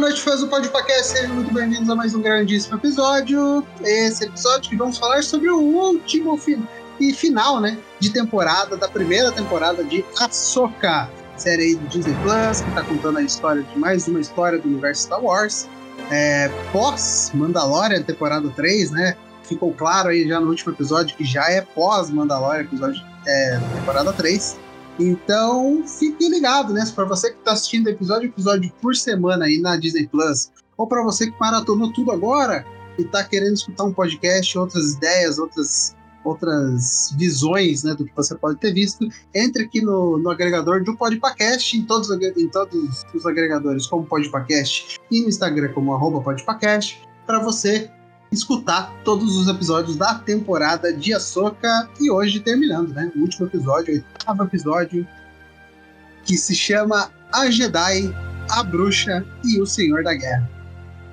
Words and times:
boa 0.00 0.08
noite, 0.08 0.22
fãs 0.22 0.40
do 0.40 0.48
Podcast. 0.48 1.12
Sejam 1.12 1.34
muito 1.34 1.52
bem-vindos 1.52 1.90
a 1.90 1.94
mais 1.94 2.14
um 2.14 2.22
grandíssimo 2.22 2.74
episódio. 2.78 3.62
Esse 3.82 4.24
episódio 4.24 4.70
que 4.70 4.76
vamos 4.76 4.96
falar 4.96 5.22
sobre 5.22 5.50
o 5.50 5.58
último 5.58 6.38
fi 6.38 6.58
e 6.98 7.12
final, 7.12 7.60
né, 7.60 7.76
de 7.98 8.08
temporada, 8.08 8.78
da 8.78 8.88
primeira 8.88 9.30
temporada 9.30 9.84
de 9.84 10.02
Ahsoka, 10.18 11.06
série 11.36 11.62
aí 11.64 11.74
do 11.74 11.86
Disney 11.88 12.16
Plus, 12.22 12.62
que 12.62 12.70
tá 12.70 12.82
contando 12.82 13.18
a 13.18 13.22
história 13.22 13.62
de 13.62 13.78
mais 13.78 14.08
uma 14.08 14.20
história 14.20 14.58
do 14.58 14.66
universo 14.68 15.02
Star 15.02 15.22
Wars. 15.22 15.68
É, 16.10 16.48
pós 16.72 17.30
Mandalorian, 17.34 18.02
temporada 18.02 18.48
3, 18.56 18.92
né? 18.92 19.16
Ficou 19.42 19.70
claro 19.74 20.08
aí 20.08 20.26
já 20.26 20.40
no 20.40 20.48
último 20.48 20.72
episódio 20.72 21.14
que 21.14 21.24
já 21.24 21.44
é 21.50 21.60
pós 21.60 22.08
Mandalorian, 22.08 22.62
episódio 22.62 23.04
é, 23.26 23.60
temporada 23.74 24.14
3. 24.14 24.58
Então, 25.00 25.82
fique 25.86 26.28
ligado, 26.28 26.74
né? 26.74 26.84
Para 26.94 27.06
você 27.06 27.30
que 27.30 27.38
está 27.38 27.52
assistindo 27.52 27.88
episódio 27.88 28.28
episódio 28.28 28.70
por 28.82 28.94
semana 28.94 29.46
aí 29.46 29.58
na 29.58 29.76
Disney 29.76 30.06
Plus, 30.06 30.52
ou 30.76 30.86
para 30.86 31.02
você 31.02 31.30
que 31.30 31.40
maratonou 31.40 31.90
tudo 31.90 32.12
agora 32.12 32.66
e 32.98 33.02
está 33.02 33.24
querendo 33.24 33.54
escutar 33.54 33.84
um 33.84 33.94
podcast, 33.94 34.58
outras 34.58 34.94
ideias, 34.94 35.38
outras 35.38 35.96
outras 36.22 37.14
visões 37.16 37.82
né, 37.82 37.94
do 37.94 38.04
que 38.04 38.14
você 38.14 38.34
pode 38.34 38.58
ter 38.58 38.74
visto, 38.74 39.08
entre 39.34 39.64
aqui 39.64 39.80
no, 39.80 40.18
no 40.18 40.28
agregador 40.28 40.84
do 40.84 40.94
Podpacast, 40.94 41.78
em 41.78 41.86
todos, 41.86 42.10
em 42.10 42.48
todos 42.48 43.06
os 43.14 43.24
agregadores 43.24 43.86
como 43.86 44.04
Podpacast 44.04 44.98
e 45.10 45.22
no 45.22 45.30
Instagram 45.30 45.72
como 45.72 45.94
arroba 45.94 46.20
Podpacast, 46.20 47.02
para 47.26 47.38
você 47.38 47.90
escutar 48.32 48.92
todos 49.04 49.36
os 49.36 49.48
episódios 49.48 49.96
da 49.96 50.14
temporada 50.14 50.92
de 50.92 51.12
Ahsoka 51.12 51.88
e 52.00 52.10
hoje 52.10 52.40
terminando, 52.40 52.92
né? 52.92 53.10
O 53.16 53.20
último 53.20 53.46
episódio, 53.46 53.94
o 53.94 53.96
oitavo 53.96 54.44
episódio, 54.44 55.06
que 56.24 56.36
se 56.36 56.54
chama 56.54 57.10
A 57.32 57.50
Jedi, 57.50 58.14
a 58.50 58.62
Bruxa 58.62 59.24
e 59.44 59.60
o 59.60 59.66
Senhor 59.66 60.04
da 60.04 60.14
Guerra. 60.14 60.48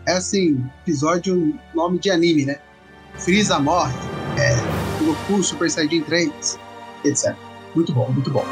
É 0.06 0.14
assim, 0.14 0.64
episódio, 0.84 1.58
nome 1.74 2.00
de 2.00 2.12
anime, 2.12 2.46
né? 2.46 2.60
Frieza 3.18 3.60
morre, 3.60 3.94
é, 4.38 5.04
Goku 5.04 5.44
Super 5.44 5.70
Saiyajin 5.70 6.04
3, 6.04 6.60
etc. 7.04 7.36
Muito 7.76 7.92
bom, 7.94 8.10
muito 8.12 8.30
bom. 8.30 8.46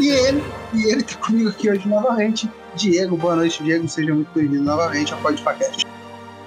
E 0.00 0.08
ele, 0.08 0.42
e 0.74 0.92
ele 0.92 1.02
tá 1.02 1.16
comigo 1.16 1.48
aqui 1.48 1.70
hoje 1.70 1.88
novamente. 1.88 2.50
Diego, 2.76 3.16
boa 3.16 3.36
noite, 3.36 3.62
Diego. 3.62 3.88
Seja 3.88 4.14
muito 4.14 4.30
bem-vindo 4.32 4.62
novamente 4.62 5.12
ao 5.12 5.20
Podcast. 5.20 5.84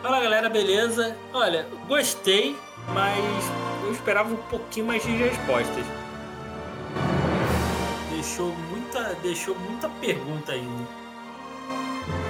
Fala 0.03 0.19
galera, 0.19 0.49
beleza? 0.49 1.15
Olha, 1.31 1.65
gostei, 1.87 2.57
mas 2.89 3.23
eu 3.85 3.93
esperava 3.93 4.33
um 4.33 4.35
pouquinho 4.35 4.87
mais 4.87 5.01
de 5.01 5.15
respostas. 5.15 5.85
Deixou 8.11 8.53
muita, 8.69 9.15
deixou 9.23 9.55
muita 9.57 9.87
pergunta 10.01 10.51
ainda. 10.51 10.83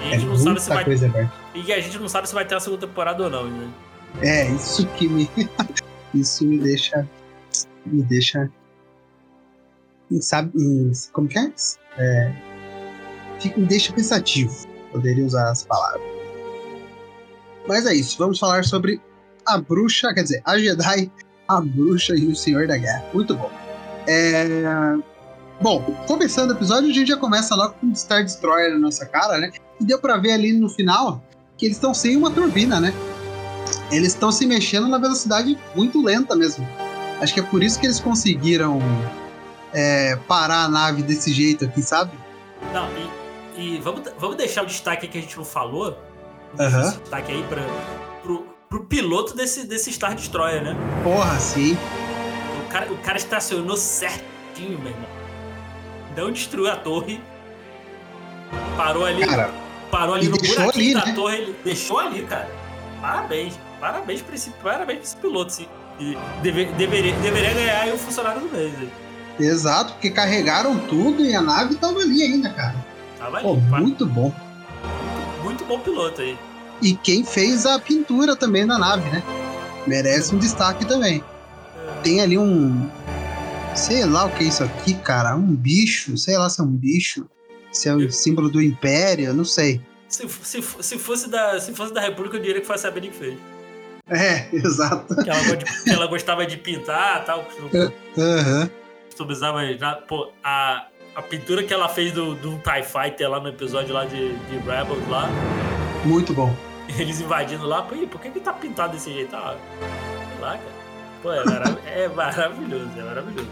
E 0.04 0.14
a 0.14 0.18
gente 0.20 0.26
é 0.26 0.28
não 0.28 0.38
sabe 0.38 0.62
se 0.62 0.70
vai. 0.70 0.86
Coisa, 0.86 1.32
e 1.56 1.74
a 1.74 1.80
gente 1.80 1.98
não 1.98 2.08
sabe 2.08 2.30
se 2.30 2.36
vai 2.36 2.46
ter 2.46 2.54
a 2.54 2.60
segunda 2.60 2.86
temporada 2.86 3.24
ou 3.24 3.30
não, 3.32 3.50
né? 3.50 3.68
É, 4.22 4.46
isso 4.52 4.86
que 4.90 5.08
me. 5.08 5.28
isso 6.14 6.46
me 6.46 6.60
deixa. 6.60 7.10
Me 7.88 8.04
deixa. 8.04 8.52
Sabe. 10.22 10.52
Como 11.12 11.28
que 11.28 11.40
é? 11.40 11.52
é 11.98 12.32
me 13.58 13.66
deixa 13.66 13.92
pensativo. 13.92 14.56
Poderia 14.92 15.26
usar 15.26 15.50
as 15.50 15.66
palavras. 15.66 16.13
Mas 17.68 17.86
é 17.86 17.94
isso, 17.94 18.18
vamos 18.18 18.40
falar 18.40 18.64
sobre 18.64 19.02
a 19.46 19.58
bruxa, 19.58 20.14
quer 20.14 20.24
dizer, 20.24 20.42
a 20.46 20.58
Jedi, 20.58 21.12
a 21.48 21.62
bruxa 21.62 22.16
e 22.16 22.28
o 22.28 22.36
Senhor 22.36 22.68
da 22.68 22.78
Guerra. 22.78 23.04
Muito 23.14 23.36
bom. 23.36 23.52
É... 24.08 24.96
Bom, 25.62 25.82
começando 26.08 26.52
o 26.52 26.54
episódio, 26.54 26.90
a 26.90 26.94
gente 26.94 27.08
já 27.08 27.18
começa 27.18 27.56
logo 27.56 27.76
com 27.76 27.88
o 27.88 27.96
Star 27.96 28.24
Destroyer 28.24 28.72
na 28.72 28.80
nossa 28.80 29.06
cara, 29.06 29.38
né? 29.38 29.52
E 29.80 29.86
deu 29.86 30.00
pra 30.00 30.18
ver 30.18 30.34
ali 30.34 30.52
no 30.52 30.70
final 30.70 31.24
que 31.58 31.66
eles 31.66 31.78
estão 31.78 31.94
sem 31.94 32.18
uma 32.18 32.32
turbina, 32.32 32.80
né? 32.80 32.94
Eles 33.92 34.10
estão 34.10 34.32
se 34.32 34.46
mexendo 34.46 34.88
na 34.88 34.98
velocidade 34.98 35.58
muito 35.76 36.04
lenta 36.04 36.36
mesmo. 36.36 36.68
Acho 37.22 37.34
que 37.34 37.40
é 37.40 37.44
por 37.44 37.64
isso 37.64 37.80
que 37.80 37.86
eles 37.86 38.00
conseguiram 38.00 38.82
é, 39.72 40.18
parar 40.28 40.66
a 40.66 40.68
nave 40.68 41.02
desse 41.04 41.32
jeito 41.32 41.66
aqui, 41.66 41.82
sabe? 41.82 42.12
Não, 42.74 42.90
e, 43.56 43.76
e 43.76 43.78
vamos, 43.80 44.02
vamos 44.18 44.36
deixar 44.36 44.64
o 44.64 44.66
destaque 44.66 45.08
que 45.08 45.18
a 45.18 45.22
gente 45.22 45.38
não 45.38 45.46
falou, 45.46 45.98
Uhum. 46.60 47.00
Destaque 47.00 47.32
aí 47.32 47.44
pra, 47.44 47.62
pro, 48.22 48.46
pro 48.70 48.86
piloto 48.86 49.36
desse, 49.36 49.66
desse 49.66 49.92
Star 49.92 50.16
Destroyer, 50.16 50.64
né? 50.64 50.76
Porra, 51.04 51.40
sim. 51.40 51.78
O 52.66 52.70
cara, 52.70 52.92
o 52.92 52.98
cara 52.98 53.18
estacionou 53.18 53.78
certinho, 53.78 54.80
meu 54.80 54.92
irmão. 54.92 55.10
Não 56.16 56.32
destruiu 56.32 56.72
a 56.72 56.76
torre. 56.76 57.20
Parou 58.78 59.06
ali. 59.06 59.26
Cara, 59.26 59.52
parou 59.90 60.16
ali 60.16 60.28
no 60.28 60.38
buraquinho 60.38 60.70
ali, 60.70 60.94
da 60.94 61.06
né? 61.06 61.14
torre. 61.14 61.38
Ele 61.38 61.56
deixou 61.64 62.00
ali, 62.00 62.24
cara. 62.24 62.50
Parabéns. 63.02 63.60
Parabéns 63.80 64.22
pra 64.22 64.36
esse, 64.36 64.50
parabéns 64.52 65.00
pra 65.00 65.08
esse 65.08 65.16
piloto, 65.18 65.52
sim. 65.52 65.68
E 66.00 66.18
deve, 66.42 66.66
deveria, 66.66 67.14
deveria 67.16 67.54
ganhar 67.54 67.94
o 67.94 67.98
funcionário 67.98 68.42
do 68.42 68.56
mês. 68.56 68.72
Né? 68.74 68.90
Exato, 69.40 69.94
porque 69.94 70.10
carregaram 70.10 70.78
tudo 70.88 71.24
e 71.24 71.36
a 71.36 71.42
nave 71.42 71.76
tava 71.76 72.00
ali 72.00 72.22
ainda, 72.22 72.50
cara. 72.52 72.76
Tava 73.18 73.38
ali. 73.38 73.46
Pô, 73.46 73.56
muito 73.56 74.06
bom 74.06 74.32
muito 75.44 75.66
bom 75.66 75.80
piloto 75.80 76.22
aí. 76.22 76.38
E 76.82 76.96
quem 76.96 77.24
fez 77.24 77.66
a 77.66 77.80
pintura 77.80 78.36
também 78.36 78.66
da 78.66 78.78
nave, 78.78 79.10
né? 79.10 79.24
Merece 79.86 80.34
um 80.34 80.38
destaque 80.38 80.86
também. 80.86 81.24
Tem 82.04 82.22
ali 82.22 82.38
um. 82.38 82.90
Sei 83.76 84.06
lá 84.06 84.26
o 84.26 84.32
que 84.32 84.44
é 84.44 84.48
isso 84.48 84.64
aqui, 84.64 84.94
cara. 84.96 85.36
Um 85.36 85.56
bicho. 85.56 86.18
Sei 86.18 86.38
lá 86.38 86.50
se 86.50 86.62
é 86.62 86.64
um 86.64 86.76
bicho. 86.76 87.26
Se 87.72 87.90
é 87.90 87.96
o 87.96 88.12
símbolo 88.12 88.50
do 88.50 88.62
Império, 88.62 89.34
não 89.34 89.46
sei. 89.46 89.82
Se, 90.08 90.28
se, 90.30 90.62
se, 90.62 91.00
fosse, 91.00 91.28
da, 91.28 91.60
se 91.60 91.74
fosse 91.74 91.92
da 91.92 92.00
República, 92.00 92.38
eu 92.38 92.42
diria 92.42 92.62
que 92.62 92.68
foi 92.68 92.76
a 92.76 92.80
Sabine 92.80 93.10
que 93.10 93.18
fez. 93.18 93.38
É, 94.08 94.48
exato. 94.54 95.16
Que 95.24 95.30
ela, 95.30 95.58
que 95.58 95.90
ela 95.90 96.08
gostava 96.08 96.46
de 96.46 96.58
pintar 96.58 97.24
e 97.24 97.26
tal. 97.26 97.48
Aham. 98.18 98.70
Customizava 99.08 99.66
já. 99.76 99.96
Pô, 99.96 100.32
a, 100.44 100.88
a 101.16 101.22
pintura 101.22 101.64
que 101.64 101.74
ela 101.74 101.88
fez 101.88 102.12
do, 102.12 102.36
do 102.36 102.58
TIE 102.60 102.84
Fighter 102.84 103.30
lá 103.30 103.40
no 103.40 103.50
episódio 103.50 103.94
lá 103.94 104.06
de, 104.06 104.36
de 104.36 104.58
Rebels 104.58 105.08
lá. 105.08 105.30
Muito 106.06 106.34
bom. 106.34 106.54
Eles 106.98 107.22
invadindo 107.22 107.66
lá, 107.66 107.82
pô, 107.84 107.96
por 108.08 108.20
que 108.20 108.30
que 108.30 108.40
tá 108.40 108.54
pintado 108.54 108.94
desse 108.94 109.12
jeito? 109.14 109.36
Ah, 109.36 109.56
sei 109.80 110.42
lá, 110.42 110.58
cara. 110.58 110.74
Pô, 111.22 111.32
é, 111.32 111.46
marav 111.46 111.78
é 111.86 112.08
maravilhoso, 112.10 112.90
é 112.98 113.04
maravilhoso. 113.04 113.48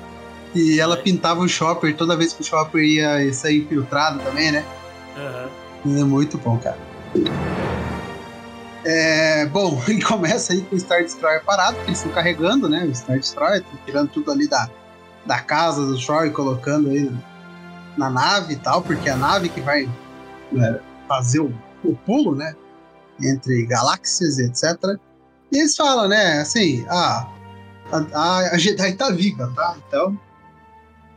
E 0.54 0.80
ela 0.80 0.96
é. 0.96 1.02
pintava 1.02 1.40
o 1.40 1.48
Chopper 1.48 1.96
toda 1.96 2.18
vez 2.18 2.34
que 2.34 2.42
o 2.42 2.44
Chopper 2.44 2.84
ia 2.84 3.34
sair 3.34 3.60
infiltrado 3.60 4.20
também, 4.20 4.52
né? 4.52 4.66
Uhum. 5.86 6.00
É 6.00 6.04
muito 6.04 6.38
bom, 6.38 6.58
cara. 6.58 6.78
É, 8.84 9.46
bom, 9.46 9.82
ele 9.88 10.02
começa 10.04 10.54
aí 10.54 10.62
com 10.62 10.76
o 10.76 10.80
Star 10.80 11.04
Destroyer 11.04 11.44
parado, 11.46 11.76
porque 11.76 11.92
eles 11.92 12.00
estão 12.00 12.12
carregando, 12.12 12.68
né? 12.68 12.84
O 12.84 12.94
Star 12.94 13.18
Destroyer, 13.18 13.64
tirando 13.86 14.10
tudo 14.10 14.32
ali 14.32 14.48
da, 14.48 14.70
da 15.26 15.40
casa 15.40 15.86
do 15.86 15.98
Troy, 15.98 16.32
colocando 16.32 16.90
aí 16.90 17.10
na 17.98 18.10
nave 18.10 18.54
e 18.54 18.58
tal, 18.58 18.82
porque 18.82 19.10
é 19.10 19.14
a 19.14 19.18
nave 19.18 19.50
que 19.50 19.62
vai 19.62 19.90
né, 20.52 20.80
fazer 21.08 21.40
o, 21.40 21.54
o, 21.84 21.96
pulo, 21.96 22.36
né? 22.36 22.56
Entre 23.22 23.66
galáxias 23.66 24.38
e 24.38 24.46
etc. 24.46 24.98
E 25.52 25.60
eles 25.60 25.76
falam, 25.76 26.08
né? 26.08 26.40
Assim, 26.40 26.86
ah, 26.90 27.28
a, 28.14 28.38
a 28.54 28.58
Jedi 28.58 28.94
tá 28.94 29.10
viva, 29.12 29.52
tá? 29.56 29.76
Então, 29.88 30.18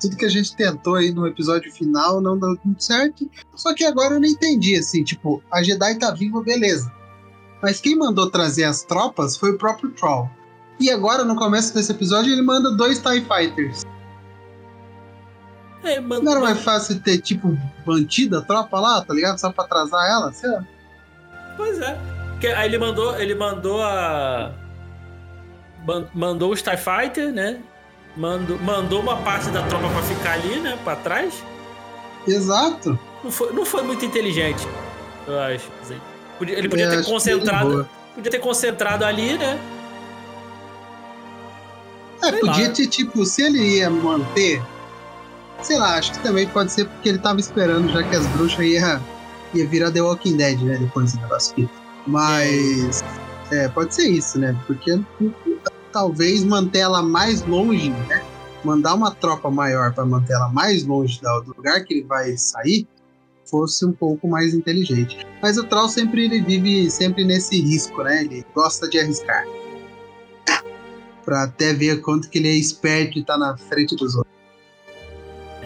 tudo 0.00 0.16
que 0.16 0.24
a 0.24 0.30
gente 0.30 0.54
tentou 0.56 0.96
aí 0.96 1.12
no 1.12 1.26
episódio 1.26 1.72
final 1.72 2.20
não 2.20 2.38
deu 2.38 2.58
muito 2.64 2.82
certo. 2.82 3.30
Só 3.54 3.74
que 3.74 3.84
agora 3.84 4.14
eu 4.14 4.20
não 4.20 4.28
entendi, 4.28 4.76
assim, 4.76 5.02
tipo, 5.02 5.42
a 5.50 5.62
Jedi 5.62 5.94
tá 5.98 6.10
viva, 6.10 6.42
beleza. 6.42 6.92
Mas 7.62 7.80
quem 7.80 7.96
mandou 7.96 8.30
trazer 8.30 8.64
as 8.64 8.82
tropas 8.82 9.36
foi 9.36 9.52
o 9.52 9.58
próprio 9.58 9.90
Troll. 9.92 10.28
E 10.78 10.90
agora, 10.90 11.24
no 11.24 11.36
começo 11.36 11.72
desse 11.72 11.92
episódio, 11.92 12.32
ele 12.32 12.42
manda 12.42 12.70
dois 12.72 12.98
TIE 12.98 13.24
Fighters. 13.24 13.84
É, 15.84 16.00
mano, 16.00 16.22
não 16.22 16.32
era 16.32 16.40
mais 16.40 16.60
fácil 16.62 16.98
ter, 16.98 17.18
tipo, 17.18 17.58
mantida 17.84 18.38
a 18.38 18.42
tropa 18.42 18.80
lá, 18.80 19.02
tá 19.02 19.12
ligado? 19.12 19.38
Só 19.38 19.52
pra 19.52 19.64
atrasar 19.64 20.10
ela, 20.10 20.32
sei 20.32 20.50
lá. 20.50 20.64
Pois 21.56 21.78
é. 21.78 21.96
Porque 22.30 22.46
aí 22.48 22.66
ele 22.68 22.78
mandou, 22.78 23.18
ele 23.20 23.34
mandou 23.34 23.82
a. 23.82 24.50
Mandou 26.14 26.52
o 26.52 26.56
TIE 26.56 26.76
Fighter, 26.78 27.30
né? 27.30 27.60
Mandou, 28.16 28.58
mandou 28.60 29.00
uma 29.00 29.16
parte 29.18 29.50
da 29.50 29.62
tropa 29.62 29.88
pra 29.88 30.02
ficar 30.02 30.32
ali, 30.32 30.58
né? 30.60 30.78
Pra 30.82 30.96
trás. 30.96 31.44
Exato. 32.26 32.98
Não 33.22 33.30
foi, 33.30 33.52
não 33.52 33.66
foi 33.66 33.82
muito 33.82 34.04
inteligente, 34.04 34.66
eu 35.26 35.38
acho. 35.40 35.70
Ele 36.40 36.68
podia 36.68 36.88
ter 36.88 37.04
concentrado. 37.04 37.88
Podia 38.14 38.30
ter 38.30 38.38
concentrado 38.38 39.04
ali, 39.04 39.36
né? 39.36 39.58
É, 42.22 42.30
Sei 42.30 42.40
podia 42.40 42.68
lá. 42.68 42.74
ter, 42.74 42.86
tipo, 42.86 43.26
se 43.26 43.42
ele 43.42 43.78
ia 43.78 43.90
manter 43.90 44.62
Sei 45.62 45.78
lá, 45.78 45.96
acho 45.96 46.12
que 46.12 46.22
também 46.22 46.46
pode 46.48 46.72
ser 46.72 46.86
porque 46.86 47.08
ele 47.08 47.18
tava 47.18 47.40
esperando 47.40 47.90
já 47.90 48.02
que 48.02 48.14
as 48.14 48.26
bruxas 48.28 48.64
ia, 48.64 49.00
ia 49.54 49.66
virar 49.66 49.90
The 49.90 50.02
Walking 50.02 50.36
Dead, 50.36 50.60
né? 50.60 50.76
Depois 50.78 51.12
do 51.12 51.20
negócio 51.20 51.52
aqui. 51.52 51.68
Mas. 52.06 53.02
É, 53.50 53.68
pode 53.68 53.94
ser 53.94 54.08
isso, 54.08 54.38
né? 54.38 54.58
Porque 54.66 54.98
talvez 55.92 56.42
manter 56.44 56.80
ela 56.80 57.02
mais 57.02 57.42
longe, 57.46 57.90
né? 57.90 58.22
Mandar 58.64 58.94
uma 58.94 59.10
tropa 59.10 59.50
maior 59.50 59.92
para 59.94 60.04
manter 60.04 60.32
ela 60.32 60.48
mais 60.48 60.84
longe 60.84 61.20
do 61.20 61.54
lugar 61.56 61.84
que 61.84 61.94
ele 61.94 62.04
vai 62.04 62.36
sair, 62.36 62.86
fosse 63.48 63.84
um 63.84 63.92
pouco 63.92 64.26
mais 64.26 64.54
inteligente. 64.54 65.24
Mas 65.40 65.56
o 65.56 65.64
Troll 65.64 65.88
sempre 65.88 66.24
ele 66.24 66.40
vive 66.42 66.90
sempre 66.90 67.24
nesse 67.24 67.60
risco, 67.60 68.02
né? 68.02 68.22
Ele 68.22 68.44
gosta 68.54 68.88
de 68.88 68.98
arriscar. 68.98 69.44
pra 71.24 71.44
até 71.44 71.72
ver 71.72 72.00
quanto 72.00 72.28
que 72.28 72.38
ele 72.38 72.48
é 72.48 72.54
esperto 72.54 73.18
e 73.18 73.24
tá 73.24 73.38
na 73.38 73.56
frente 73.56 73.94
dos 73.96 74.14
outros. 74.14 74.33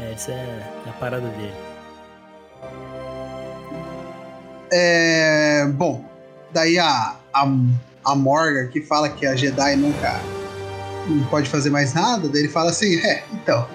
É, 0.08 0.12
essa 0.12 0.32
é 0.32 0.62
a 0.86 0.92
parada 0.92 1.28
dele. 1.28 1.52
É, 4.70 5.66
bom, 5.74 6.04
daí 6.52 6.78
a, 6.78 7.16
a, 7.32 7.48
a 8.04 8.14
Morgan 8.14 8.68
que 8.68 8.82
fala 8.82 9.08
que 9.08 9.26
a 9.26 9.34
Jedi 9.34 9.76
nunca 9.76 10.20
não 11.06 11.24
pode 11.26 11.48
fazer 11.48 11.70
mais 11.70 11.94
nada, 11.94 12.28
daí 12.28 12.42
ele 12.42 12.48
fala 12.48 12.70
assim, 12.70 12.96
é, 12.98 13.24
então, 13.32 13.66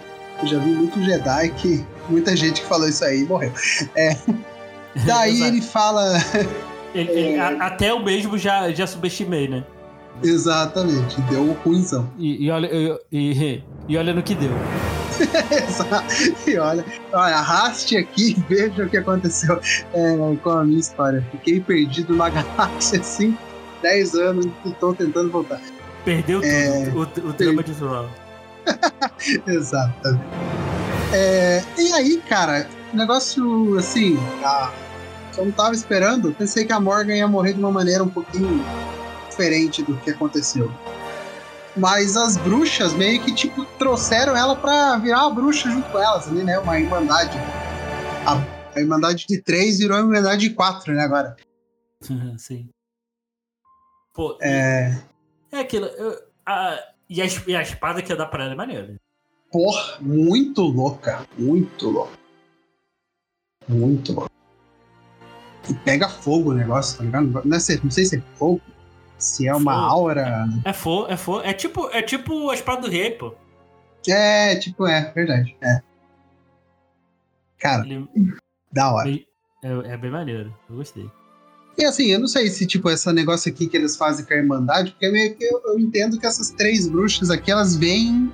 eu 0.41 0.47
já 0.47 0.59
vi 0.59 0.69
muito 0.69 1.03
Jedi 1.03 1.49
que 1.49 1.83
muita 2.09 2.35
gente 2.35 2.61
que 2.61 2.67
falou 2.67 2.87
isso 2.87 3.03
aí 3.03 3.23
morreu. 3.25 3.51
É, 3.95 4.15
daí 5.05 5.41
ele 5.41 5.61
fala... 5.61 6.13
Ele, 6.93 7.09
ele, 7.09 7.39
a, 7.39 7.65
até 7.65 7.89
eu 7.89 7.99
mesmo 7.99 8.37
já, 8.37 8.71
já 8.71 8.85
subestimei, 8.85 9.47
né? 9.47 9.63
Exatamente, 10.23 11.19
deu 11.21 11.41
um 11.41 11.53
ruimzão. 11.53 12.07
E, 12.19 12.45
e, 12.45 12.51
olha, 12.51 12.69
e, 13.11 13.63
e 13.87 13.97
olha 13.97 14.13
no 14.13 14.21
que 14.21 14.35
deu. 14.35 14.51
e 16.47 16.57
olha, 16.57 16.85
olha, 17.11 17.35
arraste 17.35 17.97
aqui 17.97 18.35
e 18.37 18.53
veja 18.53 18.83
o 18.83 18.89
que 18.89 18.97
aconteceu 18.97 19.59
é, 19.93 20.35
com 20.41 20.49
a 20.49 20.63
minha 20.63 20.79
história. 20.79 21.25
Fiquei 21.31 21.59
perdido 21.59 22.15
na 22.15 22.29
galáxia 22.31 22.99
assim, 22.99 23.37
10 23.81 24.15
anos 24.15 24.45
e 24.65 24.69
estou 24.69 24.93
tentando 24.93 25.29
voltar. 25.31 25.61
Perdeu 26.03 26.41
é, 26.43 26.89
tudo, 26.91 27.27
o, 27.27 27.29
o 27.29 27.33
drama 27.33 27.63
de 27.63 27.73
Thrawn. 27.73 28.07
Exatamente. 29.47 30.23
É, 31.13 31.63
e 31.77 31.93
aí, 31.93 32.21
cara, 32.27 32.67
negócio 32.93 33.77
assim, 33.77 34.17
ah, 34.43 34.71
eu 35.37 35.45
não 35.45 35.51
tava 35.51 35.73
esperando, 35.73 36.33
pensei 36.33 36.65
que 36.65 36.73
a 36.73 36.79
Morgan 36.79 37.15
ia 37.15 37.27
morrer 37.27 37.53
de 37.53 37.59
uma 37.59 37.71
maneira 37.71 38.03
um 38.03 38.09
pouquinho 38.09 38.63
diferente 39.29 39.83
do 39.83 39.95
que 39.97 40.11
aconteceu. 40.11 40.71
Mas 41.75 42.15
as 42.15 42.37
bruxas 42.37 42.93
meio 42.93 43.23
que, 43.23 43.33
tipo, 43.33 43.65
trouxeram 43.77 44.35
ela 44.37 44.55
pra 44.55 44.97
virar 44.97 45.25
uma 45.27 45.33
bruxa 45.33 45.69
junto 45.69 45.89
com 45.89 45.97
elas 45.97 46.27
ali, 46.27 46.43
né? 46.43 46.59
Uma 46.59 46.79
irmandade. 46.79 47.35
A, 48.25 48.77
a 48.77 48.79
irmandade 48.79 49.25
de 49.27 49.41
três 49.41 49.79
virou 49.79 49.97
a 49.97 50.01
irmandade 50.01 50.47
de 50.47 50.53
quatro, 50.53 50.93
né, 50.93 51.03
agora. 51.03 51.35
Sim. 52.37 52.69
Pô, 54.13 54.37
é... 54.41 55.01
É 55.51 55.59
aquilo. 55.59 55.87
Eu, 55.87 56.19
a, 56.45 56.79
e, 57.09 57.21
a, 57.21 57.25
e 57.47 57.55
a 57.55 57.61
espada 57.61 58.01
que 58.01 58.11
ia 58.11 58.15
dar 58.15 58.27
pra 58.27 58.43
ela 58.43 58.53
é 58.53 58.55
maneira. 58.55 58.95
Porra, 59.51 59.97
muito 59.99 60.61
louca. 60.61 61.25
Muito 61.37 61.89
louca. 61.89 62.17
Muito 63.67 64.13
louca. 64.13 64.31
E 65.69 65.73
pega 65.73 66.09
fogo 66.09 66.51
o 66.51 66.53
negócio, 66.53 66.97
tá 66.97 67.03
ligado? 67.03 67.25
Não, 67.45 67.57
é, 67.57 67.79
não 67.83 67.91
sei 67.91 68.05
se 68.05 68.17
é 68.17 68.21
fogo, 68.35 68.61
se 69.23 69.47
é 69.47 69.55
uma 69.55 69.73
aura. 69.73 70.47
É 70.65 70.73
fogo, 70.73 71.07
é 71.09 71.17
fogo. 71.17 71.41
É 71.41 71.53
tipo, 71.53 71.89
é 71.91 72.01
tipo 72.01 72.49
a 72.49 72.53
espada 72.53 72.81
do 72.81 72.89
rei, 72.89 73.11
pô. 73.11 73.33
É, 74.07 74.55
tipo, 74.57 74.85
é, 74.85 75.11
verdade. 75.11 75.55
É. 75.61 75.81
Cara, 77.57 77.85
Ele... 77.85 78.07
da 78.71 78.91
hora. 78.91 79.09
É, 79.09 79.23
é, 79.93 79.97
bem 79.97 80.11
maneiro, 80.11 80.53
eu 80.69 80.75
gostei. 80.75 81.09
E 81.77 81.85
assim, 81.85 82.07
eu 82.07 82.19
não 82.19 82.27
sei 82.27 82.49
se, 82.49 82.67
tipo, 82.67 82.89
esse 82.89 83.11
negócio 83.13 83.51
aqui 83.51 83.65
que 83.65 83.77
eles 83.77 83.95
fazem 83.95 84.25
com 84.25 84.33
a 84.33 84.37
Irmandade, 84.37 84.91
porque 84.91 85.09
meio 85.09 85.35
que 85.35 85.43
eu, 85.43 85.61
eu 85.65 85.79
entendo 85.79 86.19
que 86.19 86.25
essas 86.25 86.51
três 86.51 86.87
bruxas 86.87 87.29
aqui, 87.31 87.49
elas 87.49 87.75
vêm 87.75 88.31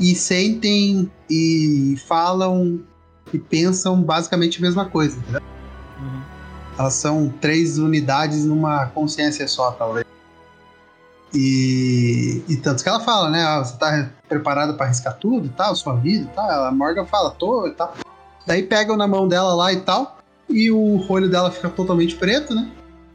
e 0.00 0.14
sentem 0.14 1.10
e 1.30 1.96
falam 2.08 2.82
e 3.32 3.38
pensam 3.38 4.02
basicamente 4.02 4.58
a 4.58 4.62
mesma 4.62 4.88
coisa, 4.88 5.18
entendeu? 5.18 5.42
Elas 6.78 6.94
são 6.94 7.28
três 7.40 7.78
unidades 7.78 8.44
numa 8.44 8.86
consciência 8.86 9.48
só, 9.48 9.72
talvez. 9.72 10.06
E, 11.34 12.42
e 12.48 12.56
tanto 12.56 12.82
que 12.82 12.88
ela 12.88 13.00
fala, 13.00 13.30
né? 13.30 13.42
Ah, 13.42 13.58
você 13.62 13.76
tá 13.76 14.10
preparada 14.28 14.72
para 14.74 14.86
arriscar 14.86 15.16
tudo 15.18 15.46
e 15.46 15.50
tal, 15.50 15.74
sua 15.74 15.96
vida 15.96 16.24
e 16.24 16.34
tal. 16.34 16.64
A 16.64 16.70
Morgan 16.70 17.04
fala, 17.04 17.30
tô 17.30 17.66
e 17.66 17.72
tal. 17.72 17.94
Daí 18.46 18.62
pegam 18.62 18.96
na 18.96 19.06
mão 19.06 19.28
dela 19.28 19.54
lá 19.54 19.72
e 19.72 19.80
tal. 19.80 20.18
E 20.48 20.70
o 20.70 21.04
olho 21.10 21.28
dela 21.28 21.50
fica 21.50 21.68
totalmente 21.68 22.14
preto, 22.16 22.54
né? 22.54 22.70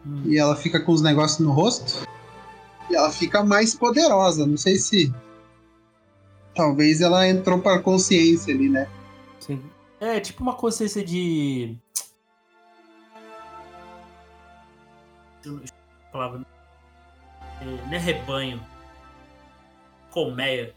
Hum. 0.05 0.21
E 0.25 0.37
ela 0.37 0.55
fica 0.55 0.79
com 0.79 0.91
os 0.91 1.01
negócios 1.01 1.39
no 1.39 1.51
rosto. 1.51 2.07
E 2.89 2.95
ela 2.95 3.11
fica 3.11 3.43
mais 3.43 3.73
poderosa. 3.73 4.45
Não 4.45 4.57
sei 4.57 4.75
se. 4.75 5.11
Talvez 6.53 7.01
ela 7.01 7.27
entrou 7.27 7.59
pra 7.59 7.79
consciência 7.79 8.53
ali, 8.53 8.69
né? 8.69 8.87
Sim. 9.39 9.59
É 9.99 10.19
tipo 10.19 10.43
uma 10.43 10.53
consciência 10.53 11.03
de. 11.03 11.75
Palavra. 16.11 16.45
Não 17.61 17.93
é 17.93 17.97
rebanho. 17.97 18.61
Colmeia. 20.11 20.73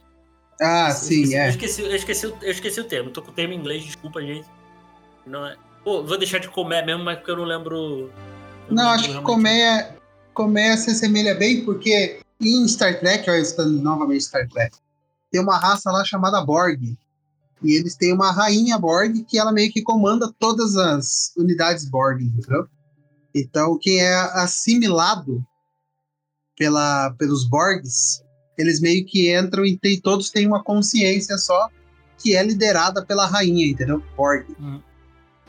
Ah, 0.60 0.88
eu 0.88 0.94
sim, 0.94 1.22
esqueci, 1.22 1.36
é. 1.36 1.46
Eu 1.46 1.50
esqueci, 1.50 1.82
eu, 1.82 1.96
esqueci, 1.96 2.26
eu 2.26 2.50
esqueci 2.50 2.80
o 2.80 2.84
termo. 2.84 3.10
Tô 3.10 3.22
com 3.22 3.30
o 3.30 3.34
termo 3.34 3.52
em 3.52 3.58
inglês, 3.58 3.84
desculpa, 3.84 4.22
gente. 4.22 4.48
Não 5.26 5.46
é. 5.46 5.56
Pô, 5.84 6.02
vou 6.02 6.18
deixar 6.18 6.38
de 6.38 6.48
comer 6.48 6.84
mesmo, 6.84 7.04
mas 7.04 7.18
porque 7.18 7.30
eu 7.30 7.36
não 7.36 7.44
lembro. 7.44 8.10
Eu 8.68 8.74
não, 8.74 8.84
não 8.84 8.90
acho 8.90 9.12
que 9.12 9.22
colmeia, 9.22 9.96
colmeia 10.32 10.76
se 10.76 10.90
assemelha 10.90 11.34
bem, 11.34 11.64
porque 11.64 12.20
em 12.40 12.66
Star 12.66 12.98
Trek, 12.98 13.28
olha, 13.28 13.40
estando 13.40 13.80
novamente 13.82 14.24
Star 14.24 14.48
Trek, 14.48 14.76
tem 15.30 15.40
uma 15.40 15.58
raça 15.58 15.90
lá 15.90 16.04
chamada 16.04 16.44
Borg. 16.44 16.96
E 17.62 17.74
eles 17.74 17.96
têm 17.96 18.12
uma 18.12 18.32
rainha 18.32 18.78
Borg 18.78 19.24
que 19.24 19.38
ela 19.38 19.52
meio 19.52 19.72
que 19.72 19.82
comanda 19.82 20.32
todas 20.38 20.76
as 20.76 21.32
unidades 21.36 21.88
Borg, 21.88 22.22
entendeu? 22.22 22.68
Então, 23.36 23.78
quem 23.78 24.00
é 24.00 24.14
assimilado 24.14 25.44
pela, 26.56 27.10
pelos 27.18 27.46
Borgs, 27.46 28.22
eles 28.56 28.80
meio 28.80 29.04
que 29.04 29.36
entram 29.36 29.64
e 29.64 29.76
tem, 29.78 30.00
todos 30.00 30.30
têm 30.30 30.46
uma 30.46 30.64
consciência 30.64 31.36
só 31.36 31.68
que 32.18 32.34
é 32.34 32.42
liderada 32.42 33.04
pela 33.04 33.26
rainha, 33.26 33.66
entendeu? 33.66 34.02
Borg. 34.16 34.46
Hum. 34.58 34.80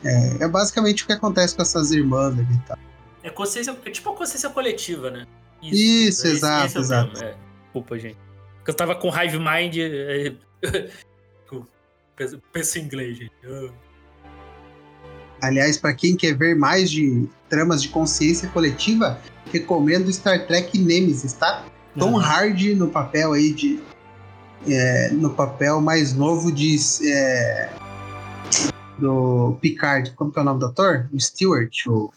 É, 0.04 0.44
é, 0.44 0.48
basicamente 0.48 1.02
o 1.02 1.06
que 1.06 1.14
acontece 1.14 1.56
com 1.56 1.62
essas 1.62 1.90
irmãs 1.90 2.34
ali 2.38 2.54
e 2.54 2.66
tal. 2.66 2.78
É, 3.22 3.30
consciência, 3.30 3.76
é 3.84 3.90
tipo 3.90 4.10
uma 4.10 4.16
consciência 4.16 4.50
coletiva, 4.50 5.10
né? 5.10 5.26
Isso, 5.62 5.74
Isso 5.74 6.26
esse, 6.26 6.36
exato, 6.36 6.66
esse 6.66 6.76
é 6.76 6.80
exato. 6.80 7.24
É, 7.24 7.36
desculpa, 7.64 7.98
gente. 7.98 8.18
Porque 8.58 8.70
eu 8.70 8.74
tava 8.74 8.94
com 8.94 9.08
Hive 9.08 9.38
Mind. 9.38 9.76
É, 9.78 10.34
penso 12.52 12.78
em 12.78 12.82
inglês, 12.82 13.16
gente. 13.16 13.32
Eu... 13.42 13.72
Aliás, 15.40 15.76
para 15.76 15.94
quem 15.94 16.16
quer 16.16 16.36
ver 16.36 16.56
mais 16.56 16.90
de 16.90 17.28
tramas 17.48 17.82
de 17.82 17.88
consciência 17.88 18.48
coletiva, 18.48 19.20
recomendo 19.52 20.12
Star 20.12 20.46
Trek 20.46 20.78
Nemesis, 20.78 21.32
tá? 21.32 21.64
Tom 21.98 22.12
uhum. 22.12 22.20
Hardy 22.20 22.74
no 22.74 22.88
papel 22.88 23.32
aí 23.32 23.52
de. 23.52 23.80
É, 24.68 25.10
no 25.10 25.30
papel 25.30 25.80
mais 25.80 26.14
novo 26.14 26.50
de. 26.52 26.76
É, 27.04 27.70
do 28.98 29.56
Picard. 29.60 30.12
Como 30.12 30.32
que 30.32 30.38
é 30.38 30.42
o 30.42 30.44
nome 30.44 30.60
do 30.60 30.66
ator? 30.66 31.08
O 31.12 31.20
Stewart, 31.20 31.86
o. 31.86 32.12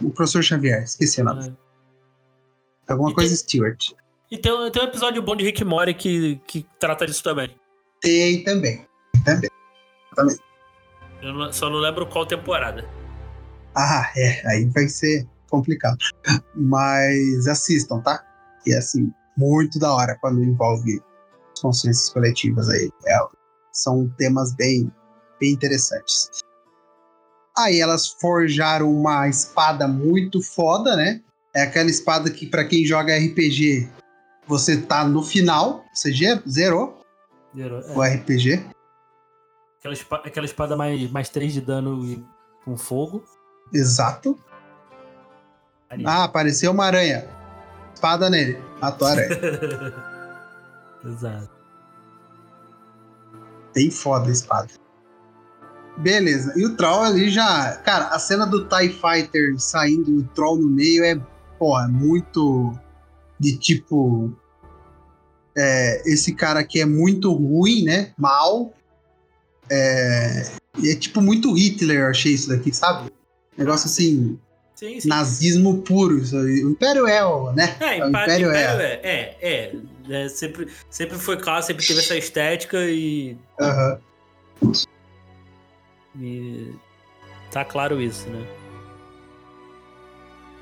O 0.00 0.10
professor 0.10 0.42
Xavier, 0.42 0.82
esqueci 0.82 1.20
o 1.20 1.24
nome. 1.24 1.48
Uhum. 1.48 1.56
Alguma 2.88 3.10
e 3.10 3.14
coisa 3.14 3.30
tem, 3.30 3.36
Stewart. 3.36 3.92
E 4.30 4.38
tem, 4.38 4.52
tem 4.70 4.82
um 4.82 4.86
episódio 4.86 5.22
bom 5.22 5.36
de 5.36 5.44
Rick 5.44 5.64
Mori 5.64 5.94
que, 5.94 6.40
que 6.46 6.66
trata 6.78 7.06
disso 7.06 7.22
também. 7.22 7.54
Tem 8.00 8.42
também. 8.42 8.86
Também. 9.24 9.50
Também. 10.16 10.36
Eu 11.22 11.52
só 11.52 11.70
não 11.70 11.78
lembro 11.78 12.06
qual 12.06 12.26
temporada. 12.26 12.84
Ah, 13.76 14.10
é. 14.16 14.46
Aí 14.48 14.64
vai 14.66 14.88
ser 14.88 15.26
complicado. 15.48 15.98
Mas 16.54 17.46
assistam, 17.46 18.00
tá? 18.00 18.24
E 18.66 18.72
é 18.72 18.78
assim, 18.78 19.10
muito 19.36 19.78
da 19.78 19.92
hora 19.94 20.18
quando 20.20 20.42
envolve 20.42 21.00
consciências 21.60 22.08
coletivas 22.10 22.68
aí. 22.68 22.90
É, 23.06 23.18
são 23.72 24.08
temas 24.18 24.52
bem, 24.54 24.90
bem 25.40 25.52
interessantes. 25.52 26.28
Aí 27.56 27.80
elas 27.80 28.08
forjaram 28.08 28.90
uma 28.90 29.28
espada 29.28 29.86
muito 29.86 30.42
foda, 30.42 30.96
né? 30.96 31.20
É 31.54 31.62
aquela 31.62 31.90
espada 31.90 32.30
que, 32.30 32.46
para 32.46 32.64
quem 32.64 32.84
joga 32.84 33.16
RPG, 33.16 33.88
você 34.46 34.80
tá 34.80 35.06
no 35.06 35.22
final, 35.22 35.84
você 35.94 36.12
zerou. 36.48 37.00
Zerou. 37.54 37.80
É. 37.80 37.92
O 37.92 38.02
RPG. 38.02 38.64
Aquela 39.82 39.94
espada, 39.94 40.22
aquela 40.28 40.46
espada 40.46 40.76
mais, 40.76 41.10
mais 41.10 41.28
3 41.28 41.54
de 41.54 41.60
dano 41.60 42.06
e 42.06 42.24
com 42.64 42.76
fogo. 42.76 43.24
Exato. 43.74 44.38
Ah, 46.04 46.22
apareceu 46.22 46.70
uma 46.70 46.84
aranha. 46.84 47.28
Espada 47.92 48.30
nele. 48.30 48.62
Matou 48.80 49.08
a 49.08 49.10
aranha. 49.10 49.28
Exato. 51.04 51.50
Bem 53.74 53.90
foda 53.90 54.28
a 54.28 54.30
espada. 54.30 54.68
Beleza. 55.98 56.52
E 56.56 56.64
o 56.64 56.76
Troll 56.76 57.02
ali 57.02 57.28
já. 57.28 57.74
Cara, 57.78 58.06
a 58.06 58.20
cena 58.20 58.46
do 58.46 58.68
TIE 58.68 58.88
Fighter 58.88 59.58
saindo 59.58 60.16
o 60.16 60.22
Troll 60.28 60.58
no 60.58 60.68
meio 60.68 61.02
é, 61.02 61.20
porra, 61.58 61.88
muito 61.88 62.72
de 63.36 63.58
tipo. 63.58 64.32
É, 65.58 66.02
esse 66.08 66.36
cara 66.36 66.60
aqui 66.60 66.80
é 66.80 66.86
muito 66.86 67.32
ruim, 67.32 67.82
né? 67.82 68.14
Mal. 68.16 68.72
É, 69.70 70.46
é 70.84 70.94
tipo 70.94 71.20
muito 71.20 71.52
Hitler, 71.52 72.00
eu 72.00 72.06
achei 72.08 72.32
isso 72.32 72.48
daqui, 72.48 72.72
sabe? 72.72 73.10
Negócio 73.56 73.86
assim. 73.86 74.38
Sim, 74.74 75.00
sim. 75.00 75.08
Nazismo 75.08 75.82
puro. 75.82 76.18
Isso 76.18 76.36
aí. 76.36 76.64
O 76.64 76.70
Império 76.70 77.06
é, 77.06 77.20
né? 77.52 77.76
É, 77.80 78.04
o 78.04 78.08
Império, 78.08 78.48
Império 78.48 78.50
é. 78.50 78.86
é. 78.86 79.00
É, 79.02 79.72
é. 80.10 80.24
é. 80.24 80.28
sempre, 80.28 80.68
sempre 80.90 81.18
foi 81.18 81.36
claro, 81.36 81.62
sempre 81.64 81.86
teve 81.86 82.00
essa 82.00 82.16
estética 82.16 82.78
e. 82.84 83.36
Aham. 83.60 83.98
Uhum. 84.62 84.72
E. 86.20 86.72
Tá 87.50 87.64
claro 87.64 88.00
isso, 88.00 88.28
né? 88.28 88.46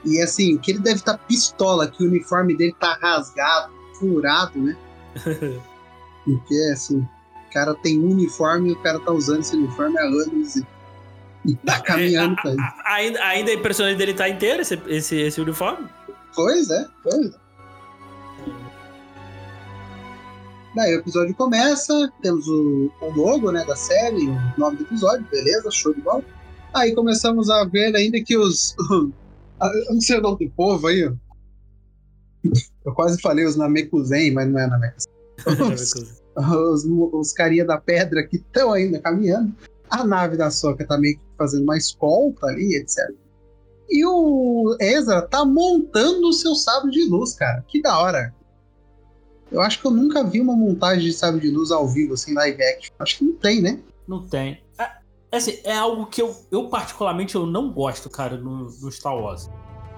E 0.05 0.21
assim, 0.21 0.57
que 0.59 0.73
ele 0.73 0.81
deve 0.81 0.97
estar 0.97 1.17
tá 1.17 1.25
pistola, 1.25 1.89
que 1.89 2.03
o 2.03 2.07
uniforme 2.07 2.57
dele 2.57 2.75
tá 2.79 2.99
rasgado, 3.01 3.73
furado, 3.99 4.59
né? 4.59 4.77
Porque 6.25 6.55
assim, 6.73 7.07
o 7.51 7.53
cara 7.53 7.75
tem 7.75 7.99
um 7.99 8.13
uniforme 8.13 8.71
e 8.71 8.73
o 8.73 8.77
cara 8.81 9.01
tá 9.01 9.11
usando 9.11 9.41
esse 9.41 9.57
uniforme 9.57 9.99
há 9.99 10.03
anos 10.03 10.57
e, 10.57 10.67
e 11.45 11.57
tá 11.57 11.77
é, 11.77 11.81
caminhando 11.81 12.35
é, 12.39 12.43
pra 12.43 12.51
ele. 12.53 12.61
Ainda, 12.87 13.25
ainda 13.25 13.51
é 13.51 13.55
impressionante 13.55 13.99
dele 13.99 14.13
estar 14.13 14.25
tá 14.25 14.31
inteiro, 14.31 14.63
esse, 14.63 14.81
esse, 14.87 15.17
esse 15.17 15.41
uniforme? 15.41 15.89
Pois 16.35 16.71
é, 16.71 16.87
pois 17.03 17.27
é. 17.27 17.41
Daí 20.77 20.95
o 20.95 21.01
episódio 21.01 21.35
começa, 21.35 22.13
temos 22.23 22.47
o, 22.47 22.93
o 23.01 23.11
logo 23.11 23.51
né, 23.51 23.65
da 23.65 23.75
série, 23.75 24.29
o 24.29 24.55
nome 24.57 24.77
do 24.77 24.85
episódio, 24.85 25.27
beleza, 25.29 25.69
show 25.73 25.93
de 25.93 26.01
bola. 26.01 26.23
Aí 26.73 26.95
começamos 26.95 27.51
a 27.51 27.65
ver 27.65 27.95
ainda 27.97 28.23
que 28.23 28.37
os. 28.37 28.77
Não 29.91 30.01
sei 30.01 30.19
o 30.19 30.23
nome 30.23 30.47
do 30.47 30.53
povo 30.53 30.87
aí, 30.87 31.07
ó. 31.07 31.13
Eu 32.87 32.95
quase 32.95 33.21
falei 33.21 33.45
os 33.45 33.57
Namekuzen, 33.57 34.33
mas 34.33 34.49
não 34.49 34.61
é 34.61 34.67
Namekuzen. 34.69 35.13
Os, 35.75 36.20
os, 36.41 36.85
os 36.85 37.33
carinha 37.33 37.65
da 37.65 37.79
pedra 37.79 38.27
que 38.27 38.37
estão 38.37 38.73
ainda 38.73 38.99
caminhando. 38.99 39.55
A 39.89 40.05
nave 40.05 40.37
da 40.37 40.51
Soca 40.51 40.87
tá 40.87 40.97
meio 40.97 41.17
que 41.17 41.25
fazendo 41.37 41.65
uma 41.65 41.77
escolta 41.77 42.47
ali, 42.47 42.77
etc. 42.77 43.11
E 43.89 44.05
o 44.07 44.77
Ezra 44.81 45.23
tá 45.23 45.45
montando 45.45 46.29
o 46.29 46.33
seu 46.33 46.55
sábio 46.55 46.91
de 46.91 47.09
luz, 47.09 47.35
cara. 47.35 47.65
Que 47.67 47.83
da 47.83 47.99
hora. 47.99 48.33
Eu 49.51 49.61
acho 49.61 49.81
que 49.81 49.87
eu 49.87 49.91
nunca 49.91 50.23
vi 50.23 50.41
uma 50.41 50.55
montagem 50.55 51.05
de 51.05 51.13
sábio 51.13 51.41
de 51.41 51.51
luz 51.51 51.73
ao 51.73 51.89
vivo, 51.89 52.15
assim, 52.15 52.35
live 52.35 52.63
action. 52.63 52.95
Acho 53.01 53.19
que 53.19 53.25
não 53.25 53.33
tem, 53.35 53.61
né? 53.61 53.81
Não 54.07 54.23
tem. 54.23 54.63
É, 54.79 54.89
assim, 55.37 55.59
é 55.65 55.77
algo 55.77 56.07
que 56.07 56.23
eu, 56.23 56.37
eu 56.53 56.69
particularmente 56.69 57.35
eu 57.35 57.45
não 57.47 57.73
gosto, 57.73 58.09
cara, 58.09 58.37
no, 58.37 58.71
no 58.71 58.93
Star 58.93 59.17
Wars. 59.17 59.51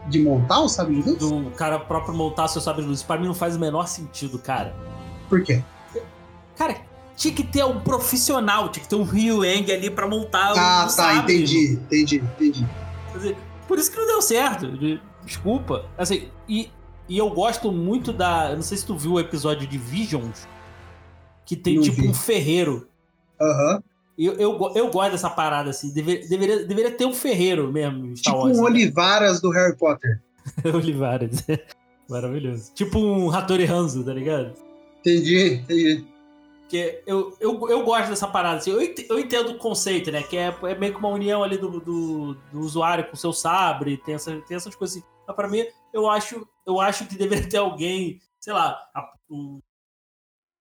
De 0.08 0.20
montar 0.20 0.60
o 0.60 0.68
sábio 0.68 1.02
de 1.02 1.10
luz? 1.10 1.18
Do 1.18 1.50
cara 1.50 1.78
próprio 1.78 2.14
montar 2.14 2.48
seu 2.48 2.62
sábio 2.62 2.82
de 2.82 2.88
luz. 2.88 3.02
Pra 3.02 3.18
mim 3.18 3.26
não 3.26 3.34
faz 3.34 3.56
o 3.56 3.60
menor 3.60 3.86
sentido, 3.86 4.38
cara. 4.38 4.74
Por 5.28 5.42
quê? 5.42 5.62
Cara, 6.62 6.76
tinha 7.16 7.34
que 7.34 7.42
ter 7.42 7.64
um 7.64 7.80
profissional, 7.80 8.68
tinha 8.68 8.84
que 8.84 8.88
ter 8.88 8.94
um 8.94 9.02
Ryu 9.02 9.44
Eng 9.44 9.72
ali 9.72 9.90
pra 9.90 10.06
montar 10.06 10.50
ah, 10.50 10.54
o 10.54 10.58
Ah, 10.58 10.88
tá, 10.94 11.16
entendi, 11.16 11.72
entendi, 11.72 12.16
entendi. 12.16 12.66
Por 13.66 13.78
isso 13.78 13.90
que 13.90 13.96
não 13.96 14.06
deu 14.06 14.22
certo. 14.22 14.68
Desculpa. 15.24 15.86
Assim, 15.98 16.28
e, 16.48 16.70
e 17.08 17.18
eu 17.18 17.28
gosto 17.30 17.72
muito 17.72 18.12
da. 18.12 18.50
Eu 18.50 18.56
não 18.56 18.62
sei 18.62 18.78
se 18.78 18.86
tu 18.86 18.96
viu 18.96 19.14
o 19.14 19.20
episódio 19.20 19.66
de 19.66 19.76
Visions, 19.76 20.46
que 21.44 21.56
tem 21.56 21.76
não 21.76 21.82
tipo 21.82 22.02
vi. 22.02 22.08
um 22.08 22.14
ferreiro. 22.14 22.86
Aham. 23.40 23.74
Uhum. 23.74 23.82
Eu, 24.16 24.34
eu, 24.34 24.72
eu 24.76 24.90
gosto 24.90 25.12
dessa 25.12 25.30
parada, 25.30 25.70
assim. 25.70 25.92
Deveria, 25.92 26.28
deveria, 26.28 26.64
deveria 26.64 26.90
ter 26.92 27.06
um 27.06 27.14
ferreiro 27.14 27.72
mesmo. 27.72 28.16
Star 28.16 28.34
tipo 28.34 28.46
Wars, 28.46 28.58
um 28.58 28.62
né? 28.62 28.70
Olivaras 28.70 29.40
do 29.40 29.50
Harry 29.50 29.76
Potter. 29.76 30.20
Olivaras. 30.72 31.44
Maravilhoso. 32.08 32.70
Tipo 32.72 33.00
um 33.00 33.32
Hattori 33.32 33.64
Hanzo, 33.64 34.04
tá 34.04 34.12
ligado? 34.12 34.52
Entendi, 35.00 35.54
entendi. 35.54 36.11
Que 36.72 37.02
eu, 37.06 37.36
eu, 37.38 37.68
eu 37.68 37.84
gosto 37.84 38.08
dessa 38.08 38.26
parada, 38.26 38.56
assim. 38.56 38.70
Eu, 38.70 38.80
eu 38.80 39.18
entendo 39.18 39.50
o 39.50 39.58
conceito, 39.58 40.10
né? 40.10 40.22
Que 40.22 40.38
é, 40.38 40.56
é 40.62 40.74
meio 40.74 40.94
que 40.94 40.98
uma 40.98 41.10
união 41.10 41.42
ali 41.42 41.58
do, 41.58 41.78
do, 41.78 42.34
do 42.50 42.60
usuário 42.60 43.04
com 43.08 43.12
o 43.12 43.16
seu 43.16 43.30
sabre, 43.30 43.98
tem, 43.98 44.14
essa, 44.14 44.40
tem 44.40 44.56
essas 44.56 44.74
coisas 44.74 44.96
assim. 44.96 45.06
Mas 45.26 45.36
pra 45.36 45.48
mim, 45.48 45.66
eu 45.92 46.08
acho, 46.08 46.48
eu 46.66 46.80
acho 46.80 47.06
que 47.06 47.14
deveria 47.14 47.46
ter 47.46 47.58
alguém, 47.58 48.22
sei 48.40 48.54
lá, 48.54 48.80
um, 49.28 49.60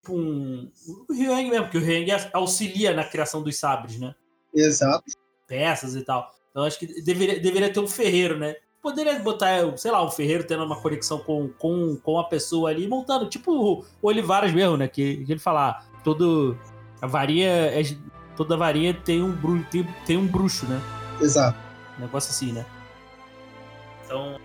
um, 0.10 0.70
o 1.08 1.14
Ryang 1.14 1.50
mesmo, 1.50 1.64
porque 1.68 1.78
o 1.78 1.82
Ryang 1.82 2.12
auxilia 2.34 2.94
na 2.94 3.06
criação 3.06 3.42
dos 3.42 3.58
sabres, 3.58 3.98
né? 3.98 4.14
Exato. 4.54 5.06
Peças 5.48 5.96
e 5.96 6.02
tal. 6.02 6.30
Então 6.50 6.66
acho 6.66 6.78
que 6.78 6.88
deveria, 7.02 7.40
deveria 7.40 7.72
ter 7.72 7.80
um 7.80 7.88
ferreiro, 7.88 8.38
né? 8.38 8.58
Poderia 8.82 9.18
botar, 9.20 9.78
sei 9.78 9.92
lá, 9.92 10.04
um 10.04 10.12
ferreiro 10.12 10.44
tendo 10.46 10.66
uma 10.66 10.82
conexão 10.82 11.20
com, 11.20 11.48
com, 11.48 11.96
com 11.96 12.20
a 12.20 12.26
pessoa 12.26 12.70
ali, 12.70 12.86
montando, 12.86 13.30
tipo 13.30 13.54
o 13.54 13.86
Olivares 14.02 14.54
mesmo, 14.54 14.76
né? 14.76 14.90
Que, 14.90 15.24
que 15.24 15.32
ele 15.32 15.40
fala, 15.40 15.70
ah, 15.70 15.91
todo. 16.04 16.58
A 17.02 17.08
varinha. 17.08 17.50
É, 17.50 17.82
toda 18.36 18.58
varinha 18.58 18.94
tem 18.94 19.22
um, 19.22 19.32
bruxo, 19.32 19.66
tem, 19.70 19.88
tem 20.06 20.18
um 20.18 20.28
bruxo, 20.28 20.66
né? 20.66 20.82
Exato. 21.22 21.58
Um 21.98 22.02
negócio 22.02 22.32
assim, 22.32 22.52
né? 22.52 22.66
Então. 24.06 24.40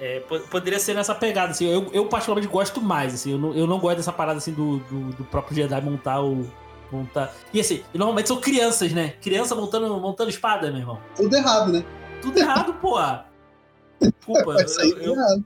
É, 0.00 0.20
poderia 0.50 0.78
ser 0.78 0.94
nessa 0.94 1.14
pegada, 1.14 1.52
assim. 1.52 1.66
Eu, 1.66 1.90
eu 1.92 2.06
particularmente 2.06 2.52
gosto 2.52 2.80
mais, 2.80 3.14
assim. 3.14 3.32
Eu 3.32 3.38
não, 3.38 3.54
eu 3.54 3.66
não 3.66 3.78
gosto 3.78 3.98
dessa 3.98 4.12
parada, 4.12 4.38
assim, 4.38 4.52
do, 4.52 4.78
do, 4.80 5.12
do 5.12 5.24
próprio 5.24 5.56
Jedi 5.56 5.80
montar 5.80 6.20
o, 6.20 6.50
montar. 6.90 7.34
E 7.52 7.60
assim, 7.60 7.82
normalmente 7.92 8.28
são 8.28 8.40
crianças, 8.40 8.92
né? 8.92 9.14
Criança 9.20 9.54
montando, 9.54 9.88
montando 9.98 10.30
espada, 10.30 10.70
meu 10.70 10.80
irmão. 10.80 11.00
Tudo 11.16 11.34
errado, 11.34 11.72
né? 11.72 11.84
Tudo 12.20 12.38
errado, 12.38 12.74
pô. 12.74 12.96
Desculpa. 14.00 14.56
eu, 14.78 14.98
eu, 14.98 15.12
errado. 15.14 15.44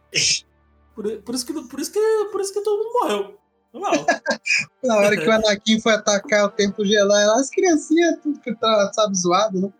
Por, 0.94 1.10
por, 1.22 1.34
isso 1.34 1.46
que, 1.46 1.52
por, 1.52 1.80
isso 1.80 1.92
que, 1.92 2.28
por 2.32 2.40
isso 2.40 2.52
que 2.52 2.60
todo 2.60 2.78
mundo 2.78 2.92
morreu. 3.00 3.37
Na 4.82 4.96
hora 4.96 5.16
que 5.16 5.26
o 5.26 5.32
Anakin 5.32 5.80
foi 5.80 5.92
atacar 5.92 6.46
o 6.46 6.50
Templo 6.50 6.84
Gelai, 6.84 7.24
as 7.38 7.50
criancinhas, 7.50 8.18
tudo 8.22 8.40
que 8.40 8.54
tá, 8.54 8.90
sabe, 8.94 9.16
zoado, 9.16 9.60
né? 9.60 9.72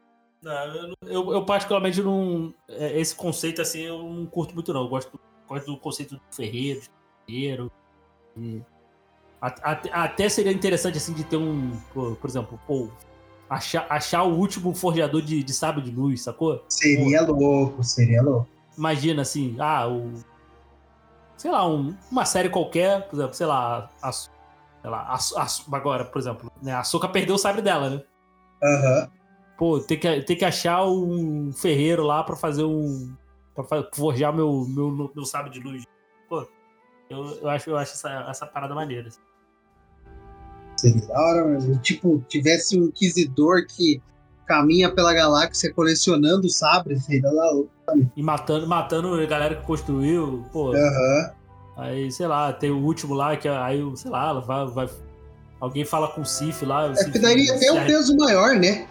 Não, 0.43 0.95
eu, 1.03 1.33
eu, 1.33 1.45
particularmente 1.45 2.01
não. 2.01 2.55
É, 2.69 2.99
esse 3.01 3.15
conceito 3.15 3.61
assim 3.61 3.81
eu 3.81 4.03
não 4.03 4.27
curto 4.27 4.55
muito, 4.55 4.73
não. 4.73 4.83
Eu 4.83 4.89
gosto, 4.89 5.19
gosto 5.49 5.67
do 5.67 5.77
conceito 5.77 6.15
do 6.15 6.21
ferreiro, 6.31 6.81
de 6.81 6.91
ferreiro. 7.27 7.73
E 8.37 8.63
até, 9.41 9.91
até, 9.93 10.29
seria 10.29 10.53
interessante 10.53 10.99
assim 10.99 11.13
de 11.13 11.25
ter 11.25 11.37
um. 11.37 11.73
Por, 11.93 12.17
por 12.17 12.31
exemplo, 12.31 12.61
achar, 13.49 13.87
achar 13.91 14.23
o 14.23 14.37
último 14.37 14.75
forjador 14.75 15.23
de, 15.23 15.43
de 15.43 15.53
sábio 15.53 15.83
de 15.83 15.91
luz, 15.91 16.23
sacou? 16.23 16.65
Seria 16.69 17.25
pô, 17.25 17.33
louco, 17.33 17.83
seria 17.83 18.23
louco. 18.23 18.49
Imagina 18.77 19.23
assim, 19.23 19.57
ah, 19.59 19.89
o. 19.89 20.13
Sei 21.39 21.51
lá, 21.51 21.67
um, 21.67 21.97
uma 22.11 22.27
série 22.27 22.51
qualquer, 22.51 23.09
por 23.09 23.17
exemplo, 23.17 23.35
sei 23.35 23.47
lá, 23.47 23.89
a, 24.03 24.13
sei 24.13 24.31
lá, 24.85 24.99
a, 25.03 25.15
a, 25.15 25.77
agora, 25.77 26.05
por 26.05 26.19
exemplo, 26.19 26.53
né, 26.63 26.75
a 26.75 26.85
Soca 26.85 27.09
perdeu 27.09 27.37
o 27.37 27.39
sabre 27.39 27.63
dela, 27.63 27.89
né? 27.89 28.03
Aham. 28.63 29.03
Uhum 29.05 29.19
pô, 29.59 29.81
tem 29.81 29.99
que, 29.99 30.23
tem 30.23 30.37
que 30.37 30.45
achar 30.45 30.87
um 30.87 31.53
ferreiro 31.53 32.05
lá 32.05 32.23
pra 32.23 32.37
fazer 32.37 32.63
um. 32.63 33.13
pra 33.55 33.85
forjar 33.93 34.33
meu, 34.33 34.65
meu, 34.69 35.11
meu 35.15 35.25
sábio 35.25 35.53
de 35.53 35.61
luz. 35.61 35.85
Pô, 36.29 36.47
eu, 37.11 37.25
eu 37.43 37.49
acho, 37.51 37.69
eu 37.69 37.77
acho 37.77 37.93
essa, 37.93 38.27
essa 38.31 38.47
parada 38.47 38.75
maneira. 38.75 39.09
Assim. 39.09 39.21
Seria 40.77 41.07
da 41.09 41.21
hora, 41.21 41.59
tipo, 41.83 42.25
tivesse 42.29 42.81
um 42.81 42.85
inquisidor 42.85 43.67
que 43.67 44.01
caminha 44.49 44.91
pela 44.91 45.13
galáxia 45.13 45.73
colecionando 45.73 46.49
sabres, 46.49 47.07
da 47.21 47.31
hora. 47.31 47.67
E 48.17 48.23
matando, 48.23 48.67
matando 48.67 49.15
a 49.15 49.27
galera 49.27 49.55
que 49.55 49.65
construiu, 49.65 50.45
pô. 50.53 50.73
Uhum. 50.73 51.31
Aí, 51.77 52.11
sei 52.11 52.27
lá, 52.27 52.53
tem 52.53 52.71
o 52.71 52.83
último 52.83 53.15
lá, 53.15 53.37
que 53.37 53.47
aí, 53.47 53.81
sei 53.95 54.11
lá, 54.11 54.33
vai, 54.41 54.67
vai 54.67 54.89
alguém 55.61 55.85
fala 55.85 56.09
com 56.09 56.23
o 56.23 56.27
Sif 56.27 56.65
lá. 56.65 56.89
O 56.89 56.93
é 56.93 57.05
que 57.05 57.19
daria 57.19 57.55
até 57.55 57.71
um 57.71 57.87
peso 57.87 58.17
maior, 58.17 58.57
né? 58.57 58.87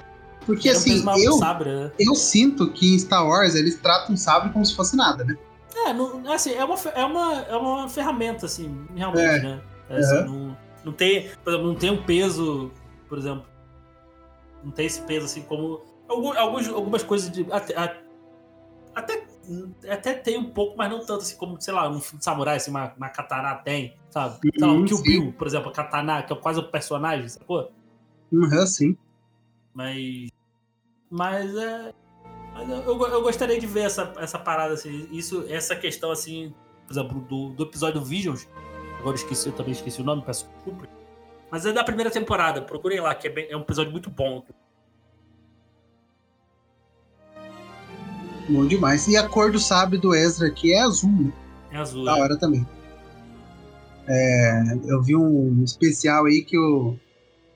Porque 0.45 0.69
assim, 0.69 1.03
eu, 1.21 1.33
sabre, 1.33 1.69
né? 1.69 1.91
eu 1.99 2.15
sinto 2.15 2.71
que 2.71 2.95
em 2.95 2.97
Star 2.97 3.27
Wars 3.27 3.53
eles 3.53 3.75
tratam 3.75 4.15
o 4.15 4.17
sabre 4.17 4.49
como 4.51 4.65
se 4.65 4.73
fosse 4.73 4.95
nada, 4.95 5.25
né? 5.25 5.37
É, 5.75 5.93
não, 5.93 6.31
assim, 6.31 6.53
é, 6.53 6.63
uma, 6.63 6.75
é, 6.95 7.03
uma, 7.03 7.33
é 7.41 7.55
uma 7.55 7.89
ferramenta, 7.89 8.45
assim, 8.45 8.73
realmente, 8.95 9.25
é. 9.25 9.39
né? 9.41 9.61
É, 9.89 9.97
assim, 9.97 10.15
uhum. 10.15 10.25
não, 10.25 10.57
não 10.85 10.93
tem, 10.93 11.29
por 11.43 11.51
exemplo, 11.51 11.67
não 11.67 11.75
tem 11.75 11.91
um 11.91 12.01
peso, 12.01 12.71
por 13.09 13.17
exemplo, 13.17 13.43
não 14.67 14.73
tem 14.73 14.85
esse 14.85 15.01
peso 15.01 15.25
assim 15.25 15.41
como 15.41 15.81
alguns, 16.07 16.67
algumas 16.67 17.03
coisas 17.03 17.31
de 17.31 17.45
até, 17.51 17.75
até 18.93 19.27
até 19.89 20.13
tem 20.13 20.37
um 20.37 20.49
pouco, 20.49 20.77
mas 20.77 20.91
não 20.91 20.99
tanto 20.99 21.21
assim 21.21 21.37
como, 21.37 21.59
sei 21.61 21.73
lá, 21.73 21.87
um 21.89 22.01
filme 22.01 22.19
de 22.19 22.25
samurai, 22.25 22.57
assim, 22.57 22.69
uma, 22.69 22.93
uma 22.97 23.09
katana 23.09 23.55
tem, 23.55 23.95
sabe? 24.09 24.39
Sei 24.41 24.67
lá, 24.67 24.73
um 24.73 24.83
Kill 24.83 25.01
Bill, 25.01 25.33
por 25.33 25.47
exemplo, 25.47 25.69
a 25.69 25.71
katana, 25.71 26.21
que 26.21 26.33
é 26.33 26.35
quase 26.35 26.59
um 26.59 26.63
personagem, 26.69 27.29
sacou? 27.29 27.71
Uhum, 28.29 28.67
sim. 28.67 28.97
Mas 29.73 30.29
mas 31.09 31.55
é. 31.55 31.93
Mas 32.53 32.69
eu, 32.69 32.83
eu, 32.83 33.21
gostaria 33.21 33.59
de 33.59 33.67
ver 33.67 33.85
essa, 33.85 34.13
essa 34.17 34.39
parada, 34.39 34.73
assim, 34.73 35.07
isso, 35.11 35.45
essa 35.47 35.75
questão, 35.75 36.11
assim, 36.11 36.53
por 36.85 36.93
exemplo, 36.93 37.21
do, 37.21 37.49
do 37.49 37.63
episódio 37.63 38.01
Visions. 38.01 38.47
Agora 38.99 39.11
eu 39.11 39.15
esqueci, 39.15 39.47
eu 39.47 39.53
também 39.53 39.73
esqueci 39.73 40.01
o 40.01 40.03
nome, 40.03 40.23
peço 40.23 40.49
desculpa. 40.55 40.87
Mas 41.51 41.65
é 41.65 41.71
da 41.71 41.83
primeira 41.83 42.09
temporada, 42.09 42.61
procurem 42.61 42.99
lá, 42.99 43.13
que 43.13 43.27
é, 43.27 43.29
bem, 43.29 43.47
é 43.49 43.55
um 43.55 43.61
episódio 43.61 43.91
muito 43.91 44.09
bom. 44.09 44.43
Bom 48.49 48.65
demais. 48.65 49.07
E 49.07 49.17
a 49.17 49.27
cor 49.27 49.51
do 49.51 49.59
sabre 49.59 49.97
do 49.97 50.15
Ezra 50.15 50.47
aqui 50.47 50.73
é 50.73 50.81
azul, 50.81 51.11
né? 51.11 51.33
É 51.71 51.77
azul. 51.77 52.05
Da 52.05 52.17
é. 52.17 52.21
hora 52.21 52.37
também. 52.37 52.65
É, 54.07 54.63
eu 54.85 55.01
vi 55.03 55.15
um 55.15 55.63
especial 55.63 56.25
aí 56.25 56.41
que 56.41 56.57
o 56.57 56.95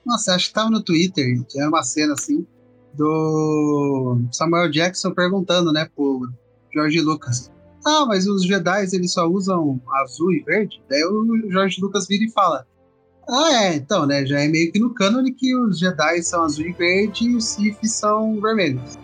Nossa, 0.04 0.34
acho 0.34 0.48
que 0.48 0.54
tava 0.54 0.70
no 0.70 0.82
Twitter, 0.82 1.42
tinha 1.44 1.66
uma 1.66 1.82
cena 1.82 2.12
assim, 2.12 2.46
do 2.92 4.18
Samuel 4.30 4.70
Jackson 4.70 5.12
perguntando, 5.12 5.72
né, 5.72 5.88
pro 5.96 6.28
George 6.74 7.00
Lucas. 7.00 7.50
Ah, 7.84 8.04
mas 8.06 8.26
os 8.26 8.44
Jedi 8.44 8.86
eles 8.92 9.12
só 9.12 9.26
usam 9.26 9.80
azul 10.04 10.32
e 10.32 10.40
verde? 10.40 10.80
Daí 10.88 11.02
o 11.04 11.50
George 11.50 11.80
Lucas 11.80 12.06
vira 12.06 12.24
e 12.24 12.30
fala: 12.30 12.66
Ah, 13.28 13.64
é, 13.64 13.76
então, 13.76 14.06
né? 14.06 14.24
Já 14.24 14.40
é 14.40 14.48
meio 14.48 14.70
que 14.70 14.78
no 14.78 14.94
cânone 14.94 15.32
que 15.32 15.56
os 15.56 15.78
Jedi 15.78 16.22
são 16.22 16.42
azul 16.44 16.66
e 16.66 16.72
verde 16.72 17.24
e 17.24 17.34
os 17.34 17.44
Sith 17.44 17.84
são 17.84 18.40
vermelhos. 18.40 18.98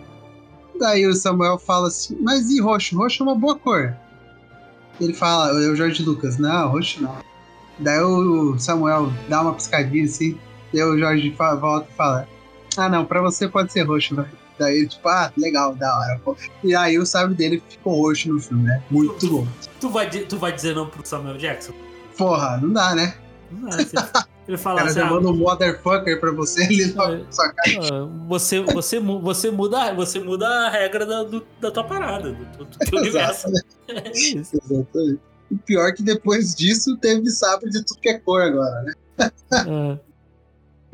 Daí 0.79 1.05
o 1.05 1.13
Samuel 1.13 1.59
fala 1.59 1.89
assim: 1.89 2.17
Mas 2.21 2.49
e 2.49 2.61
roxo? 2.61 2.97
Roxo 2.97 3.21
é 3.21 3.25
uma 3.25 3.35
boa 3.35 3.55
cor. 3.57 3.95
Ele 4.99 5.13
fala, 5.13 5.53
o 5.53 5.75
George 5.75 6.03
Lucas: 6.03 6.37
Não, 6.37 6.69
roxo 6.69 7.03
não. 7.03 7.17
Daí 7.79 8.01
o 8.01 8.57
Samuel 8.57 9.11
dá 9.27 9.41
uma 9.41 9.53
piscadinha 9.53 10.05
assim. 10.05 10.37
Daí 10.73 10.83
o 10.83 10.97
Jorge 10.97 11.29
volta 11.59 11.87
e 11.91 11.95
fala: 11.95 12.27
Ah, 12.77 12.89
não, 12.89 13.05
pra 13.05 13.21
você 13.21 13.47
pode 13.47 13.71
ser 13.71 13.83
roxo, 13.83 14.15
velho. 14.15 14.39
Daí 14.57 14.79
ele, 14.79 14.87
tipo, 14.87 15.07
ah, 15.07 15.31
legal, 15.37 15.73
da 15.73 15.97
hora. 15.97 16.19
Pô. 16.23 16.35
E 16.63 16.75
aí 16.75 16.99
o 16.99 17.05
sabre 17.05 17.33
dele 17.33 17.63
ficou 17.69 18.01
roxo 18.01 18.31
no 18.31 18.41
filme, 18.41 18.63
né? 18.63 18.83
Muito 18.91 19.15
tu, 19.15 19.29
bom. 19.29 19.47
Tu 19.79 19.89
vai, 19.89 20.09
tu 20.09 20.37
vai 20.37 20.51
dizer 20.51 20.75
não 20.75 20.87
pro 20.87 21.05
Samuel 21.05 21.37
Jackson? 21.37 21.73
Porra, 22.17 22.57
não 22.57 22.73
dá, 22.73 22.93
né? 22.93 23.15
Não 23.49 23.69
dá, 23.69 24.27
ele 24.49 24.57
fala 24.57 24.81
assim, 24.81 24.99
manda 25.01 25.29
um 25.29 25.35
motherfucker 25.35 26.19
pra 26.19 26.31
você 26.31 26.63
ali 26.63 26.91
na 26.95 27.31
sua 27.31 27.53
cara. 27.53 28.05
Você, 28.27 28.59
você, 28.61 28.99
você, 28.99 29.51
muda, 29.51 29.93
você 29.93 30.19
muda 30.19 30.47
a 30.47 30.69
regra 30.71 31.05
da, 31.05 31.23
do, 31.23 31.45
da 31.61 31.69
tua 31.69 31.83
parada, 31.83 32.31
do, 32.31 32.65
do 32.65 32.65
teu 32.65 32.97
universo. 32.99 33.47
É 33.89 34.11
isso. 34.11 34.55
Exatamente. 34.55 35.19
O 35.51 35.57
pior 35.57 35.87
é 35.87 35.91
que 35.91 36.03
depois 36.03 36.53
disso 36.53 36.95
teve 36.97 37.27
sabre 37.31 37.71
de 37.71 37.83
tudo 37.83 37.99
que 37.99 38.09
é 38.09 38.19
cor 38.19 38.41
agora, 38.41 38.83
né? 38.83 38.93
É. 39.19 39.99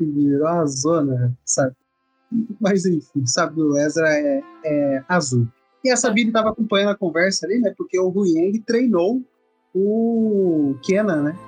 Virou 0.00 0.48
uma 0.48 0.66
zona, 0.66 1.36
sabe? 1.44 1.74
Mas 2.58 2.86
enfim, 2.86 3.26
sabe, 3.26 3.60
o 3.60 3.76
Ezra 3.76 4.08
é, 4.08 4.42
é 4.64 5.04
azul. 5.08 5.46
E 5.84 5.90
a 5.90 5.96
Sabine 5.96 6.28
estava 6.28 6.50
acompanhando 6.50 6.90
a 6.90 6.96
conversa 6.96 7.46
ali, 7.46 7.58
né? 7.58 7.72
Porque 7.76 7.98
o 7.98 8.10
Huyang 8.10 8.58
treinou 8.60 9.22
o 9.74 10.74
Kenan, 10.82 11.22
né? 11.22 11.38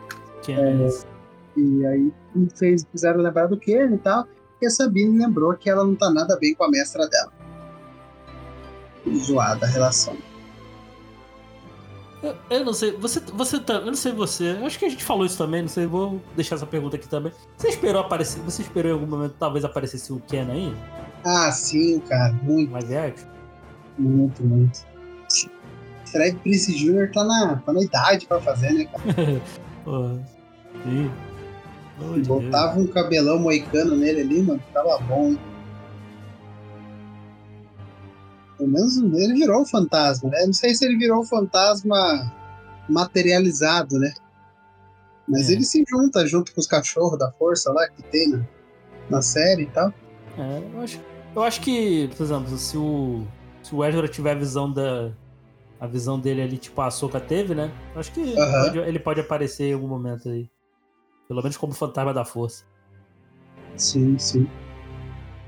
Kenan. 0.43 0.87
É, 0.87 1.18
e 1.59 1.87
aí 1.87 2.13
fez, 2.57 2.87
fizeram 2.91 3.21
lembrar 3.21 3.47
do 3.47 3.59
Kenan 3.59 3.95
e 3.95 3.99
tal. 3.99 4.27
E 4.61 4.67
a 4.67 4.71
Sabine 4.71 5.19
lembrou 5.19 5.55
que 5.55 5.71
ela 5.71 5.85
não 5.85 5.95
tá 5.95 6.11
nada 6.11 6.37
bem 6.37 6.55
com 6.55 6.65
a 6.65 6.71
mestra 6.71 7.09
dela. 7.09 7.33
Zoada 9.25 9.67
a 9.67 9.69
relação. 9.69 10.17
Eu, 12.23 12.35
eu, 12.51 12.65
não 12.65 12.73
sei, 12.73 12.93
você, 12.97 13.21
você 13.21 13.61
tá, 13.61 13.75
eu 13.75 13.87
não 13.87 13.95
sei 13.95 14.13
você, 14.13 14.59
acho 14.65 14.77
que 14.77 14.85
a 14.85 14.89
gente 14.89 15.05
falou 15.05 15.25
isso 15.25 15.39
também, 15.39 15.63
não 15.63 15.69
sei, 15.69 15.87
vou 15.87 16.21
deixar 16.35 16.57
essa 16.57 16.67
pergunta 16.67 16.97
aqui 16.97 17.09
também. 17.09 17.33
Você 17.57 17.69
esperou 17.69 18.03
aparecer, 18.03 18.41
você 18.43 18.63
esperou 18.63 18.91
em 18.91 18.95
algum 18.95 19.07
momento 19.07 19.37
talvez 19.39 19.65
aparecesse 19.65 20.13
o 20.13 20.19
Ken 20.27 20.51
aí? 20.51 20.77
Ah, 21.25 21.53
sim, 21.53 22.01
cara, 22.01 22.33
muito. 22.43 22.73
Mais 22.73 22.91
é? 22.91 23.15
Muito, 23.97 24.43
muito. 24.43 24.85
Fred 26.11 26.37
Prince 26.39 26.75
Jr. 26.77 27.13
tá 27.13 27.23
na, 27.23 27.57
tá 27.57 27.73
na 27.73 27.83
idade 27.83 28.27
pra 28.27 28.41
fazer, 28.41 28.73
né, 28.73 28.85
cara? 28.87 29.41
Pô, 29.85 30.19
sim. 30.83 31.11
Botava 32.27 32.79
um 32.79 32.87
cabelão 32.87 33.39
moicano 33.39 33.97
nele 33.97 34.21
ali, 34.21 34.43
mano, 34.43 34.63
tava 34.73 34.99
bom, 34.99 35.29
hein? 35.29 35.39
Pelo 38.57 38.71
menos 38.71 38.97
ele 38.97 39.35
virou 39.35 39.63
um 39.63 39.67
fantasma, 39.67 40.31
né? 40.31 40.45
Não 40.47 40.53
sei 40.53 40.75
se 40.75 40.85
ele 40.85 40.97
virou 40.97 41.21
um 41.21 41.25
fantasma 41.25 42.33
materializado, 42.89 43.99
né? 43.99 44.13
Mas 45.29 45.49
é. 45.49 45.53
ele 45.53 45.65
se 45.65 45.85
junta 45.89 46.27
junto 46.27 46.53
com 46.53 46.61
os 46.61 46.67
cachorros 46.67 47.19
da 47.19 47.31
força 47.33 47.73
lá 47.73 47.89
que 47.89 48.03
tem 48.03 48.29
na, 48.29 48.41
na 49.11 49.23
série 49.23 49.63
e 49.63 49.67
tal. 49.67 49.93
É, 50.39 50.63
eu 50.75 50.81
acho, 50.81 51.01
eu 51.37 51.43
acho 51.43 51.61
que, 51.61 52.09
por 52.17 52.23
exemplo, 52.23 52.59
se 52.59 52.77
o, 52.77 53.27
se 53.63 53.75
o 53.75 53.85
Ezra 53.85 54.09
tiver 54.09 54.33
a 54.33 54.35
visão 54.35 54.73
da. 54.73 55.13
A 55.81 55.87
visão 55.87 56.19
dele 56.19 56.43
ali, 56.43 56.59
tipo 56.59 56.81
a 56.81 56.91
Soka 56.91 57.21
teve, 57.21 57.55
né? 57.55 57.71
Eu 57.95 58.01
acho 58.01 58.11
que 58.11 58.19
ele, 58.19 58.35
pode, 58.35 58.79
ele 58.79 58.99
pode 58.99 59.21
aparecer 59.21 59.69
em 59.69 59.75
algum 59.75 59.87
momento 59.87 60.29
aí. 60.29 60.51
Pelo 61.29 61.43
menos 61.43 61.57
como 61.57 61.75
fantasma 61.75 62.15
da 62.15 62.25
força. 62.25 62.65
Sim, 63.77 64.19
sim. 64.19 64.49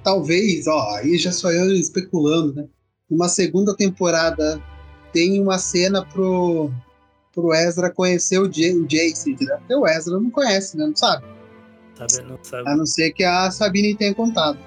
Talvez, 0.04 0.66
ó, 0.66 0.96
aí 0.96 1.18
já 1.18 1.32
sou 1.32 1.50
eu 1.50 1.72
especulando, 1.72 2.54
né? 2.54 2.68
uma 3.10 3.28
segunda 3.28 3.74
temporada 3.76 4.62
tem 5.12 5.42
uma 5.42 5.58
cena 5.58 6.06
pro, 6.06 6.70
pro 7.32 7.52
Ezra 7.52 7.90
conhecer 7.90 8.38
o, 8.38 8.48
J, 8.48 8.72
o 8.76 8.86
Jace, 8.86 9.32
entendeu? 9.32 9.58
Porque 9.58 9.74
o 9.74 9.86
Ezra 9.86 10.20
não 10.20 10.30
conhece, 10.30 10.76
né? 10.76 10.86
Não 10.86 10.94
sabe. 10.94 11.24
Sabe, 11.96 12.22
não 12.22 12.38
sabe. 12.42 12.68
A 12.68 12.76
não 12.76 12.86
ser 12.86 13.10
que 13.10 13.24
a 13.24 13.50
Sabine 13.50 13.96
tenha 13.96 14.14
contado. 14.14 14.58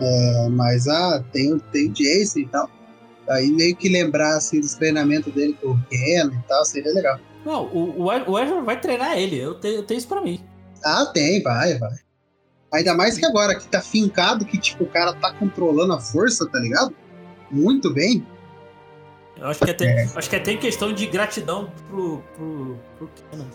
É, 0.00 0.48
mas 0.48 0.88
ah, 0.88 1.24
tem, 1.32 1.56
tem 1.72 1.88
o 1.88 1.92
Jace 1.92 2.40
e 2.40 2.46
tal. 2.48 2.68
Aí 3.28 3.52
meio 3.52 3.76
que 3.76 3.88
lembrar 3.88 4.36
assim, 4.36 4.60
dos 4.60 4.74
treinamentos 4.74 5.32
dele 5.32 5.56
com 5.62 5.68
o 5.68 5.82
Ken 5.84 6.26
e 6.26 6.48
tal, 6.48 6.64
seria 6.64 6.92
legal. 6.92 7.20
Não, 7.44 7.64
o, 7.66 8.04
o 8.04 8.38
Ezra 8.38 8.60
vai 8.60 8.80
treinar 8.80 9.18
ele, 9.18 9.36
eu 9.36 9.54
tenho, 9.54 9.76
eu 9.76 9.82
tenho 9.82 9.98
isso 9.98 10.08
pra 10.08 10.20
mim. 10.20 10.44
Ah, 10.84 11.06
tem, 11.06 11.42
vai, 11.42 11.78
vai. 11.78 11.94
Ainda 12.72 12.94
mais 12.94 13.18
que 13.18 13.26
agora 13.26 13.58
que 13.58 13.66
tá 13.66 13.80
fincado 13.80 14.44
que, 14.44 14.58
tipo, 14.58 14.84
o 14.84 14.88
cara 14.88 15.12
tá 15.14 15.32
controlando 15.32 15.92
a 15.92 16.00
força, 16.00 16.46
tá 16.48 16.58
ligado? 16.58 16.94
muito 17.50 17.92
bem. 17.92 18.24
Eu 19.36 19.46
acho 19.46 19.64
que 19.64 19.70
até, 19.70 19.84
é. 19.84 20.08
acho 20.14 20.30
que 20.30 20.36
até 20.36 20.56
questão 20.56 20.92
de 20.92 21.06
gratidão 21.06 21.72
pro, 21.88 22.22
pro, 22.36 22.78
pro 22.96 23.10
Kenan. 23.30 23.46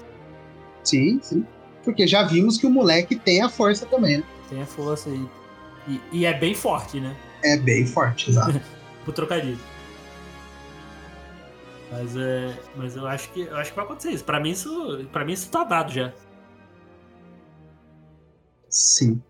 Sim, 0.84 1.19
sim. 1.21 1.45
Porque 1.84 2.08
já 2.08 2.24
vimos 2.24 2.58
que 2.58 2.65
o 2.65 2.69
moleque 2.69 3.15
tem 3.15 3.41
a 3.41 3.50
força 3.50 3.86
também, 3.86 4.17
né? 4.17 4.24
Tem 4.50 4.62
a 4.62 4.65
força 4.65 5.10
aí. 5.10 5.30
E, 5.88 6.02
e 6.12 6.26
é 6.26 6.34
bem 6.34 6.56
forte, 6.56 7.00
né? 7.00 7.15
É 7.43 7.58
bem 7.58 7.86
forte, 7.86 8.32
exato. 8.32 8.60
Pro 9.04 9.13
trocadilho. 9.13 9.60
Mas, 11.91 12.15
é, 12.17 12.60
mas 12.76 12.95
eu 12.95 13.08
acho 13.08 13.32
que 13.32 13.41
eu 13.41 13.56
acho 13.58 13.71
que 13.71 13.76
vai 13.76 13.86
acontecer 13.86 14.12
isso. 14.12 14.24
Para 14.24 14.39
mim 14.39 14.52
isso, 14.52 15.08
para 15.12 15.24
mim 15.24 15.34
isso 15.34 15.50
tá 15.50 15.63
dado 15.63 15.91
já. 15.91 16.13
Sim. 18.69 19.21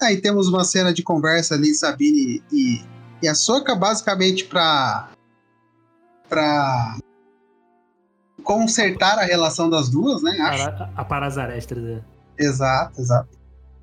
Aí 0.00 0.20
temos 0.20 0.48
uma 0.48 0.64
cena 0.64 0.92
de 0.92 1.02
conversa 1.02 1.54
ali, 1.54 1.74
Sabine 1.74 2.42
e, 2.52 2.82
e 3.22 3.28
a 3.28 3.34
Soca, 3.34 3.74
basicamente 3.74 4.44
para 4.44 5.10
para 6.28 6.96
consertar 8.42 9.18
a 9.18 9.22
relação 9.22 9.70
das 9.70 9.88
duas, 9.88 10.22
né? 10.22 10.32
Acho. 10.40 10.68
A 10.96 11.04
Parazarestra, 11.04 11.80
né? 11.80 12.02
Exato, 12.38 13.00
exato. 13.00 13.41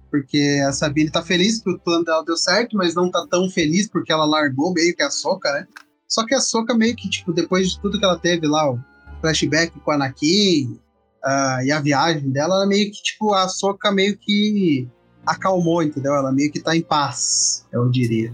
Porque 0.09 0.61
a 0.67 0.71
Sabine 0.71 1.11
tá 1.11 1.21
feliz 1.21 1.61
que 1.61 1.69
o 1.69 1.79
plano 1.79 2.03
dela 2.03 2.23
deu 2.23 2.35
certo, 2.35 2.75
mas 2.75 2.95
não 2.95 3.11
tá 3.11 3.25
tão 3.29 3.49
feliz 3.49 3.87
porque 3.87 4.11
ela 4.11 4.25
largou 4.25 4.73
meio 4.73 4.95
que 4.95 5.03
a 5.03 5.11
Soca, 5.11 5.51
né? 5.53 5.67
Só 6.07 6.25
que 6.25 6.33
a 6.33 6.41
Soca 6.41 6.73
meio 6.73 6.95
que, 6.95 7.07
tipo, 7.09 7.31
depois 7.31 7.69
de 7.69 7.79
tudo 7.79 7.99
que 7.99 8.05
ela 8.05 8.17
teve 8.17 8.47
lá, 8.47 8.71
o 8.71 8.79
flashback 9.21 9.79
com 9.79 9.91
a 9.91 9.95
Anakin 9.95 10.79
uh, 11.23 11.63
e 11.63 11.71
a 11.71 11.79
viagem 11.79 12.29
dela, 12.31 12.55
ela 12.55 12.65
meio 12.65 12.91
que, 12.91 13.03
tipo, 13.03 13.33
a 13.33 13.47
Soca 13.47 13.91
meio 13.91 14.17
que 14.17 14.87
acalmou, 15.25 15.83
entendeu? 15.83 16.15
Ela 16.15 16.31
meio 16.31 16.51
que 16.51 16.59
tá 16.59 16.75
em 16.75 16.81
paz, 16.81 17.67
eu 17.71 17.87
diria. 17.89 18.33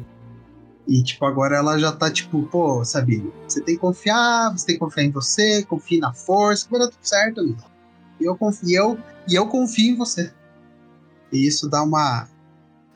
E, 0.87 1.03
tipo, 1.03 1.25
agora 1.25 1.57
ela 1.57 1.77
já 1.77 1.91
tá, 1.91 2.11
tipo, 2.11 2.43
pô, 2.43 2.85
sabe, 2.85 3.29
você 3.47 3.59
tem 3.59 3.75
que 3.75 3.81
confiar, 3.81 4.51
você 4.51 4.67
tem 4.67 4.75
que 4.75 4.79
confiar 4.79 5.03
em 5.03 5.11
você, 5.11 5.63
confie 5.63 5.99
na 5.99 6.13
força, 6.13 6.67
vai 6.69 6.79
dar 6.79 6.87
tudo 6.87 7.03
certo, 7.03 7.41
amigo. 7.41 7.57
E 8.19 8.25
eu 8.25 8.35
confio, 8.37 8.69
eu, 8.69 8.99
e 9.27 9.35
eu 9.35 9.47
confio 9.47 9.93
em 9.93 9.97
você. 9.97 10.31
E 11.35 11.45
isso 11.45 11.69
dá 11.69 11.83
uma, 11.83 12.27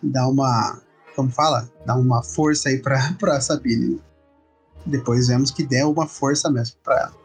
dá 0.02 0.28
uma, 0.28 0.82
como 1.15 1.30
fala? 1.30 1.69
Dá 1.86 1.95
uma 1.95 2.23
força 2.23 2.69
aí 2.69 2.80
pra, 2.80 3.13
pra 3.19 3.41
Sabine. 3.41 4.02
Depois 4.86 5.28
vemos 5.28 5.52
que 5.52 5.63
deu 5.63 5.91
uma 5.91 6.08
força 6.08 6.49
mesmo 6.49 6.78
pra 6.84 6.95
ela. 6.95 7.19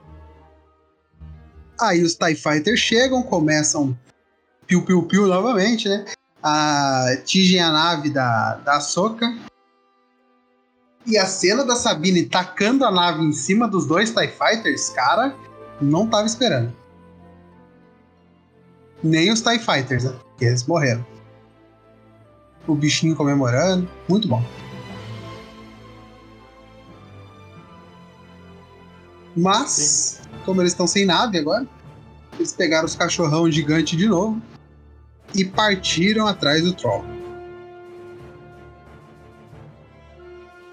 Aí 1.81 2.03
os 2.03 2.15
TIE 2.15 2.35
Fighters 2.35 2.81
chegam, 2.81 3.23
começam 3.23 3.97
piu-piu-piu 4.67 5.27
novamente, 5.27 5.89
né? 5.89 6.05
atingem 6.45 7.61
a 7.61 7.73
nave 7.73 8.11
da, 8.11 8.57
da 8.57 8.81
Soca. 8.81 9.35
E 11.07 11.17
a 11.19 11.27
cena 11.27 11.65
da 11.65 11.77
Sabine 11.77 12.25
tacando 12.27 12.85
a 12.85 12.91
nave 12.91 13.23
em 13.23 13.33
cima 13.33 13.69
dos 13.69 13.87
dois 13.87 14.11
TIE 14.11 14.29
Fighters, 14.29 14.91
cara, 14.91 15.35
não 15.81 16.07
tava 16.07 16.27
esperando. 16.27 16.75
Nem 19.05 19.31
os 19.31 19.43
TIE 19.43 19.59
Fighters, 19.59 20.05
né? 20.05 20.19
Porque 20.31 20.47
eles 20.47 20.67
morreram. 20.67 21.05
O 22.67 22.75
bichinho 22.75 23.15
comemorando, 23.15 23.87
muito 24.09 24.27
bom. 24.27 24.43
Mas, 29.37 30.23
como 30.47 30.63
eles 30.63 30.73
estão 30.73 30.87
sem 30.87 31.05
nave 31.05 31.39
agora, 31.39 31.67
eles 32.39 32.55
pegaram 32.55 32.87
os 32.87 32.95
cachorrão 32.95 33.51
gigante 33.51 33.95
de 33.95 34.09
novo 34.09 34.41
e 35.35 35.45
partiram 35.45 36.27
atrás 36.27 36.63
do 36.63 36.73
Troll. 36.73 37.05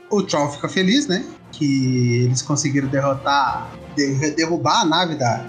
O 0.09 0.23
Troll 0.23 0.51
fica 0.51 0.69
feliz, 0.69 1.05
né? 1.05 1.25
Que 1.51 2.23
eles 2.23 2.41
conseguiram 2.41 2.87
derrotar, 2.87 3.69
derrubar 4.37 4.83
a 4.83 4.85
nave 4.85 5.15
da, 5.15 5.45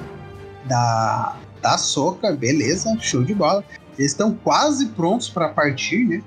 da, 0.67 1.37
da 1.63 1.79
Soca, 1.79 2.33
beleza, 2.33 2.95
show 2.99 3.23
de 3.23 3.33
bola. 3.33 3.65
Eles 3.97 4.11
estão 4.11 4.35
quase 4.35 4.87
prontos 4.91 5.31
para 5.31 5.49
partir, 5.49 6.05
né? 6.05 6.23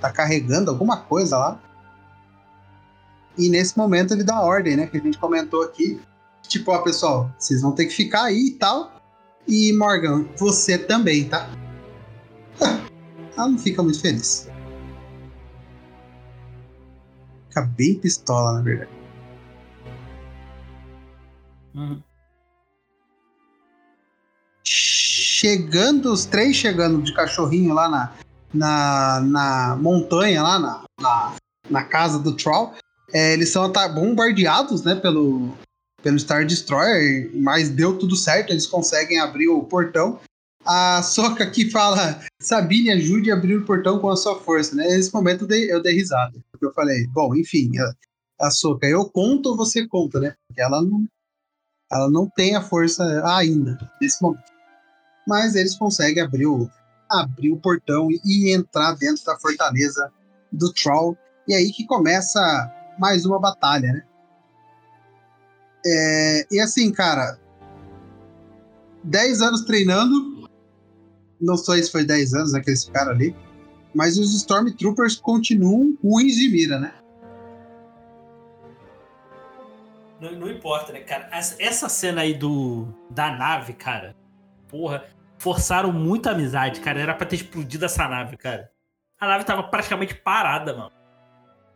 Tá 0.00 0.10
carregando 0.10 0.70
alguma 0.70 0.96
coisa 0.96 1.36
lá. 1.36 1.60
E 3.36 3.48
nesse 3.48 3.76
momento 3.76 4.14
ele 4.14 4.24
dá 4.24 4.40
ordem, 4.40 4.76
né? 4.76 4.86
Que 4.86 4.96
a 4.96 5.00
gente 5.00 5.18
comentou 5.18 5.62
aqui. 5.62 6.00
Tipo, 6.42 6.72
ó, 6.72 6.78
pessoal, 6.78 7.30
vocês 7.38 7.60
vão 7.60 7.72
ter 7.72 7.86
que 7.86 7.94
ficar 7.94 8.24
aí 8.24 8.48
e 8.48 8.50
tal. 8.52 8.92
E 9.46 9.72
Morgan, 9.74 10.26
você 10.36 10.78
também, 10.78 11.28
tá? 11.28 11.48
Ela 13.36 13.48
não 13.48 13.58
fica 13.58 13.82
muito 13.82 14.00
feliz. 14.00 14.48
Fica 17.48 17.62
bem 17.62 17.94
pistola, 17.98 18.54
na 18.54 18.62
verdade. 18.62 18.90
Uhum. 21.74 22.02
Chegando, 25.48 26.12
os 26.12 26.26
três 26.26 26.54
chegando 26.54 27.00
de 27.00 27.14
cachorrinho 27.14 27.72
lá 27.72 27.88
na, 27.88 28.12
na, 28.52 29.20
na 29.20 29.76
montanha, 29.76 30.42
lá 30.42 30.58
na, 30.58 30.84
na, 31.00 31.36
na 31.70 31.84
casa 31.84 32.18
do 32.18 32.36
Troll, 32.36 32.74
é, 33.14 33.32
eles 33.32 33.48
são 33.48 33.72
bombardeados 33.94 34.84
né, 34.84 34.94
pelo, 34.94 35.56
pelo 36.02 36.18
Star 36.18 36.44
Destroyer, 36.44 37.30
mas 37.34 37.70
deu 37.70 37.98
tudo 37.98 38.14
certo, 38.14 38.50
eles 38.50 38.66
conseguem 38.66 39.20
abrir 39.20 39.48
o 39.48 39.64
portão. 39.64 40.20
A 40.66 41.02
Soca 41.02 41.44
aqui 41.44 41.70
fala: 41.70 42.20
Sabine, 42.42 42.90
ajude 42.90 43.30
a 43.30 43.34
abrir 43.34 43.56
o 43.56 43.64
portão 43.64 43.98
com 43.98 44.10
a 44.10 44.16
sua 44.16 44.38
força. 44.38 44.74
Né? 44.74 44.86
Nesse 44.86 45.14
momento 45.14 45.44
eu 45.44 45.48
dei, 45.48 45.72
eu 45.72 45.82
dei 45.82 45.94
risada. 45.94 46.38
Porque 46.52 46.66
eu 46.66 46.74
falei: 46.74 47.06
Bom, 47.06 47.34
enfim, 47.34 47.70
a, 47.78 48.46
a 48.48 48.50
Soca, 48.50 48.86
eu 48.86 49.08
conto 49.08 49.48
ou 49.48 49.56
você 49.56 49.88
conta, 49.88 50.20
né? 50.20 50.34
Porque 50.46 50.60
ela 50.60 50.82
não, 50.82 51.06
ela 51.90 52.10
não 52.10 52.28
tem 52.28 52.54
a 52.54 52.60
força 52.60 53.02
ainda, 53.24 53.78
nesse 53.98 54.20
momento. 54.20 54.57
Mas 55.28 55.54
eles 55.54 55.76
conseguem 55.76 56.22
abrir 56.22 56.46
o, 56.46 56.70
abrir 57.06 57.52
o 57.52 57.58
portão 57.58 58.08
e 58.24 58.50
entrar 58.50 58.94
dentro 58.94 59.22
da 59.26 59.38
fortaleza 59.38 60.10
do 60.50 60.72
Troll. 60.72 61.18
E 61.46 61.54
aí 61.54 61.70
que 61.70 61.86
começa 61.86 62.40
mais 62.98 63.26
uma 63.26 63.38
batalha, 63.38 63.92
né? 63.92 64.02
É, 65.84 66.46
e 66.50 66.58
assim, 66.58 66.90
cara, 66.90 67.38
10 69.04 69.42
anos 69.42 69.60
treinando, 69.66 70.48
não 71.38 71.58
sei 71.58 71.82
se 71.82 71.92
foi 71.92 72.06
10 72.06 72.32
anos 72.32 72.54
aqueles 72.54 72.84
ficaram 72.84 73.12
ali, 73.12 73.36
mas 73.94 74.16
os 74.16 74.34
Stormtroopers 74.34 75.16
continuam 75.16 75.94
ruins 76.02 76.36
de 76.36 76.48
mira, 76.50 76.80
né? 76.80 76.94
Não, 80.20 80.32
não, 80.32 80.50
importa, 80.50 80.92
né, 80.92 81.00
cara? 81.00 81.28
Essa 81.30 81.88
cena 81.88 82.22
aí 82.22 82.34
do 82.34 82.88
da 83.10 83.30
nave, 83.30 83.74
cara, 83.74 84.16
porra, 84.68 85.04
forçaram 85.38 85.92
muita 85.92 86.32
amizade, 86.32 86.80
cara. 86.80 87.00
Era 87.00 87.14
pra 87.14 87.26
ter 87.26 87.36
explodido 87.36 87.84
essa 87.84 88.06
nave, 88.08 88.36
cara. 88.36 88.70
A 89.18 89.26
nave 89.26 89.44
tava 89.44 89.62
praticamente 89.64 90.14
parada, 90.14 90.76
mano. 90.76 90.92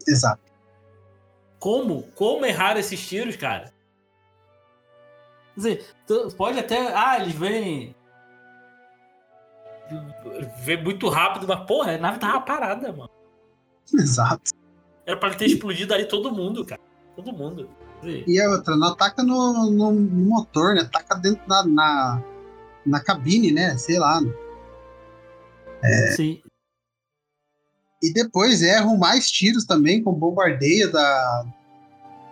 Exato. 0.06 0.42
Como? 1.58 2.02
Como 2.14 2.44
errar 2.44 2.76
esses 2.76 3.06
tiros, 3.06 3.36
cara? 3.36 3.72
Quer 5.54 5.60
dizer, 5.60 5.94
pode 6.36 6.58
até. 6.58 6.94
Ah, 6.94 7.20
eles 7.20 7.34
vêm. 7.34 7.94
Vem 10.60 10.82
muito 10.82 11.08
rápido, 11.08 11.46
mas 11.46 11.66
porra, 11.66 11.94
a 11.94 11.98
nave 11.98 12.18
tava 12.18 12.40
parada, 12.40 12.92
mano. 12.92 13.10
Exato. 13.94 14.52
Era 15.04 15.16
pra 15.16 15.34
ter 15.34 15.46
explodido 15.46 15.92
ali 15.92 16.06
todo 16.06 16.32
mundo, 16.32 16.64
cara. 16.64 16.80
Todo 17.14 17.32
mundo. 17.32 17.68
E 18.02 18.40
a 18.40 18.50
outra, 18.50 18.76
não 18.76 18.88
ataca 18.88 19.22
no, 19.22 19.70
no, 19.70 19.92
no 19.92 20.28
motor, 20.28 20.74
né? 20.74 20.82
Ataca 20.82 21.14
dentro 21.16 21.46
da, 21.46 21.64
na, 21.64 22.22
na 22.84 23.00
cabine, 23.00 23.50
né? 23.50 23.76
Sei 23.76 23.98
lá. 23.98 24.20
É... 25.82 26.12
Sim. 26.12 26.42
E 28.02 28.12
depois 28.12 28.62
erram 28.62 28.96
mais 28.96 29.30
tiros 29.30 29.64
também 29.64 30.02
com 30.02 30.12
bombardeio 30.12 30.90
da. 30.90 31.46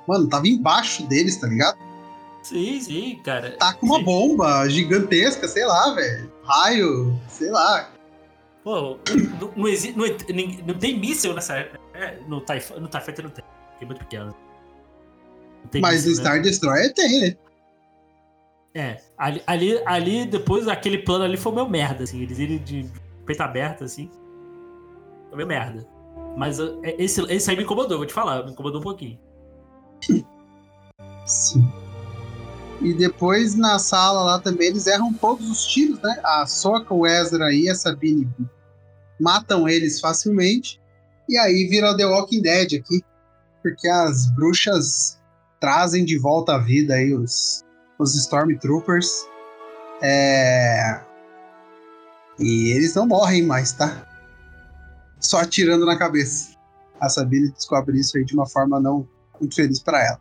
Mano, 0.06 0.28
tava 0.28 0.48
embaixo 0.48 1.06
deles, 1.06 1.36
tá 1.36 1.46
ligado? 1.46 1.78
Sim, 2.42 2.80
sim, 2.80 3.20
cara. 3.24 3.56
Tá 3.56 3.74
com 3.74 3.86
uma 3.86 3.98
sim. 3.98 4.04
bomba 4.04 4.68
gigantesca, 4.68 5.46
sei 5.46 5.64
lá, 5.64 5.94
velho. 5.94 6.32
Raio, 6.42 7.20
sei 7.28 7.50
lá. 7.50 7.88
Pô, 8.64 8.98
não, 9.40 9.52
não, 9.56 9.68
existe, 9.68 9.96
não, 9.96 10.06
não, 10.66 10.78
tem 10.78 10.98
míssil 10.98 11.34
nessa. 11.34 11.54
É, 11.94 12.18
no 12.26 12.40
TIE, 12.40 12.78
no 12.78 12.88
TIE 12.88 13.00
Fighter 13.00 13.24
não 13.24 13.30
tem. 13.30 13.44
É 13.80 13.84
muito 13.84 13.98
pequeno. 14.00 14.34
Mas 15.80 16.04
no 16.04 16.14
Star 16.14 16.36
né? 16.36 16.42
Destroyer 16.42 16.92
tem, 16.94 17.20
né? 17.20 17.36
É, 18.74 19.00
ali, 19.18 19.42
ali, 19.46 19.82
ali, 19.84 20.26
depois 20.26 20.68
aquele 20.68 20.98
plano 20.98 21.24
ali 21.24 21.36
foi 21.36 21.52
meio 21.52 21.68
merda, 21.68 22.04
assim. 22.04 22.22
Eles 22.22 22.38
irem 22.38 22.58
de 22.58 22.90
peito 23.26 23.42
aberto, 23.42 23.84
assim. 23.84 24.10
Foi 25.28 25.36
meio 25.36 25.48
merda. 25.48 25.86
Mas 26.36 26.60
é, 26.60 26.94
esse, 26.98 27.20
esse 27.32 27.50
aí 27.50 27.56
me 27.56 27.64
incomodou, 27.64 27.98
vou 27.98 28.06
te 28.06 28.12
falar, 28.12 28.44
me 28.44 28.52
incomodou 28.52 28.80
um 28.80 28.84
pouquinho. 28.84 29.18
Sim. 31.26 31.68
E 32.80 32.94
depois 32.94 33.54
na 33.54 33.78
sala 33.78 34.22
lá 34.22 34.38
também 34.38 34.68
eles 34.68 34.86
erram 34.86 35.12
todos 35.12 35.50
os 35.50 35.66
tiros, 35.66 36.00
né? 36.00 36.20
A 36.24 36.46
Soca, 36.46 36.94
o 36.94 37.06
Ezra 37.06 37.52
e 37.52 37.68
a 37.68 37.74
Sabine 37.74 38.28
matam 39.20 39.68
eles 39.68 40.00
facilmente. 40.00 40.80
E 41.28 41.36
aí 41.36 41.66
vira 41.68 41.96
The 41.96 42.06
Walking 42.06 42.40
Dead 42.40 42.80
aqui. 42.80 43.02
Porque 43.62 43.86
as 43.86 44.30
bruxas 44.34 45.20
trazem 45.60 46.04
de 46.04 46.18
volta 46.18 46.54
à 46.54 46.58
vida 46.58 46.94
aí 46.94 47.12
os, 47.12 47.62
os 48.02 48.14
Stormtroopers. 48.14 49.26
É... 50.02 51.00
E 52.38 52.70
eles 52.72 52.94
não 52.94 53.06
morrem 53.06 53.44
mais, 53.44 53.72
tá? 53.72 54.06
Só 55.18 55.40
atirando 55.40 55.84
na 55.84 55.96
cabeça. 55.96 56.56
A 56.98 57.08
Sabine 57.08 57.50
descobre 57.50 57.98
isso 57.98 58.16
aí 58.16 58.24
de 58.24 58.34
uma 58.34 58.46
forma 58.46 58.80
não 58.80 59.06
muito 59.38 59.54
feliz 59.54 59.80
para 59.80 60.04
ela. 60.04 60.20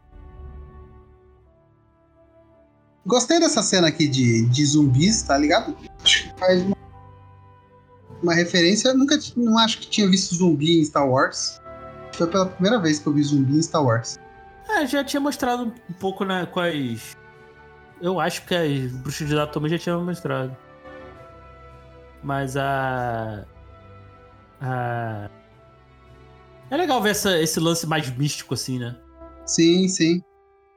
Gostei 3.06 3.40
dessa 3.40 3.64
cena 3.64 3.88
aqui 3.88 4.08
de, 4.08 4.46
de 4.48 4.66
zumbis, 4.66 5.22
tá 5.24 5.38
ligado? 5.38 5.76
Acho 6.04 6.24
que 6.24 6.40
faz 6.40 6.62
uma, 6.62 6.78
uma 8.22 8.34
referência. 8.34 8.90
Eu 8.90 8.98
nunca 8.98 9.18
não 9.36 9.58
acho 9.58 9.80
que 9.80 9.88
tinha 9.88 10.08
visto 10.08 10.36
zumbi 10.36 10.80
em 10.80 10.86
Star 10.86 11.10
Wars. 11.10 11.60
Foi 12.14 12.28
pela 12.28 12.46
primeira 12.46 12.80
vez 12.80 13.00
que 13.00 13.08
eu 13.08 13.14
vi 13.14 13.24
zumbi 13.24 13.58
em 13.58 13.62
Star 13.62 13.84
Wars. 13.84 14.20
É, 14.70 14.86
já 14.86 15.04
tinha 15.04 15.20
mostrado 15.20 15.64
um 15.64 15.94
pouco 15.94 16.24
né, 16.24 16.48
as. 16.56 17.19
Eu 18.02 18.20
acho 18.20 18.46
que 18.46 18.56
as 18.56 18.92
bruxas 18.94 19.28
de 19.28 19.48
também 19.48 19.70
já 19.72 19.78
tinham 19.78 20.04
mostrado. 20.04 20.56
Mas 22.24 22.56
a. 22.56 23.46
A. 24.62 25.30
É 26.70 26.78
legal 26.78 27.02
ver 27.02 27.12
essa, 27.12 27.40
esse 27.40 27.60
lance 27.60 27.88
mais 27.88 28.10
místico, 28.16 28.54
assim, 28.54 28.80
né? 28.80 28.96
Sim, 29.46 29.88
sim. 29.88 30.24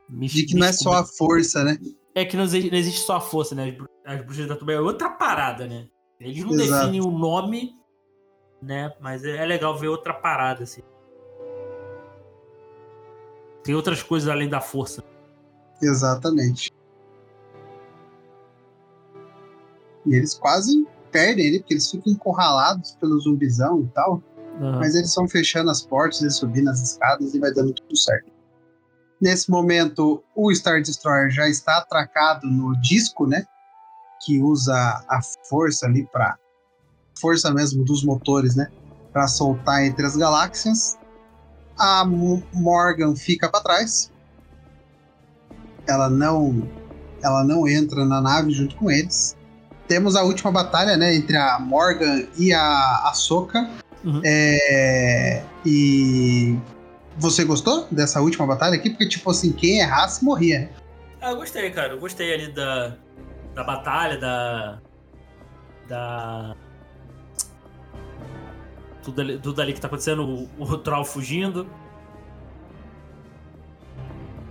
Místico, 0.09 0.47
de 0.47 0.53
que 0.53 0.59
não 0.59 0.67
é 0.67 0.73
só 0.73 0.95
a 0.95 1.05
força, 1.05 1.63
né? 1.63 1.79
É 2.15 2.25
que 2.25 2.37
não 2.37 2.45
existe, 2.45 2.71
não 2.71 2.79
existe 2.79 3.01
só 3.01 3.17
a 3.17 3.21
força, 3.21 3.55
né? 3.55 3.77
As, 4.07 4.15
as 4.15 4.25
bruxas 4.25 4.47
da 4.47 4.57
Tuba 4.57 4.73
é 4.73 4.81
outra 4.81 5.11
parada, 5.11 5.67
né? 5.67 5.87
Eles 6.19 6.45
não 6.45 6.53
Exato. 6.53 6.87
definem 6.87 7.01
o 7.01 7.11
nome, 7.11 7.75
né? 8.61 8.93
Mas 9.01 9.25
é, 9.25 9.37
é 9.37 9.45
legal 9.45 9.77
ver 9.77 9.89
outra 9.89 10.15
parada, 10.15 10.63
assim. 10.65 10.83
Tem 13.63 13.75
outras 13.75 14.03
coisas 14.03 14.29
além 14.29 14.49
da 14.49 14.61
força. 14.61 15.05
Exatamente. 15.81 16.71
E 20.07 20.15
eles 20.15 20.35
quase 20.35 20.87
perdem 21.11 21.47
ele, 21.47 21.59
porque 21.61 21.75
eles 21.75 21.91
ficam 21.91 22.13
encurralados 22.13 22.97
pelo 23.01 23.19
zumbizão 23.21 23.83
e 23.83 23.89
tal. 23.89 24.23
Uhum. 24.61 24.79
Mas 24.79 24.95
eles 24.95 25.15
vão 25.15 25.29
fechando 25.29 25.71
as 25.71 25.83
portas, 25.83 26.21
eles 26.23 26.37
subindo 26.37 26.69
as 26.69 26.81
escadas 26.81 27.35
e 27.35 27.39
vai 27.39 27.53
dando 27.53 27.73
tudo 27.73 27.97
certo. 27.97 28.31
Nesse 29.21 29.51
momento, 29.51 30.23
o 30.35 30.53
Star 30.53 30.83
Destroyer 30.83 31.31
já 31.31 31.49
está 31.49 31.79
atracado 31.79 32.49
no 32.49 32.75
disco, 32.81 33.27
né? 33.27 33.45
Que 34.25 34.43
usa 34.43 34.75
a 34.75 35.21
força 35.49 35.87
ali 35.87 36.05
para 36.11 36.37
força 37.21 37.53
mesmo 37.53 37.85
dos 37.85 38.05
motores, 38.05 38.57
né? 38.57 38.69
Para 39.13 39.29
soltar 39.29 39.85
entre 39.85 40.05
as 40.05 40.17
galáxias. 40.17 40.99
A 41.79 42.05
Morgan 42.05 43.15
fica 43.15 43.49
para 43.49 43.63
trás. 43.63 44.11
Ela 45.87 46.11
não, 46.11 46.69
ela 47.23 47.45
não 47.45 47.69
entra 47.69 48.05
na 48.05 48.21
nave 48.21 48.51
junto 48.51 48.75
com 48.77 48.91
eles. 48.91 49.37
Temos 49.89 50.17
a 50.17 50.23
última 50.23 50.51
batalha, 50.51 50.97
né? 50.97 51.15
Entre 51.15 51.37
a 51.37 51.59
Morgan 51.59 52.27
e 52.39 52.53
a 52.53 53.09
Ahsoka. 53.09 53.69
Uhum. 54.05 54.21
É, 54.25 55.45
e 55.65 56.59
você 57.17 57.45
gostou 57.45 57.87
dessa 57.91 58.21
última 58.21 58.47
batalha 58.47 58.75
aqui? 58.75 58.91
Porque, 58.91 59.09
tipo 59.09 59.31
assim, 59.31 59.53
quem 59.53 59.81
errasse 59.81 60.25
morria. 60.25 60.71
Ah, 61.21 61.31
eu 61.31 61.37
gostei, 61.37 61.71
cara. 61.71 61.93
Eu 61.93 62.01
gostei 62.01 62.33
ali 62.33 62.49
da, 62.49 62.97
da 63.55 63.65
batalha, 63.65 64.19
da. 64.19 64.79
Da. 65.89 66.57
Tudo 69.03 69.21
ali, 69.21 69.39
tudo 69.39 69.61
ali 69.61 69.73
que 69.73 69.81
tá 69.81 69.89
acontecendo, 69.89 70.25
o, 70.25 70.49
o 70.63 70.79
Troll 70.79 71.05
fugindo. 71.05 71.69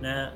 Né? 0.00 0.32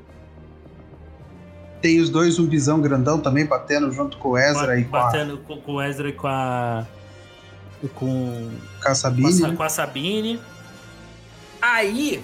Tem 1.81 1.99
os 1.99 2.09
dois 2.09 2.35
zumbizão 2.35 2.81
grandão 2.81 3.19
também 3.19 3.45
batendo 3.45 3.91
junto 3.91 4.17
com 4.17 4.29
o 4.29 4.37
Ezra 4.37 4.79
e 4.79 4.85
com 4.85 4.91
Batendo 4.91 5.35
a... 5.35 5.61
com 5.61 5.73
o 5.73 5.81
Ezra 5.81 6.09
e 6.09 6.13
com 6.13 6.27
a. 6.27 6.85
Com, 7.93 8.51
com 8.81 8.89
a 8.89 8.95
Sabine. 8.95 9.39
Com 9.39 9.45
a, 9.45 9.55
com 9.55 9.63
a 9.63 9.69
Sabine. 9.69 10.41
Aí. 11.61 12.23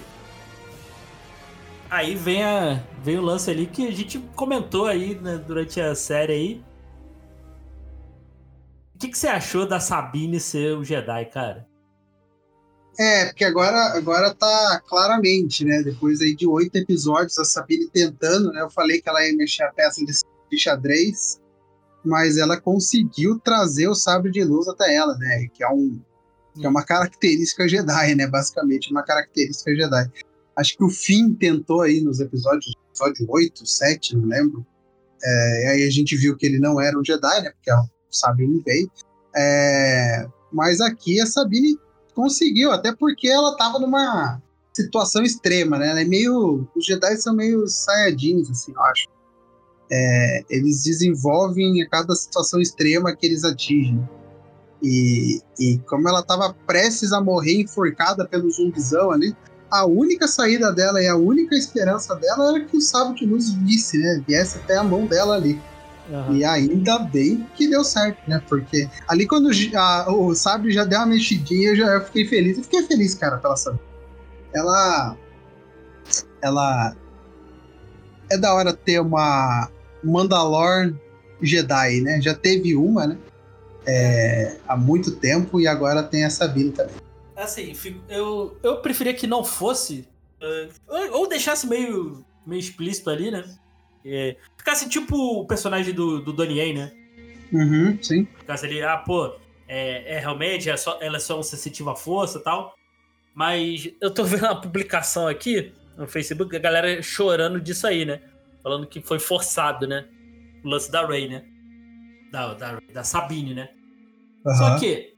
Aí 1.90 2.14
vem, 2.16 2.42
a, 2.42 2.80
vem 3.02 3.18
o 3.18 3.22
lance 3.22 3.50
ali 3.50 3.66
que 3.66 3.86
a 3.86 3.92
gente 3.92 4.18
comentou 4.34 4.86
aí 4.86 5.14
né, 5.14 5.36
durante 5.36 5.80
a 5.80 5.94
série 5.94 6.32
aí. 6.32 6.62
O 8.94 8.98
que, 8.98 9.08
que 9.08 9.18
você 9.18 9.28
achou 9.28 9.66
da 9.66 9.78
Sabine 9.78 10.40
ser 10.40 10.76
o 10.76 10.82
Jedi, 10.82 11.26
cara? 11.26 11.66
É, 12.98 13.26
porque 13.26 13.44
agora, 13.44 13.96
agora 13.96 14.32
tá 14.32 14.80
claramente, 14.88 15.64
né? 15.64 15.82
Depois 15.82 16.20
aí 16.20 16.34
de 16.34 16.46
oito 16.46 16.76
episódios, 16.76 17.38
a 17.38 17.44
Sabine 17.44 17.88
tentando, 17.88 18.52
né? 18.52 18.60
Eu 18.60 18.70
falei 18.70 19.00
que 19.00 19.08
ela 19.08 19.26
ia 19.26 19.36
mexer 19.36 19.64
a 19.64 19.72
peça 19.72 20.00
de 20.04 20.58
xadrez, 20.58 21.40
mas 22.04 22.36
ela 22.36 22.60
conseguiu 22.60 23.40
trazer 23.40 23.88
o 23.88 23.94
sabre 23.94 24.30
de 24.30 24.44
luz 24.44 24.68
até 24.68 24.94
ela, 24.94 25.16
né? 25.18 25.48
Que 25.52 25.64
é, 25.64 25.68
um, 25.68 26.00
que 26.54 26.64
é 26.64 26.68
uma 26.68 26.84
característica 26.84 27.68
Jedi, 27.68 28.14
né? 28.14 28.28
Basicamente, 28.28 28.92
uma 28.92 29.02
característica 29.02 29.74
Jedi. 29.74 30.10
Acho 30.56 30.76
que 30.76 30.84
o 30.84 30.88
Finn 30.88 31.34
tentou 31.34 31.82
aí 31.82 32.00
nos 32.00 32.20
episódios, 32.20 32.72
episódio 32.90 33.26
8, 33.28 33.66
7, 33.66 34.16
não 34.16 34.28
lembro. 34.28 34.64
É, 35.20 35.68
aí 35.72 35.84
a 35.84 35.90
gente 35.90 36.16
viu 36.16 36.36
que 36.36 36.46
ele 36.46 36.58
não 36.58 36.80
era 36.80 36.96
um 36.96 37.04
Jedi, 37.04 37.42
né? 37.42 37.50
Porque 37.50 37.72
o 37.72 37.88
sabre 38.08 38.46
não 38.46 38.62
veio. 38.62 38.88
É, 39.34 40.28
mas 40.52 40.80
aqui 40.80 41.20
a 41.20 41.26
Sabine 41.26 41.76
conseguiu, 42.14 42.70
até 42.72 42.94
porque 42.94 43.28
ela 43.28 43.56
tava 43.56 43.78
numa 43.78 44.40
situação 44.72 45.22
extrema, 45.22 45.78
né? 45.78 45.90
Ela 45.90 46.00
é 46.00 46.04
meio. 46.04 46.66
Os 46.74 46.84
Jedi 46.84 47.16
são 47.16 47.34
meio 47.34 47.66
saiyajins, 47.66 48.50
assim, 48.50 48.72
eu 48.72 48.82
acho. 48.82 49.08
É, 49.90 50.44
eles 50.48 50.82
desenvolvem 50.82 51.82
a 51.82 51.88
cada 51.88 52.14
situação 52.14 52.60
extrema 52.60 53.14
que 53.14 53.26
eles 53.26 53.44
atingem. 53.44 54.08
E, 54.82 55.40
e 55.58 55.78
como 55.86 56.08
ela 56.08 56.22
tava 56.22 56.54
prestes 56.66 57.12
a 57.12 57.20
morrer 57.20 57.60
enforcada 57.60 58.26
pelo 58.26 58.50
zumbizão 58.50 59.10
ali, 59.10 59.34
a 59.70 59.86
única 59.86 60.28
saída 60.28 60.72
dela 60.72 61.02
e 61.02 61.08
a 61.08 61.16
única 61.16 61.54
esperança 61.54 62.14
dela 62.16 62.50
era 62.50 62.64
que 62.64 62.76
o 62.76 62.80
sábio 62.80 63.14
de 63.14 63.26
luz 63.26 63.52
visse, 63.54 63.98
né? 63.98 64.22
Viesse 64.26 64.58
até 64.58 64.76
a 64.76 64.84
mão 64.84 65.06
dela 65.06 65.36
ali. 65.36 65.60
Uhum. 66.08 66.36
E 66.36 66.44
ainda 66.44 66.98
bem 66.98 67.46
que 67.54 67.68
deu 67.68 67.82
certo, 67.82 68.18
né? 68.28 68.42
Porque 68.48 68.88
ali 69.08 69.26
quando 69.26 69.50
a, 69.74 70.12
o 70.12 70.34
Sabre 70.34 70.70
já 70.70 70.84
deu 70.84 70.98
uma 70.98 71.06
mexidinha, 71.06 71.70
eu 71.70 71.76
já 71.76 71.86
eu 71.86 72.04
fiquei 72.04 72.26
feliz. 72.26 72.58
Eu 72.58 72.64
fiquei 72.64 72.82
feliz, 72.82 73.14
cara, 73.14 73.38
pela 73.38 73.56
Sabre. 73.56 73.80
Ela. 74.52 75.16
Ela. 76.42 76.96
É 78.30 78.36
da 78.36 78.54
hora 78.54 78.72
ter 78.72 79.00
uma 79.00 79.70
Mandalor 80.02 80.94
Jedi, 81.40 82.00
né? 82.00 82.20
Já 82.20 82.34
teve 82.34 82.74
uma, 82.74 83.06
né? 83.06 83.18
É, 83.86 84.56
há 84.66 84.76
muito 84.76 85.16
tempo 85.16 85.60
e 85.60 85.66
agora 85.66 86.02
tem 86.02 86.24
a 86.24 86.30
Sabine 86.30 86.72
também. 86.72 86.94
Assim, 87.36 87.74
eu, 88.08 88.56
eu 88.62 88.76
preferia 88.78 89.14
que 89.14 89.26
não 89.26 89.44
fosse. 89.44 90.06
Uh, 90.40 91.12
ou 91.12 91.28
deixasse 91.28 91.66
meio, 91.66 92.24
meio 92.46 92.60
explícito 92.60 93.10
ali, 93.10 93.30
né? 93.30 93.44
É, 94.04 94.36
ficasse 94.56 94.88
tipo 94.88 95.16
o 95.16 95.46
personagem 95.46 95.94
do, 95.94 96.20
do 96.20 96.32
Donnie 96.32 96.58
Yen, 96.58 96.74
né? 96.74 96.92
Uhum, 97.52 97.98
sim. 98.02 98.26
Ficasse 98.38 98.66
ali, 98.66 98.82
ah, 98.82 98.98
pô, 98.98 99.34
é, 99.66 100.16
é 100.16 100.18
realmente, 100.18 100.68
é 100.68 100.76
só, 100.76 100.98
ela 101.00 101.16
é 101.16 101.20
só 101.20 101.38
um 101.38 101.42
sensitivo 101.42 101.90
à 101.90 101.96
força 101.96 102.38
e 102.38 102.42
tal. 102.42 102.74
Mas 103.34 103.90
eu 104.00 104.12
tô 104.12 104.24
vendo 104.24 104.44
uma 104.44 104.60
publicação 104.60 105.26
aqui 105.26 105.72
no 105.96 106.06
Facebook, 106.06 106.54
a 106.54 106.60
galera 106.60 107.02
chorando 107.02 107.60
disso 107.60 107.86
aí, 107.86 108.04
né? 108.04 108.20
Falando 108.62 108.86
que 108.86 109.00
foi 109.00 109.18
forçado, 109.18 109.86
né? 109.86 110.06
O 110.64 110.68
lance 110.68 110.90
da 110.90 111.06
Ray, 111.06 111.28
né? 111.28 111.44
Da, 112.30 112.54
da, 112.54 112.78
da 112.92 113.04
Sabine, 113.04 113.54
né? 113.54 113.68
Uhum. 114.44 114.54
Só 114.54 114.78
que. 114.78 115.14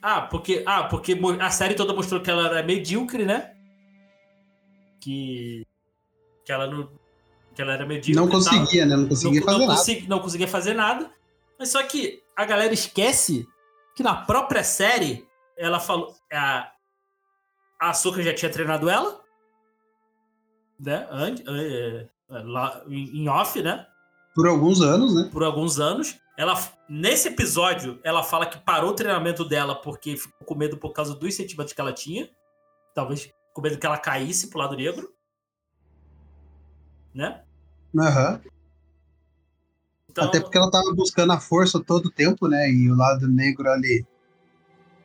Ah, 0.00 0.22
porque. 0.22 0.62
Ah, 0.66 0.84
porque 0.84 1.18
a 1.40 1.50
série 1.50 1.74
toda 1.74 1.94
mostrou 1.94 2.20
que 2.20 2.30
ela 2.30 2.46
era 2.46 2.62
medíocre, 2.62 3.24
né? 3.24 3.54
Que. 5.00 5.66
Que 6.44 6.52
ela 6.52 6.66
não, 6.66 6.90
que 7.54 7.62
ela 7.62 7.72
era 7.72 7.86
medíocre. 7.86 8.14
Não 8.14 8.28
conseguia, 8.28 8.84
né? 8.84 8.96
Não 8.96 9.08
conseguia 9.08 9.40
não, 9.40 9.46
fazer 9.46 9.58
não 9.58 9.66
nada. 9.66 9.78
Consegui, 9.78 10.08
não 10.08 10.18
conseguia 10.18 10.48
fazer 10.48 10.74
nada. 10.74 11.10
Mas 11.58 11.68
só 11.70 11.82
que 11.82 12.22
a 12.36 12.44
galera 12.44 12.74
esquece 12.74 13.46
que 13.94 14.02
na 14.02 14.14
própria 14.14 14.64
série 14.64 15.26
ela 15.56 15.78
falou. 15.78 16.14
A, 16.32 16.70
a 17.80 17.90
Açúcar 17.90 18.22
já 18.22 18.34
tinha 18.34 18.50
treinado 18.50 18.88
ela. 18.88 19.20
Né? 20.78 21.06
É, 21.46 22.08
é, 22.30 22.38
lá, 22.42 22.82
em 22.88 23.28
off, 23.28 23.62
né? 23.62 23.86
Por 24.34 24.48
alguns 24.48 24.80
anos, 24.80 25.14
né? 25.14 25.28
Por 25.32 25.44
alguns 25.44 25.78
anos. 25.78 26.18
Ela, 26.36 26.60
nesse 26.88 27.28
episódio, 27.28 28.00
ela 28.02 28.24
fala 28.24 28.46
que 28.46 28.58
parou 28.58 28.90
o 28.90 28.94
treinamento 28.94 29.44
dela 29.44 29.76
porque 29.76 30.16
ficou 30.16 30.44
com 30.44 30.54
medo 30.56 30.76
por 30.76 30.92
causa 30.92 31.14
dos 31.14 31.34
sentimentos 31.34 31.72
que 31.72 31.80
ela 31.80 31.92
tinha. 31.92 32.28
Talvez 32.92 33.30
com 33.52 33.62
medo 33.62 33.78
que 33.78 33.86
ela 33.86 33.98
caísse 33.98 34.50
pro 34.50 34.58
lado 34.58 34.76
negro 34.76 35.14
né? 37.14 37.43
Aham. 37.98 38.40
Uhum. 38.44 38.54
Então, 40.14 40.24
Até 40.26 40.38
porque 40.38 40.56
ela 40.56 40.70
tava 40.70 40.94
buscando 40.94 41.32
a 41.32 41.40
força 41.40 41.82
todo 41.82 42.06
o 42.06 42.10
tempo, 42.10 42.46
né? 42.46 42.70
E 42.70 42.88
o 42.88 42.94
lado 42.94 43.26
negro 43.26 43.68
ali, 43.68 44.06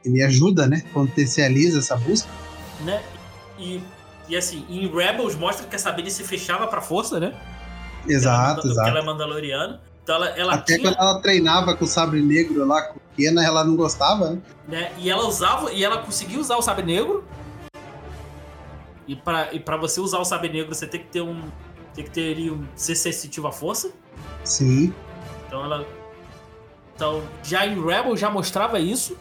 ele 0.06 0.22
ajuda, 0.22 0.68
né? 0.68 0.84
Potencializa 0.94 1.80
essa 1.80 1.96
busca. 1.96 2.30
Né? 2.82 3.04
E, 3.58 3.82
e 4.28 4.38
assim, 4.38 4.64
em 4.70 4.88
Rebels 4.88 5.34
mostra 5.34 5.66
que 5.66 5.76
a 5.76 5.80
Sabine 5.80 6.12
se 6.12 6.24
fechava 6.24 6.68
pra 6.68 6.80
força, 6.80 7.20
né? 7.20 7.34
Exato, 8.08 8.62
ela, 8.62 8.72
exato. 8.72 8.90
ela 8.90 9.00
é 9.00 9.02
mandaloriana. 9.04 9.82
Então 10.04 10.16
ela, 10.16 10.28
ela 10.30 10.54
Até 10.54 10.76
tinha... 10.76 10.92
quando 10.92 11.00
ela 11.00 11.20
treinava 11.22 11.76
com 11.76 11.86
o 11.86 11.88
sabre 11.88 12.22
negro 12.22 12.64
lá 12.64 12.84
com 12.84 13.00
Kena, 13.18 13.44
ela 13.44 13.64
não 13.64 13.76
gostava, 13.76 14.30
né? 14.30 14.42
né? 14.68 14.92
E 15.00 15.10
ela 15.10 15.28
usava, 15.28 15.72
e 15.74 15.84
ela 15.84 15.98
conseguia 15.98 16.40
usar 16.40 16.56
o 16.56 16.62
sabre 16.62 16.86
negro. 16.86 17.24
E 19.08 19.16
para 19.16 19.52
e 19.54 19.60
pra 19.60 19.76
você 19.76 20.00
usar 20.00 20.20
o 20.20 20.26
sabre 20.26 20.50
negro, 20.50 20.74
você 20.74 20.86
tem 20.86 21.02
que 21.02 21.08
ter 21.08 21.22
um, 21.22 21.50
tem 22.00 22.06
que 22.06 22.12
ter 22.12 22.52
um 22.52 22.66
ser 22.76 22.96
sensitivo 22.96 23.48
à 23.48 23.52
força. 23.52 23.92
Sim. 24.46 24.94
Então 25.46 25.64
ela. 25.64 25.86
Então, 26.96 27.24
já 27.44 27.66
em 27.66 27.76
Rebel 27.76 28.16
já 28.16 28.30
mostrava 28.30 28.80
isso. 28.80 29.18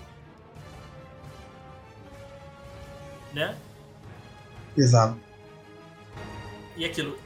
Né? 3.32 3.56
Exato. 4.76 5.18
E 6.76 6.84
aquilo. 6.84 7.18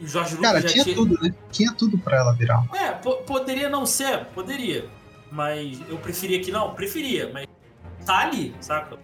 O 0.00 0.06
Jorge 0.06 0.34
Lucas 0.34 0.52
Cara, 0.52 0.62
tinha, 0.62 0.84
tinha, 0.84 0.94
tudo, 0.94 1.22
né? 1.22 1.34
Tinha 1.50 1.72
tudo 1.72 1.96
pra 1.96 2.18
ela 2.18 2.32
virar. 2.32 2.66
É, 2.74 2.90
poderia 2.90 3.70
não 3.70 3.86
ser, 3.86 4.26
poderia. 4.26 4.88
Mas 5.30 5.80
eu 5.88 5.96
preferia 5.98 6.40
que 6.40 6.50
não, 6.50 6.74
preferia, 6.74 7.30
mas 7.32 7.46
tá 8.04 8.18
ali, 8.18 8.54
saca? 8.60 8.98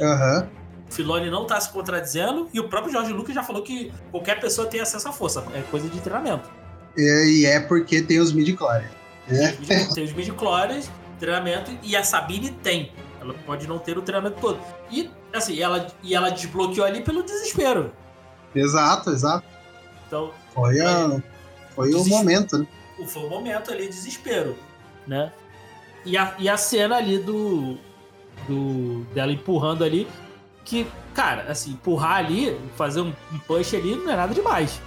Aham. 0.00 0.42
Uhum. 0.42 0.63
Filoni 0.94 1.28
não 1.28 1.44
tá 1.46 1.60
se 1.60 1.70
contradizendo 1.70 2.48
e 2.52 2.60
o 2.60 2.68
próprio 2.68 2.92
Jorge 2.92 3.12
Lucas 3.12 3.34
já 3.34 3.42
falou 3.42 3.62
que 3.62 3.92
qualquer 4.10 4.40
pessoa 4.40 4.66
tem 4.66 4.80
acesso 4.80 5.08
à 5.08 5.12
força, 5.12 5.44
é 5.52 5.60
coisa 5.62 5.88
de 5.88 6.00
treinamento. 6.00 6.48
É, 6.96 7.26
e 7.26 7.44
é 7.44 7.60
porque 7.60 8.00
tem 8.00 8.20
os 8.20 8.32
midi-chlorians. 8.32 8.90
É. 9.28 9.48
Tem 9.92 10.04
os 10.04 10.12
midi-chlorians, 10.12 10.88
treinamento, 11.18 11.76
e 11.82 11.96
a 11.96 12.04
Sabine 12.04 12.50
tem. 12.50 12.92
Ela 13.20 13.34
pode 13.44 13.66
não 13.66 13.78
ter 13.78 13.98
o 13.98 14.02
treinamento 14.02 14.40
todo. 14.40 14.60
E, 14.90 15.10
assim, 15.32 15.60
ela, 15.60 15.88
e 16.02 16.14
ela 16.14 16.30
desbloqueou 16.30 16.86
ali 16.86 17.02
pelo 17.02 17.22
desespero. 17.22 17.92
Exato, 18.54 19.10
exato. 19.10 19.44
Então. 20.06 20.32
Foi, 20.54 20.80
a, 20.80 21.20
foi 21.74 21.92
o, 21.92 22.02
o 22.02 22.08
momento, 22.08 22.58
né? 22.58 22.66
Foi 23.08 23.24
o 23.24 23.28
momento 23.28 23.72
ali, 23.72 23.88
desespero. 23.88 24.56
Né? 25.06 25.32
E 26.04 26.16
a, 26.16 26.34
e 26.38 26.48
a 26.48 26.56
cena 26.56 26.96
ali 26.96 27.18
do, 27.18 27.76
do. 28.46 29.04
dela 29.12 29.32
empurrando 29.32 29.82
ali 29.82 30.06
que, 30.64 30.86
cara, 31.12 31.50
assim, 31.50 31.72
empurrar 31.72 32.16
ali, 32.16 32.58
fazer 32.76 33.02
um, 33.02 33.12
um 33.32 33.38
push 33.40 33.74
ali 33.74 33.94
não 33.94 34.10
é 34.10 34.16
nada 34.16 34.34
demais. 34.34 34.80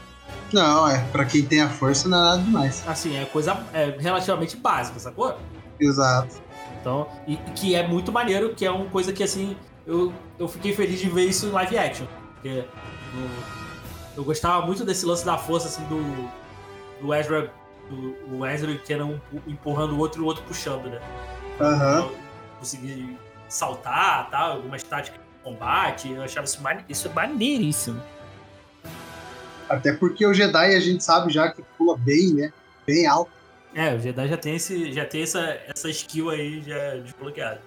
Não, 0.52 0.90
é, 0.90 1.04
pra 1.12 1.26
quem 1.26 1.44
tem 1.46 1.62
a 1.62 1.70
força 1.70 2.10
não 2.10 2.18
é 2.18 2.22
nada 2.22 2.42
demais. 2.42 2.84
Assim, 2.88 3.16
é 3.16 3.26
coisa 3.26 3.58
é 3.74 3.96
relativamente 4.00 4.58
básica, 4.58 5.00
sacou? 5.00 5.38
Exato. 5.80 6.36
Então, 6.80 7.08
e 7.28 7.38
que 7.56 7.76
é 7.76 7.88
muito 7.88 8.12
maneiro, 8.12 8.56
que 8.56 8.66
é 8.66 8.72
uma 8.72 8.86
coisa 8.86 9.13
que, 9.13 9.24
assim, 9.24 9.56
eu, 9.86 10.12
eu 10.40 10.48
fiquei 10.48 10.74
feliz 10.74 11.00
de 11.00 11.10
ver 11.10 11.26
isso 11.26 11.46
em 11.46 11.52
live 11.52 11.78
action. 11.78 12.08
Porque 12.34 12.50
eu, 12.50 12.66
eu 14.18 14.24
gostava 14.24 14.66
muito 14.66 14.84
desse 14.84 15.06
lance 15.06 15.26
da 15.26 15.38
força, 15.38 15.68
assim, 15.68 15.84
do, 15.84 16.30
do 17.02 17.13
Ezra, 17.13 17.52
do, 17.90 18.38
o 18.38 18.46
Ezra 18.46 18.72
e 18.72 18.76
o 18.76 18.80
Kenan 18.80 19.22
empurrando 19.46 19.94
o 19.94 20.00
outro 20.00 20.22
e 20.22 20.24
o 20.24 20.28
outro 20.28 20.44
puxando, 20.44 20.86
né? 20.86 21.00
Aham. 21.60 22.02
Uhum. 22.02 22.12
Conseguir 22.60 23.20
saltar, 23.48 24.30
tal, 24.32 24.54
algumas 24.54 24.82
táticas 24.82 25.27
combate. 25.47 26.12
Eu 26.12 26.23
achava 26.23 26.45
isso, 26.45 26.60
isso 26.89 27.10
maneiríssimo. 27.10 28.01
Até 29.69 29.93
porque 29.93 30.25
o 30.25 30.33
Jedi 30.33 30.75
a 30.75 30.79
gente 30.79 31.03
sabe 31.03 31.31
já 31.31 31.51
que 31.51 31.62
pula 31.77 31.97
bem, 31.97 32.33
né? 32.33 32.53
Bem 32.86 33.05
alto. 33.05 33.31
É, 33.73 33.93
o 33.93 33.99
Jedi 33.99 34.27
já 34.27 34.38
tem, 34.38 34.55
esse, 34.55 34.91
já 34.91 35.05
tem 35.05 35.23
essa, 35.23 35.57
essa 35.67 35.89
skill 35.89 36.29
aí 36.29 36.62
já 36.62 36.95
desbloqueada. 36.95 37.62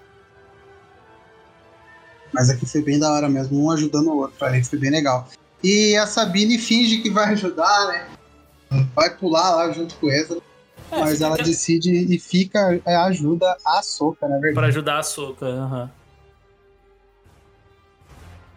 Mas 2.33 2.49
aqui 2.49 2.65
foi 2.65 2.83
bem 2.83 2.99
da 2.99 3.13
hora 3.13 3.29
mesmo, 3.29 3.65
um 3.65 3.71
ajudando 3.71 4.09
o 4.09 4.19
outro 4.19 4.45
ali, 4.45 4.63
foi 4.65 4.79
bem 4.79 4.91
legal. 4.91 5.29
E 5.63 5.97
a 5.97 6.07
Sabine 6.07 6.59
finge 6.59 6.99
que 6.99 7.11
vai 7.11 7.33
ajudar, 7.33 7.89
né? 7.89 8.09
vai 8.95 9.11
pular 9.11 9.57
lá 9.57 9.73
junto 9.73 9.95
com 9.97 10.09
Ezra. 10.09 10.39
É, 10.93 11.01
mas 11.01 11.21
ela 11.21 11.37
decide 11.37 11.91
e 11.93 12.19
fica, 12.19 12.81
é, 12.85 12.97
ajuda 12.97 13.57
a 13.65 13.83
Soca, 13.83 14.27
na 14.27 14.35
verdade. 14.37 14.55
Pra 14.55 14.67
ajudar 14.69 14.99
a 14.99 15.03
Soca, 15.03 15.47
aham. 15.47 15.83
Uhum. 15.83 16.00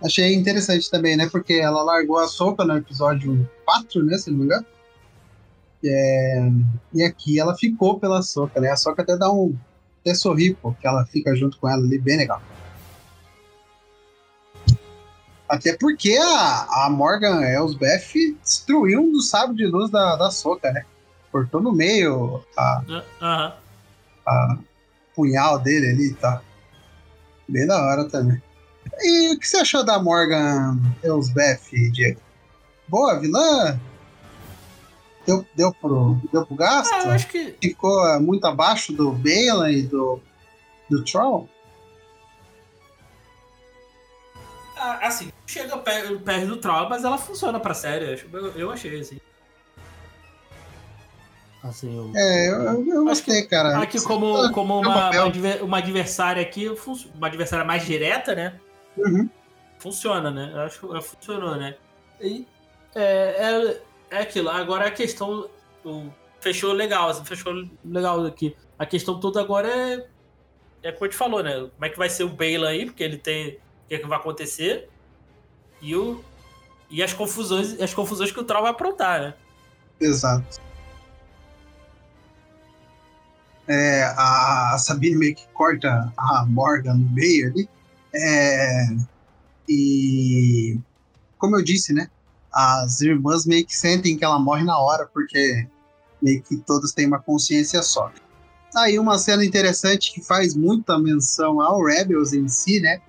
Achei 0.04 0.36
interessante 0.36 0.92
também, 0.92 1.16
né? 1.16 1.30
Porque 1.30 1.54
ela 1.54 1.82
largou 1.82 2.18
a 2.18 2.28
Soca 2.28 2.66
no 2.66 2.76
episódio 2.76 3.50
4, 3.66 4.04
né? 4.04 4.18
Se 4.18 4.30
não 4.30 4.40
me 4.40 4.46
engano. 4.46 4.66
É... 5.86 6.50
E 6.94 7.04
aqui 7.04 7.40
ela 7.40 7.56
ficou 7.56 8.00
pela 8.00 8.22
Soca, 8.22 8.60
né? 8.60 8.70
A 8.70 8.76
Soca 8.76 9.02
até 9.02 9.18
dá 9.18 9.32
um. 9.32 9.56
Até 10.02 10.14
sorri, 10.14 10.54
pô, 10.54 10.74
que 10.74 10.86
ela 10.86 11.06
fica 11.06 11.34
junto 11.34 11.58
com 11.58 11.70
ela 11.70 11.82
ali, 11.82 11.98
bem 11.98 12.18
legal. 12.18 12.42
Até 15.48 15.78
porque 15.78 16.18
a, 16.18 16.86
a 16.86 16.90
Morgan 16.90 17.42
Elsbeth 17.42 18.38
destruiu 18.42 19.02
um 19.02 19.12
dos 19.14 19.30
sábios 19.30 19.56
de 19.56 19.66
luz 19.66 19.90
da, 19.90 20.18
da 20.18 20.30
Soca, 20.30 20.70
né? 20.74 20.84
Cortou 21.32 21.62
no 21.62 21.72
meio 21.72 22.44
a, 22.58 22.82
uh 22.82 23.04
-huh. 23.22 23.54
a 24.28 24.58
punhal 25.16 25.60
dele 25.60 25.92
ali 25.92 26.10
e 26.10 26.14
tá. 26.16 26.42
Bem 27.48 27.66
da 27.66 27.82
hora 27.82 28.10
também. 28.10 28.42
E 29.02 29.34
o 29.34 29.40
que 29.40 29.48
você 29.48 29.58
achou 29.58 29.84
da 29.84 30.00
Morgan 30.00 30.80
Elsbeth, 31.04 31.92
Diego? 31.92 32.22
Boa 32.88 33.20
vilã? 33.20 33.80
Deu, 35.26 35.46
deu, 35.56 35.74
pro, 35.74 36.18
deu 36.32 36.46
pro 36.46 36.56
gasto? 36.56 36.94
Ah, 36.94 37.04
eu 37.06 37.12
acho 37.12 37.28
que... 37.28 37.56
Ficou 37.62 38.20
muito 38.20 38.46
abaixo 38.46 38.92
do 38.92 39.12
Balen 39.12 39.78
e 39.78 39.84
do, 39.84 40.20
do 40.90 41.04
Troll? 41.06 41.50
Ah, 44.78 45.08
assim, 45.08 45.32
chega 45.48 45.78
perto, 45.78 46.18
do 46.46 46.58
Troll, 46.58 46.90
mas 46.90 47.06
ela 47.06 47.18
funciona 47.18 47.58
pra 47.60 47.74
série. 47.74 48.22
Eu, 48.34 48.52
eu 48.52 48.72
achei, 48.72 49.00
assim. 49.00 49.18
Assim, 51.64 51.96
eu... 51.96 52.12
É, 52.14 52.50
eu, 52.50 52.86
eu 52.86 53.06
gostei, 53.06 53.44
cara. 53.44 53.82
Aqui 53.82 54.02
como, 54.02 54.52
como 54.52 54.78
uma, 54.78 55.10
uma 55.62 55.78
adversária 55.78 56.42
aqui, 56.42 56.70
uma 57.16 57.28
adversária 57.28 57.64
mais 57.64 57.86
direta, 57.86 58.36
né? 58.36 58.60
Uhum. 58.98 59.30
Funciona, 59.80 60.32
né? 60.32 60.52
Eu 60.54 60.62
acho 60.62 60.80
que 60.80 61.02
funcionou, 61.02 61.56
né? 61.56 61.76
E 62.22 62.48
é, 62.96 63.82
é, 64.12 64.18
é 64.18 64.22
aquilo. 64.22 64.50
Agora 64.50 64.88
a 64.88 64.92
questão. 64.92 65.50
O, 65.84 66.10
fechou 66.40 66.74
legal, 66.74 67.10
assim, 67.10 67.26
fechou 67.26 67.68
legal 67.84 68.26
aqui. 68.26 68.56
A 68.78 68.86
questão 68.86 69.20
toda 69.20 69.42
agora 69.42 69.68
é. 69.68 70.08
É 70.84 70.92
como 70.92 71.06
a 71.06 71.08
gente 71.08 71.18
falou, 71.18 71.42
né? 71.42 71.54
Como 71.54 71.86
é 71.86 71.90
que 71.90 71.98
vai 71.98 72.10
ser 72.10 72.26
o 72.26 72.30
Bale 72.30 72.66
aí, 72.66 72.86
porque 72.86 73.04
ele 73.04 73.18
tem. 73.18 73.50
O 73.86 73.88
que, 73.88 73.96
é 73.96 74.00
que 74.00 74.08
vai 74.08 74.18
acontecer? 74.18 74.90
E 75.82 75.96
o. 75.96 76.24
E 76.90 77.02
as 77.02 77.14
confusões, 77.14 77.80
as 77.82 77.94
confusões 77.94 78.32
que 78.32 78.40
o 78.40 78.44
Troll 78.44 78.64
vai 78.64 78.72
aprontar, 78.72 79.20
né? 79.20 79.34
Exato. 80.00 80.62
É, 83.68 84.04
a 84.18 84.76
Sabine 84.78 85.16
meio 85.16 85.36
que 85.36 85.48
corta 85.54 86.12
a 86.18 86.46
Morgan 86.46 86.96
no 86.96 87.10
meio 87.12 87.48
ali. 87.48 87.70
É, 88.14 88.88
e 89.68 90.78
como 91.38 91.58
eu 91.58 91.64
disse, 91.64 91.94
né? 91.94 92.10
As 92.54 93.02
irmãs 93.02 93.46
meio 93.46 93.66
que 93.66 93.76
sentem 93.76 94.16
que 94.16 94.24
ela 94.24 94.40
morre 94.40 94.64
na 94.64 94.78
hora, 94.78 95.10
porque 95.12 95.68
meio 96.22 96.42
que 96.42 96.58
todas 96.58 96.94
têm 96.94 97.08
uma 97.08 97.20
consciência 97.20 97.82
só. 97.82 98.12
Aí 98.76 98.98
uma 98.98 99.18
cena 99.18 99.44
interessante 99.44 100.14
que 100.14 100.22
faz 100.22 100.56
muita 100.56 100.98
menção 100.98 101.60
ao 101.60 101.84
Rebels 101.84 102.34
em 102.34 102.48
si, 102.48 102.80
né? 102.80 103.02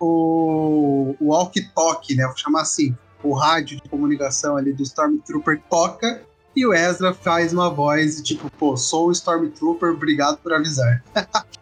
O, 0.00 1.14
o 1.20 1.26
walkie-talkie, 1.26 2.14
né? 2.14 2.26
Vou 2.26 2.36
chamar 2.36 2.62
assim. 2.62 2.96
O 3.22 3.34
rádio 3.34 3.78
de 3.82 3.88
comunicação 3.88 4.56
ali 4.56 4.72
do 4.72 4.82
Stormtrooper 4.82 5.60
toca 5.68 6.22
e 6.56 6.66
o 6.66 6.72
Ezra 6.72 7.12
faz 7.12 7.52
uma 7.52 7.68
voz 7.68 8.22
tipo, 8.22 8.50
pô, 8.52 8.76
sou 8.76 9.08
o 9.08 9.12
Stormtrooper, 9.12 9.90
obrigado 9.90 10.38
por 10.38 10.52
avisar. 10.52 11.04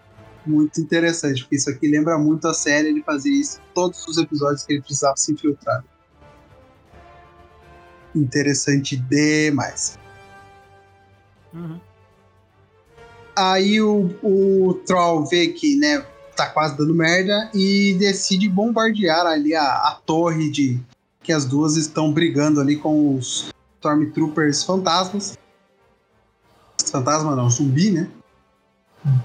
muito 0.48 0.80
interessante, 0.80 1.42
porque 1.42 1.56
isso 1.56 1.70
aqui 1.70 1.88
lembra 1.88 2.18
muito 2.18 2.48
a 2.48 2.54
série, 2.54 2.88
ele 2.88 3.02
fazia 3.02 3.40
isso 3.40 3.58
em 3.58 3.74
todos 3.74 4.06
os 4.06 4.18
episódios 4.18 4.64
que 4.64 4.72
ele 4.72 4.80
precisava 4.80 5.16
se 5.16 5.32
infiltrar. 5.32 5.84
Interessante 8.14 8.96
demais. 8.96 9.98
Uhum. 11.52 11.78
Aí 13.37 13.80
o, 13.80 14.11
o 14.22 14.74
Troll 14.87 15.24
vê 15.26 15.48
que, 15.48 15.76
né, 15.76 16.04
tá 16.34 16.46
quase 16.46 16.76
dando 16.76 16.94
merda 16.94 17.50
e 17.54 17.94
decide 17.98 18.48
bombardear 18.48 19.26
ali 19.26 19.54
a, 19.54 19.62
a 19.62 20.00
torre 20.04 20.50
de 20.50 20.80
que 21.22 21.32
as 21.32 21.44
duas 21.44 21.76
estão 21.76 22.12
brigando 22.12 22.61
ali 22.61 22.76
com 22.76 23.14
os 23.14 23.52
Stormtroopers 23.76 24.64
fantasmas. 24.64 25.38
Fantasma 26.90 27.37
não, 27.37 27.50
zumbi, 27.50 27.90
né? 27.90 28.08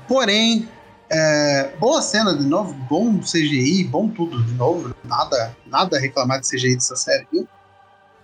Porém, 0.08 0.68
é, 1.14 1.76
boa 1.80 2.02
cena 2.02 2.36
de 2.36 2.44
novo, 2.44 2.74
bom 2.90 3.20
CGI, 3.20 3.84
bom 3.84 4.10
tudo 4.10 4.44
de 4.44 4.54
novo. 4.54 4.96
Nada, 5.04 5.56
nada 5.68 5.98
a 5.98 6.00
reclamar 6.00 6.42
de 6.42 6.50
CGI 6.50 6.74
dessa 6.74 6.96
série, 6.96 7.28
viu? 7.32 7.48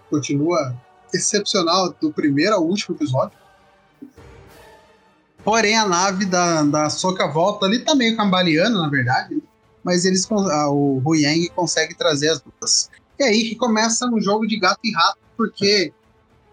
Continua 0.10 0.75
excepcional 1.13 1.93
do 2.02 2.12
primeiro 2.12 2.56
ao 2.56 2.65
último 2.65 2.95
episódio. 2.95 3.38
Porém, 5.43 5.78
a 5.78 5.88
nave 5.88 6.25
da, 6.25 6.63
da 6.63 6.89
Soca 6.89 7.28
volta 7.28 7.67
ali 7.67 7.80
tá 7.80 7.93
meio 7.93 8.17
cambaleando, 8.17 8.82
na 8.82 8.89
verdade. 8.89 9.41
Mas 9.84 10.04
eles, 10.04 10.28
o 10.30 11.02
Huyang 11.06 11.47
consegue 11.49 11.95
trazer 11.95 12.30
as 12.30 12.41
duas. 12.41 12.89
E 13.19 13.23
aí 13.23 13.49
que 13.49 13.56
começa 13.56 14.08
um 14.08 14.19
jogo 14.19 14.47
de 14.47 14.60
gato 14.60 14.80
e 14.84 14.91
rato, 14.93 15.19
porque 15.38 15.93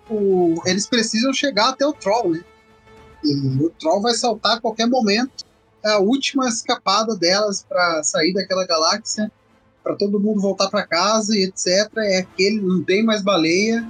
o, 0.08 0.54
eles 0.66 0.86
precisam 0.86 1.32
chegar 1.32 1.70
até 1.70 1.86
o 1.86 1.94
Troll, 1.94 2.32
né? 2.32 2.44
E 3.24 3.34
o 3.34 3.70
Troll 3.70 4.02
vai 4.02 4.14
saltar 4.14 4.58
a 4.58 4.60
qualquer 4.60 4.86
momento 4.86 5.46
a 5.92 5.98
última 5.98 6.48
escapada 6.48 7.16
delas 7.16 7.62
para 7.62 8.02
sair 8.02 8.32
daquela 8.32 8.66
galáxia, 8.66 9.30
para 9.82 9.96
todo 9.96 10.20
mundo 10.20 10.40
voltar 10.40 10.68
para 10.68 10.86
casa 10.86 11.36
e 11.36 11.44
etc. 11.44 11.90
É 11.98 12.18
aquele, 12.18 12.60
não 12.60 12.82
tem 12.82 13.04
mais 13.04 13.22
baleia. 13.22 13.88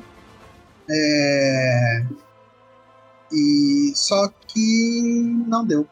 É... 0.89 2.07
E 3.33 3.93
só 3.95 4.29
que 4.29 5.03
não 5.47 5.65
deu. 5.65 5.87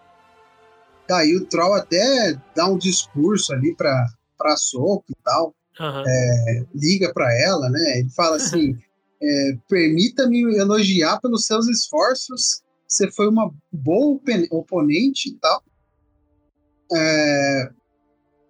Daí 1.09 1.37
o 1.37 1.45
Troll 1.47 1.75
até 1.75 2.39
dá 2.55 2.67
um 2.67 2.79
discurso 2.79 3.53
ali 3.53 3.75
para 3.75 4.07
para 4.37 4.57
Soco 4.57 5.05
e 5.09 5.17
tal. 5.25 5.55
Uhum. 5.81 6.05
É, 6.07 6.65
liga 6.75 7.13
para 7.13 7.33
ela, 7.41 7.69
né? 7.71 7.99
Ele 7.99 8.11
fala 8.11 8.37
assim: 8.37 8.77
é, 9.23 9.59
permita-me 9.69 10.57
elogiar 10.57 11.19
pelos 11.21 11.47
seus 11.47 11.67
esforços. 11.69 12.63
Você 12.87 13.11
foi 13.11 13.29
uma 13.29 13.53
boa 13.73 14.21
oponente 14.51 15.31
e 15.31 15.35
tal. 15.39 15.63
É, 16.93 17.71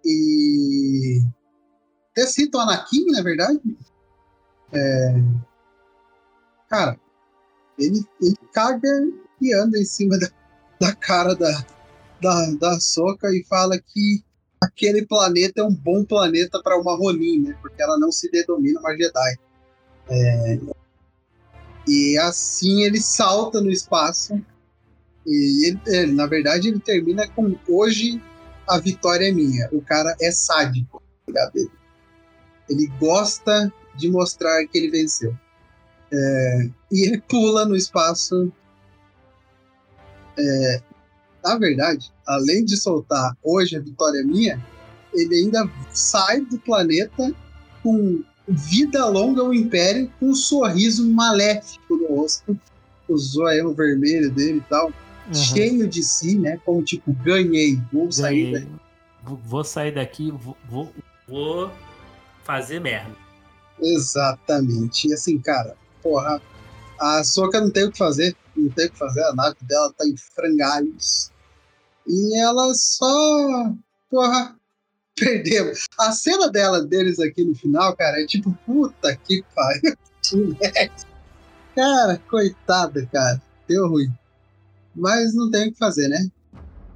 e 0.03 1.21
até 2.11 2.27
cita 2.27 2.57
o 2.57 2.61
Anakin, 2.61 3.05
na 3.11 3.21
verdade. 3.21 3.59
É, 4.73 5.15
cara, 6.69 6.99
ele, 7.77 8.05
ele 8.21 8.37
caga 8.53 8.89
e 9.41 9.53
anda 9.53 9.77
em 9.77 9.85
cima 9.85 10.17
da, 10.17 10.27
da 10.79 10.95
cara 10.95 11.35
da, 11.35 11.65
da, 12.21 12.51
da 12.59 12.79
Soca 12.79 13.29
e 13.31 13.43
fala 13.43 13.77
que 13.79 14.23
aquele 14.61 15.05
planeta 15.05 15.61
é 15.61 15.63
um 15.63 15.73
bom 15.73 16.03
planeta 16.03 16.61
para 16.61 16.79
uma 16.79 16.95
Ronin, 16.95 17.41
né? 17.41 17.57
Porque 17.61 17.81
ela 17.81 17.97
não 17.99 18.11
se 18.11 18.29
denomina 18.31 18.79
uma 18.79 18.95
Jedi. 18.95 19.37
É, 20.09 20.59
e 21.87 22.17
assim 22.17 22.83
ele 22.83 22.99
salta 22.99 23.59
no 23.61 23.71
espaço 23.71 24.39
e 25.25 25.67
ele, 25.67 25.79
ele, 25.87 26.11
na 26.11 26.27
verdade, 26.27 26.67
ele 26.67 26.79
termina 26.79 27.27
com 27.27 27.55
hoje 27.67 28.21
a 28.67 28.79
vitória 28.79 29.29
é 29.29 29.31
minha. 29.31 29.67
O 29.71 29.81
cara 29.81 30.15
é 30.21 30.31
sádico, 30.31 31.01
ligado? 31.27 31.71
Ele 32.69 32.87
gosta 32.99 33.71
de 33.95 34.09
mostrar 34.09 34.65
que 34.67 34.77
ele 34.77 34.89
venceu. 34.89 35.35
É, 36.11 36.69
e 36.91 37.07
ele 37.07 37.21
pula 37.21 37.65
no 37.65 37.75
espaço. 37.75 38.51
É, 40.37 40.81
na 41.43 41.57
verdade, 41.57 42.11
além 42.27 42.65
de 42.65 42.75
soltar 42.77 43.35
hoje 43.43 43.75
a 43.75 43.79
vitória 43.79 44.19
é 44.19 44.23
minha, 44.23 44.63
ele 45.13 45.35
ainda 45.35 45.69
sai 45.93 46.41
do 46.41 46.59
planeta 46.59 47.33
com 47.81 48.23
vida 48.47 49.05
longa 49.05 49.41
ao 49.41 49.53
Império, 49.53 50.11
com 50.19 50.29
um 50.29 50.35
sorriso 50.35 51.09
maléfico 51.09 51.95
no 51.95 52.07
rosto, 52.15 52.59
o 53.07 53.73
vermelho 53.73 54.31
dele 54.31 54.57
e 54.57 54.69
tal 54.69 54.91
uhum. 55.27 55.33
cheio 55.33 55.87
de 55.87 56.03
si, 56.03 56.37
né? 56.37 56.59
Como 56.65 56.83
tipo, 56.83 57.13
ganhei, 57.13 57.75
vou 57.91 58.09
ganhei. 58.09 58.11
sair 58.11 58.51
daqui. 58.53 58.71
Vou 59.23 59.63
sair 59.63 59.91
daqui, 59.93 60.31
vou, 60.31 60.57
vou, 60.69 60.93
vou 61.27 61.71
fazer 62.43 62.79
merda. 62.79 63.15
Exatamente. 63.81 65.07
E 65.07 65.13
assim, 65.13 65.39
cara, 65.39 65.75
porra, 66.01 66.41
a 66.99 67.23
Soca 67.23 67.59
não 67.59 67.71
tem 67.71 67.85
o 67.85 67.91
que 67.91 67.97
fazer, 67.97 68.35
não 68.55 68.69
tem 68.69 68.87
o 68.87 68.91
que 68.91 68.97
fazer, 68.97 69.23
a 69.23 69.33
nave 69.33 69.57
dela 69.61 69.91
tá 69.93 70.05
em 70.07 70.15
frangalhos. 70.15 71.31
E 72.07 72.39
ela 72.39 72.71
só, 72.75 73.73
porra, 74.09 74.55
perdeu. 75.17 75.73
A 75.99 76.11
cena 76.11 76.49
dela, 76.49 76.85
deles 76.85 77.19
aqui 77.19 77.43
no 77.43 77.55
final, 77.55 77.95
cara, 77.95 78.21
é 78.21 78.25
tipo, 78.27 78.55
puta 78.65 79.15
que 79.15 79.43
pariu, 79.55 79.97
Cara, 81.75 82.21
coitada, 82.29 83.05
cara. 83.11 83.41
Deu 83.67 83.89
ruim. 83.89 84.09
Mas 84.95 85.33
não 85.33 85.49
tem 85.51 85.67
o 85.67 85.71
que 85.71 85.77
fazer, 85.77 86.07
né? 86.07 86.27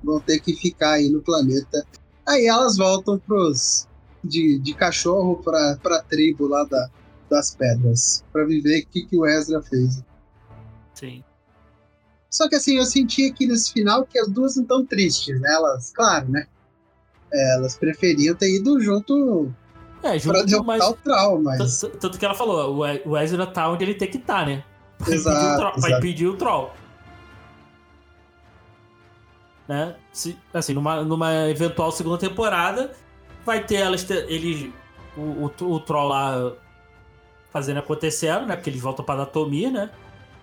Vão 0.03 0.19
ter 0.19 0.39
que 0.39 0.55
ficar 0.55 0.93
aí 0.93 1.09
no 1.09 1.21
planeta. 1.21 1.85
Aí 2.27 2.47
elas 2.47 2.77
voltam 2.77 3.19
pros. 3.19 3.87
De, 4.21 4.59
de 4.59 4.73
cachorro 4.73 5.37
pra, 5.37 5.77
pra 5.81 6.01
tribo 6.03 6.45
lá 6.45 6.65
da, 6.65 6.89
das 7.29 7.55
pedras. 7.55 8.23
para 8.33 8.43
viver 8.43 8.81
o 8.81 8.87
que, 8.87 9.05
que 9.05 9.17
o 9.17 9.25
Ezra 9.25 9.61
fez. 9.61 10.03
Sim. 10.93 11.23
Só 12.29 12.49
que 12.49 12.55
assim, 12.55 12.77
eu 12.77 12.85
senti 12.85 13.27
aqui 13.27 13.47
nesse 13.47 13.71
final 13.71 14.05
que 14.05 14.19
as 14.19 14.27
duas 14.27 14.57
não 14.57 14.65
tão 14.65 14.85
tristes, 14.85 15.39
né? 15.39 15.53
Elas, 15.53 15.91
claro, 15.91 16.29
né? 16.29 16.47
Elas 17.31 17.77
preferiam 17.77 18.35
ter 18.35 18.53
ido 18.57 18.79
junto 18.81 19.49
é, 20.03 20.17
junto 20.17 20.33
pra 20.33 20.43
derrotar 20.43 20.65
mas... 20.65 20.87
o 20.87 20.93
Troll, 20.93 21.41
mas... 21.41 21.79
Tanto, 21.99 22.17
que 22.17 22.25
ela 22.25 22.35
falou, 22.35 22.77
o 23.05 23.17
Ezra 23.17 23.45
tá 23.45 23.69
onde 23.69 23.83
ele 23.83 23.95
tem 23.95 24.09
que 24.09 24.17
estar, 24.17 24.39
tá, 24.39 24.45
né? 24.45 24.63
Exato, 25.07 25.79
Vai 25.79 25.99
pedir 25.99 26.27
o 26.27 26.37
Troll. 26.37 26.71
Né? 29.69 29.95
Se, 30.11 30.35
assim, 30.51 30.73
numa, 30.73 31.03
numa 31.03 31.47
eventual 31.47 31.91
segunda 31.91 32.17
temporada, 32.17 32.91
vai 33.45 33.63
ter 33.63 33.75
elas, 33.75 34.09
eles, 34.09 34.73
o, 35.15 35.21
o, 35.21 35.71
o 35.73 35.79
Troll 35.79 36.07
lá 36.07 36.53
fazendo 37.51 37.77
acontecendo, 37.77 38.47
né? 38.47 38.55
Porque 38.55 38.71
eles 38.71 38.81
voltam 38.81 39.05
pra 39.05 39.13
anatomia, 39.13 39.69
né? 39.69 39.91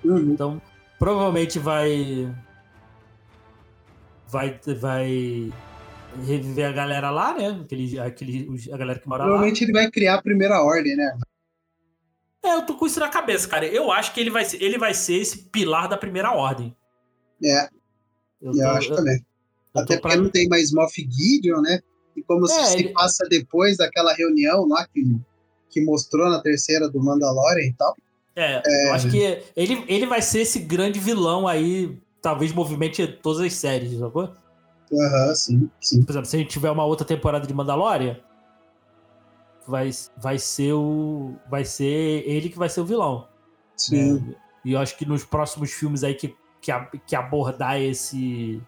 Uhum. 0.05 0.31
Então, 0.31 0.63
provavelmente 0.97 1.59
vai. 1.59 2.33
Vai. 4.29 4.61
Vai 4.79 5.53
reviver 6.25 6.69
a 6.69 6.73
galera 6.73 7.11
lá, 7.11 7.37
né? 7.37 7.61
Aquele, 7.65 7.99
aquele, 7.99 8.49
a 8.73 8.77
galera 8.77 9.01
que 9.01 9.09
mora 9.09 9.25
lá. 9.25 9.29
Provavelmente 9.29 9.65
ele 9.65 9.73
vai 9.73 9.91
criar 9.91 10.15
a 10.15 10.23
primeira 10.23 10.63
ordem, 10.63 10.95
né? 10.95 11.19
É, 12.45 12.55
eu 12.55 12.63
tô 12.63 12.75
com 12.77 12.87
isso 12.87 13.01
na 13.01 13.09
cabeça, 13.09 13.49
cara. 13.49 13.67
Eu 13.67 13.91
acho 13.91 14.15
que 14.15 14.21
ele 14.21 14.31
vai 14.31 14.45
ser, 14.45 14.63
ele 14.63 14.79
vai 14.79 14.95
ser 14.95 15.15
esse 15.15 15.49
pilar 15.49 15.89
da 15.89 15.97
primeira 15.97 16.31
ordem. 16.31 16.77
É. 17.45 17.69
Eu, 18.47 18.53
tô, 18.53 18.59
eu 18.59 18.71
acho 18.71 18.93
eu, 18.93 18.97
também. 18.97 19.25
Até 19.75 19.97
porque 19.97 20.15
pra... 20.15 20.17
não 20.17 20.31
tem 20.31 20.49
mais 20.49 20.73
Moff 20.73 20.95
Gideon, 20.97 21.61
né? 21.61 21.81
E 22.17 22.23
como 22.23 22.47
é, 22.47 22.49
se 22.49 22.79
ele... 22.79 22.89
passa 22.91 23.27
depois 23.29 23.77
daquela 23.77 24.15
reunião 24.15 24.67
lá 24.67 24.87
que, 24.87 25.05
que 25.69 25.81
mostrou 25.83 26.31
na 26.31 26.41
terceira 26.41 26.89
do 26.89 27.03
Mandalorian 27.03 27.67
e 27.67 27.73
tal. 27.75 27.95
É, 28.35 28.63
é, 28.65 28.89
eu 28.89 28.95
acho 28.95 29.11
que 29.11 29.43
ele, 29.57 29.85
ele 29.89 30.07
vai 30.07 30.21
ser 30.21 30.41
esse 30.41 30.59
grande 30.59 30.99
vilão 30.99 31.49
aí, 31.49 31.99
talvez 32.21 32.53
movimente 32.53 33.07
todas 33.07 33.41
as 33.41 33.55
séries, 33.55 33.99
sacou? 33.99 34.35
Aham, 34.93 35.29
uhum, 35.29 35.35
sim, 35.35 35.71
sim. 35.81 36.03
Por 36.03 36.13
exemplo, 36.13 36.29
se 36.29 36.37
a 36.37 36.39
gente 36.39 36.51
tiver 36.51 36.71
uma 36.71 36.85
outra 36.85 37.07
temporada 37.07 37.47
de 37.47 37.53
Mandalorian, 37.53 38.19
vai, 39.67 39.91
vai 40.17 40.39
ser 40.39 40.73
o. 40.73 41.35
Vai 41.51 41.65
ser 41.65 41.85
ele 42.27 42.49
que 42.49 42.59
vai 42.59 42.69
ser 42.69 42.81
o 42.81 42.85
vilão. 42.85 43.27
Sim. 43.77 44.21
Né? 44.21 44.35
E 44.65 44.73
eu 44.73 44.79
acho 44.79 44.97
que 44.97 45.05
nos 45.05 45.25
próximos 45.25 45.73
filmes 45.73 46.05
aí 46.05 46.15
que, 46.15 46.35
que, 46.67 46.99
que 47.07 47.17
abordar 47.17 47.81
esse. 47.81 48.63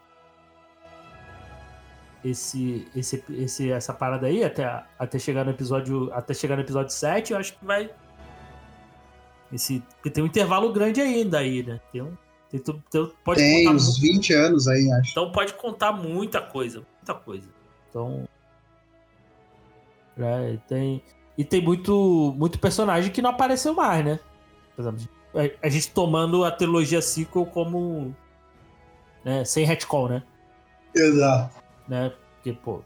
Esse, 2.23 2.85
esse, 2.93 3.23
esse, 3.29 3.71
essa 3.71 3.93
parada 3.93 4.27
aí, 4.27 4.43
até, 4.43 4.83
até 4.97 5.19
chegar 5.19 5.45
no 5.45 5.51
episódio. 5.51 6.11
Até 6.13 6.33
chegar 6.33 6.55
no 6.55 6.61
episódio 6.61 6.91
7, 6.91 7.33
eu 7.33 7.39
acho 7.39 7.57
que 7.57 7.65
vai. 7.65 7.89
Esse, 9.51 9.81
porque 9.95 10.09
tem 10.09 10.23
um 10.23 10.27
intervalo 10.27 10.71
grande 10.71 11.01
ainda 11.01 11.39
aí, 11.39 11.63
né? 11.63 11.79
Tem 11.91 12.01
um, 12.01 12.15
tem, 12.49 12.59
tem, 12.59 13.11
pode 13.23 13.39
tem 13.39 13.63
contar 13.63 13.75
uns 13.75 13.97
20 13.97 14.33
anos 14.33 14.67
aí, 14.67 14.91
acho. 14.91 15.11
Então 15.11 15.31
pode 15.31 15.53
contar 15.53 15.91
muita 15.93 16.41
coisa, 16.41 16.83
muita 16.97 17.13
coisa. 17.13 17.47
Então. 17.89 18.27
É, 20.17 20.57
tem, 20.67 21.01
e 21.37 21.45
tem 21.45 21.61
muito, 21.61 22.35
muito 22.37 22.59
personagem 22.59 23.11
que 23.11 23.21
não 23.21 23.29
apareceu 23.29 23.73
mais, 23.73 24.03
né? 24.03 24.19
Por 24.75 24.81
exemplo, 24.81 25.07
a, 25.33 25.69
gente 25.69 25.91
tomando 25.91 26.43
a 26.43 26.51
trilogia 26.51 27.01
sequel 27.01 27.45
como. 27.45 28.15
Né, 29.23 29.43
sem 29.45 29.65
retcon, 29.65 30.07
né? 30.07 30.23
Exato. 30.95 31.55
Né? 31.87 32.11
Porque, 32.35 32.53
pô. 32.53 32.81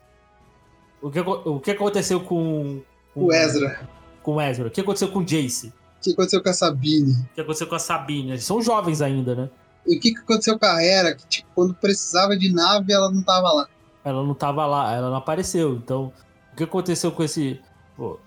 O 1.02 1.12
que, 1.12 1.20
o 1.20 1.60
que 1.60 1.72
aconteceu 1.72 2.22
com. 2.22 2.82
com 3.14 3.26
o 3.26 3.34
Ezra. 3.34 3.88
Com 4.22 4.36
o 4.36 4.42
Ezra. 4.42 4.68
O 4.68 4.72
que 4.72 4.82
aconteceu 4.82 5.10
com 5.10 5.20
o 5.20 5.26
Jace? 5.26 5.68
O 5.68 6.02
que 6.02 6.12
aconteceu 6.12 6.42
com 6.42 6.50
a 6.50 6.54
Sabine? 6.54 7.14
O 7.14 7.34
que 7.36 7.42
aconteceu 7.42 7.68
com 7.68 7.76
a 7.76 7.80
Sabine? 7.80 8.32
Eles 8.32 8.44
são 8.44 8.62
jovens 8.62 9.02
ainda, 9.02 9.36
né? 9.36 9.50
E 9.86 9.98
o 9.98 10.00
que, 10.00 10.14
que 10.14 10.20
aconteceu 10.20 10.58
com 10.58 10.66
a 10.66 10.82
Hera? 10.82 11.16
Que, 11.16 11.26
tipo, 11.28 11.50
quando 11.54 11.74
precisava 11.74 12.38
de 12.38 12.52
nave, 12.52 12.92
ela 12.92 13.12
não 13.12 13.22
tava 13.22 13.52
lá. 13.52 13.68
Ela 14.04 14.24
não 14.24 14.34
tava 14.34 14.66
lá, 14.66 14.94
ela 14.94 15.10
não 15.10 15.18
apareceu. 15.18 15.76
Então, 15.76 16.12
o 16.52 16.56
que 16.56 16.64
aconteceu 16.64 17.12
com 17.12 17.24
esse. 17.24 17.60
Pô, 17.96 18.20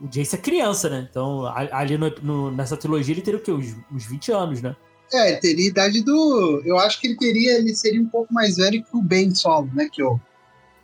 o 0.00 0.08
Jace 0.08 0.34
é 0.34 0.38
criança, 0.38 0.88
né? 0.88 1.06
Então, 1.08 1.46
ali 1.46 1.96
no, 1.96 2.10
no, 2.22 2.50
nessa 2.50 2.76
trilogia, 2.76 3.14
ele 3.14 3.22
teria 3.22 3.38
o 3.38 3.42
quê? 3.42 3.52
Uns, 3.52 3.76
uns 3.92 4.04
20 4.04 4.32
anos, 4.32 4.62
né? 4.62 4.74
É, 5.12 5.30
ele 5.30 5.40
teria 5.40 5.68
idade 5.68 6.02
do. 6.02 6.62
Eu 6.64 6.78
acho 6.78 7.00
que 7.00 7.06
ele 7.06 7.16
teria. 7.16 7.58
Ele 7.58 7.74
seria 7.74 8.00
um 8.00 8.08
pouco 8.08 8.32
mais 8.32 8.56
velho 8.56 8.82
que 8.82 8.96
o 8.96 9.02
Ben 9.02 9.34
Solo, 9.34 9.70
né? 9.74 9.88
Que 9.92 10.02
o. 10.02 10.18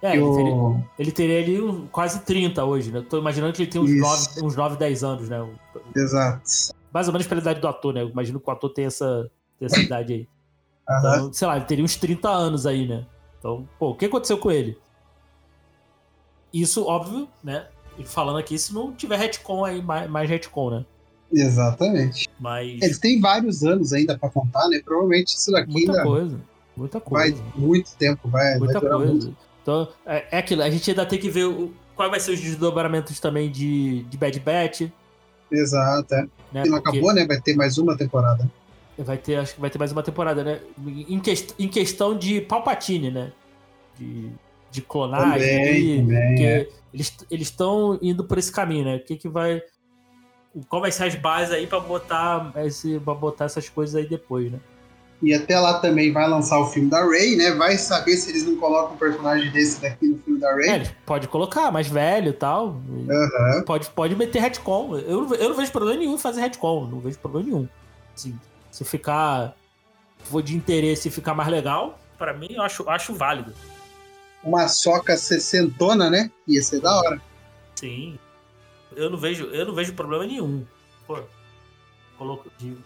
É, 0.00 0.16
ele, 0.16 0.32
teria, 0.34 0.84
ele 0.98 1.12
teria 1.12 1.38
ali 1.40 1.60
um, 1.60 1.86
quase 1.88 2.20
30 2.20 2.64
hoje, 2.64 2.92
né? 2.92 3.04
Tô 3.08 3.18
imaginando 3.18 3.52
que 3.52 3.62
ele 3.62 3.70
tem 3.70 3.80
uns 3.80 3.90
9, 3.90 4.42
uns 4.44 4.54
9, 4.54 4.76
10 4.76 5.02
anos, 5.02 5.28
né? 5.28 5.44
Exato. 5.96 6.42
Mais 6.92 7.08
ou 7.08 7.12
menos 7.12 7.26
pela 7.26 7.40
idade 7.40 7.60
do 7.60 7.66
ator, 7.66 7.92
né? 7.92 8.02
Eu 8.02 8.08
imagino 8.08 8.38
que 8.38 8.48
o 8.48 8.52
ator 8.52 8.70
tem 8.70 8.84
essa, 8.84 9.28
tem 9.58 9.66
essa 9.66 9.80
idade 9.80 10.12
aí. 10.12 10.28
Então, 10.90 11.30
sei 11.34 11.46
lá, 11.46 11.56
ele 11.56 11.66
teria 11.66 11.84
uns 11.84 11.96
30 11.96 12.30
anos 12.30 12.64
aí, 12.64 12.88
né? 12.88 13.04
Então, 13.38 13.68
pô, 13.78 13.90
o 13.90 13.94
que 13.94 14.06
aconteceu 14.06 14.38
com 14.38 14.50
ele? 14.50 14.78
Isso, 16.50 16.82
óbvio, 16.86 17.28
né? 17.44 17.66
Falando 18.04 18.38
aqui, 18.38 18.58
se 18.58 18.72
não 18.72 18.92
tiver 18.92 19.16
retcon 19.16 19.64
aí, 19.64 19.82
mais, 19.82 20.10
mais 20.10 20.28
retcon, 20.28 20.70
né? 20.70 20.84
Exatamente. 21.32 22.28
Mas... 22.38 22.80
Eles 22.82 22.98
têm 22.98 23.20
vários 23.20 23.62
anos 23.62 23.92
ainda 23.92 24.16
pra 24.16 24.30
contar, 24.30 24.68
né? 24.68 24.80
Provavelmente 24.84 25.36
isso 25.36 25.50
daqui 25.52 25.72
muita 25.72 25.92
ainda. 25.92 26.04
Coisa, 26.04 26.40
muita 26.76 27.00
coisa. 27.00 27.34
Vai 27.34 27.44
muito 27.54 27.90
tempo, 27.96 28.28
vai. 28.28 28.58
Muita 28.58 28.80
vai 28.80 28.90
coisa. 28.90 29.12
Muito. 29.12 29.36
Então, 29.62 29.88
é, 30.06 30.24
é, 30.30 30.38
aquilo, 30.38 30.62
a 30.62 30.70
gente 30.70 30.90
ainda 30.90 31.04
tem 31.04 31.18
que 31.18 31.28
ver 31.28 31.44
o, 31.44 31.72
qual 31.94 32.10
vai 32.10 32.20
ser 32.20 32.32
os 32.32 32.40
desdobramentos 32.40 33.20
também 33.20 33.50
de, 33.50 34.04
de 34.04 34.16
Bad 34.16 34.40
Batch. 34.40 34.88
Exato, 35.50 36.14
é. 36.14 36.22
Né? 36.52 36.64
não 36.64 36.76
Porque 36.76 36.88
acabou, 36.90 37.12
né? 37.12 37.26
Vai 37.26 37.40
ter 37.40 37.54
mais 37.54 37.76
uma 37.76 37.96
temporada. 37.96 38.48
Vai 38.96 39.18
ter, 39.18 39.36
acho 39.36 39.54
que 39.54 39.60
vai 39.60 39.70
ter 39.70 39.78
mais 39.78 39.92
uma 39.92 40.02
temporada, 40.02 40.42
né? 40.42 40.60
Em, 40.86 41.20
que, 41.20 41.34
em 41.58 41.68
questão 41.68 42.16
de 42.16 42.40
Palpatine, 42.40 43.10
né? 43.10 43.32
De, 43.96 44.30
de 44.70 44.82
clonagem. 44.82 45.58
Também, 45.58 46.06
também, 46.06 46.46
é. 46.46 46.68
Eles 46.92 47.16
estão 47.30 47.98
indo 48.00 48.24
por 48.24 48.38
esse 48.38 48.50
caminho, 48.50 48.84
né? 48.84 48.96
O 48.96 49.04
que, 49.04 49.16
que 49.16 49.28
vai. 49.28 49.62
Qual 50.68 50.80
vai 50.80 50.90
ser 50.90 51.04
as 51.04 51.14
bases 51.14 51.52
aí 51.52 51.66
para 51.66 51.80
botar, 51.80 52.52
esse, 52.64 52.98
pra 53.00 53.14
botar 53.14 53.44
essas 53.44 53.68
coisas 53.68 53.94
aí 53.94 54.08
depois, 54.08 54.50
né? 54.50 54.58
E 55.20 55.34
até 55.34 55.58
lá 55.58 55.80
também 55.80 56.12
vai 56.12 56.28
lançar 56.28 56.60
o 56.60 56.66
filme 56.66 56.88
da 56.88 57.04
Ray, 57.04 57.36
né? 57.36 57.50
Vai 57.52 57.76
saber 57.76 58.16
se 58.16 58.30
eles 58.30 58.46
não 58.46 58.56
colocam 58.56 58.94
um 58.94 58.98
personagem 58.98 59.50
desse 59.50 59.80
daqui 59.80 60.06
no 60.06 60.18
filme 60.20 60.40
da 60.40 60.54
Ray. 60.54 60.68
É, 60.68 60.92
pode 61.04 61.26
colocar, 61.26 61.72
mais 61.72 61.88
velho 61.88 62.30
e 62.30 62.32
tal. 62.32 62.80
Uhum. 62.88 63.62
Pode, 63.66 63.90
pode 63.90 64.14
meter 64.14 64.40
retcon. 64.40 64.96
Eu, 64.98 65.34
eu 65.34 65.48
não 65.48 65.56
vejo 65.56 65.72
problema 65.72 65.98
nenhum 65.98 66.14
em 66.14 66.18
fazer 66.18 66.40
retcon. 66.40 66.86
Não 66.86 67.00
vejo 67.00 67.18
problema 67.18 67.46
nenhum. 67.46 67.68
Assim, 68.14 68.38
se 68.70 68.84
ficar. 68.84 69.56
for 70.22 70.40
de 70.40 70.56
interesse 70.56 71.08
e 71.08 71.10
ficar 71.10 71.34
mais 71.34 71.48
legal, 71.48 71.98
para 72.16 72.32
mim 72.32 72.48
eu 72.50 72.62
acho, 72.62 72.88
acho 72.88 73.12
válido. 73.12 73.52
Uma 74.42 74.68
soca 74.68 75.16
sessentona, 75.16 76.08
né? 76.08 76.30
Ia 76.46 76.62
ser 76.62 76.80
da 76.80 76.94
hora. 76.94 77.20
Sim. 77.74 78.18
Eu 78.96 79.10
não 79.10 79.18
vejo, 79.18 79.44
eu 79.46 79.66
não 79.66 79.74
vejo 79.74 79.94
problema 79.94 80.26
nenhum. 80.26 80.64
Pô, 81.06 81.20
coloco, 82.16 82.50
de 82.58 82.76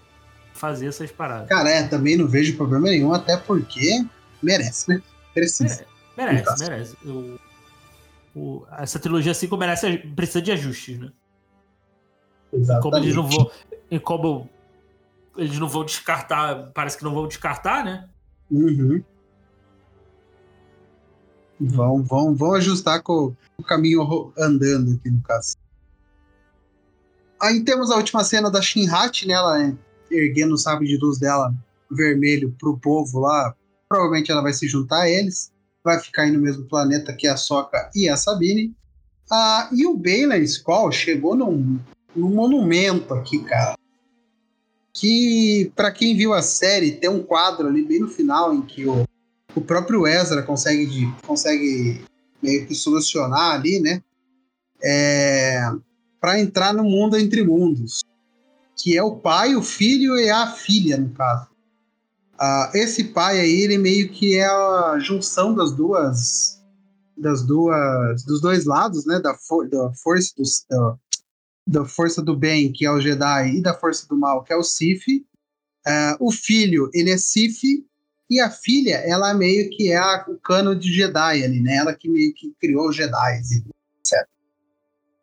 fazer 0.52 0.86
essas 0.86 1.10
paradas. 1.10 1.48
Cara, 1.48 1.70
é, 1.70 1.86
também 1.86 2.16
não 2.16 2.26
vejo 2.26 2.56
problema 2.56 2.86
nenhum, 2.86 3.12
até 3.12 3.36
porque 3.36 4.04
merece, 4.42 4.90
né? 4.90 5.02
Precisa. 5.32 5.86
É, 6.16 6.24
merece, 6.24 6.58
merece. 6.58 6.96
Eu, 7.04 7.38
o, 8.34 8.66
essa 8.78 8.98
trilogia 8.98 9.32
assim 9.32 9.48
merece, 9.56 9.98
precisa 9.98 10.42
de 10.42 10.52
ajustes, 10.52 10.98
né? 10.98 11.12
Exatamente. 12.52 12.82
Como 12.82 12.96
eles 12.96 13.14
não 13.14 13.28
vão. 13.28 13.50
Como 14.02 14.50
eles 15.36 15.58
não 15.58 15.68
vão 15.68 15.84
descartar. 15.84 16.70
Parece 16.74 16.98
que 16.98 17.04
não 17.04 17.14
vão 17.14 17.26
descartar, 17.26 17.84
né? 17.84 18.08
Uhum. 18.50 19.02
Vão, 21.68 22.02
vão, 22.02 22.34
vão 22.34 22.54
ajustar 22.54 23.02
com 23.02 23.34
o 23.56 23.62
caminho 23.62 24.32
andando 24.36 24.94
aqui 24.94 25.10
no 25.10 25.22
caso. 25.22 25.54
Aí 27.40 27.62
temos 27.64 27.90
a 27.90 27.96
última 27.96 28.24
cena 28.24 28.50
da 28.50 28.62
Shinhat, 28.62 29.26
né? 29.26 29.34
Ela 29.34 29.62
é 29.64 29.74
erguendo 30.10 30.54
o 30.54 30.58
sabre 30.58 30.86
de 30.86 30.96
luz 30.96 31.18
dela 31.18 31.54
vermelho 31.90 32.54
pro 32.58 32.78
povo 32.78 33.20
lá. 33.20 33.54
Provavelmente 33.88 34.30
ela 34.30 34.42
vai 34.42 34.52
se 34.52 34.68
juntar 34.68 35.02
a 35.02 35.08
eles. 35.08 35.52
Vai 35.84 35.98
ficar 35.98 36.22
aí 36.22 36.30
no 36.30 36.40
mesmo 36.40 36.64
planeta 36.64 37.12
que 37.12 37.26
a 37.26 37.36
Soca 37.36 37.90
e 37.94 38.08
a 38.08 38.16
Sabine. 38.16 38.74
Ah, 39.30 39.68
e 39.72 39.86
o 39.86 39.96
Balen 39.96 40.42
Skull 40.42 40.92
chegou 40.92 41.34
num, 41.34 41.78
num 42.14 42.30
monumento 42.30 43.14
aqui, 43.14 43.38
cara. 43.40 43.76
Que, 44.94 45.72
para 45.74 45.90
quem 45.90 46.16
viu 46.16 46.34
a 46.34 46.42
série, 46.42 46.92
tem 46.92 47.08
um 47.08 47.22
quadro 47.22 47.66
ali 47.66 47.82
bem 47.82 48.00
no 48.00 48.08
final 48.08 48.52
em 48.54 48.62
que 48.62 48.86
o, 48.86 49.04
o 49.54 49.60
próprio 49.60 50.06
Ezra 50.06 50.42
consegue, 50.42 51.12
consegue 51.26 52.04
meio 52.42 52.66
que 52.66 52.74
solucionar 52.74 53.54
ali, 53.54 53.80
né? 53.80 54.02
É, 54.82 55.70
para 56.20 56.40
entrar 56.40 56.72
no 56.72 56.84
mundo 56.84 57.16
entre 57.16 57.42
mundos. 57.42 58.02
que 58.76 58.96
é 58.96 59.02
o 59.02 59.16
pai, 59.16 59.54
o 59.54 59.62
filho 59.62 60.18
e 60.18 60.30
a 60.30 60.46
filha, 60.46 60.96
no 60.96 61.10
caso. 61.10 61.46
Uh, 62.34 62.76
esse 62.76 63.04
pai 63.04 63.38
aí, 63.38 63.60
ele 63.60 63.78
meio 63.78 64.08
que 64.08 64.36
é 64.36 64.46
a 64.46 64.98
junção 64.98 65.54
das 65.54 65.72
duas 65.72 66.60
das 67.16 67.42
duas 67.42 68.24
dos 68.24 68.40
dois 68.40 68.64
lados, 68.64 69.04
né, 69.06 69.20
da, 69.20 69.34
for, 69.34 69.68
da 69.68 69.92
força 69.92 70.32
do, 70.36 70.42
da, 70.68 70.96
da, 71.68 71.84
força 71.84 72.22
do 72.22 72.34
bem, 72.34 72.72
que 72.72 72.84
é 72.84 72.90
o 72.90 73.00
Jedi, 73.00 73.56
e 73.56 73.62
da 73.62 73.74
força 73.74 74.08
do 74.08 74.16
mal, 74.16 74.42
que 74.42 74.52
é 74.52 74.56
o 74.56 74.64
Sith. 74.64 75.06
Uh, 75.86 76.16
o 76.18 76.32
filho, 76.32 76.90
ele 76.92 77.10
é 77.10 77.18
Sith 77.18 77.60
e 78.30 78.40
a 78.40 78.50
filha, 78.50 78.96
ela 78.96 79.34
meio 79.34 79.68
que 79.70 79.92
é 79.92 79.96
a, 79.96 80.24
o 80.28 80.36
cano 80.38 80.74
de 80.74 80.92
Jedi 80.92 81.44
ali, 81.44 81.60
né? 81.60 81.76
Ela 81.76 81.94
que 81.94 82.08
meio 82.08 82.32
que 82.34 82.52
criou 82.60 82.88
os 82.88 82.96
Jedi, 82.96 83.38
etc. 83.38 84.26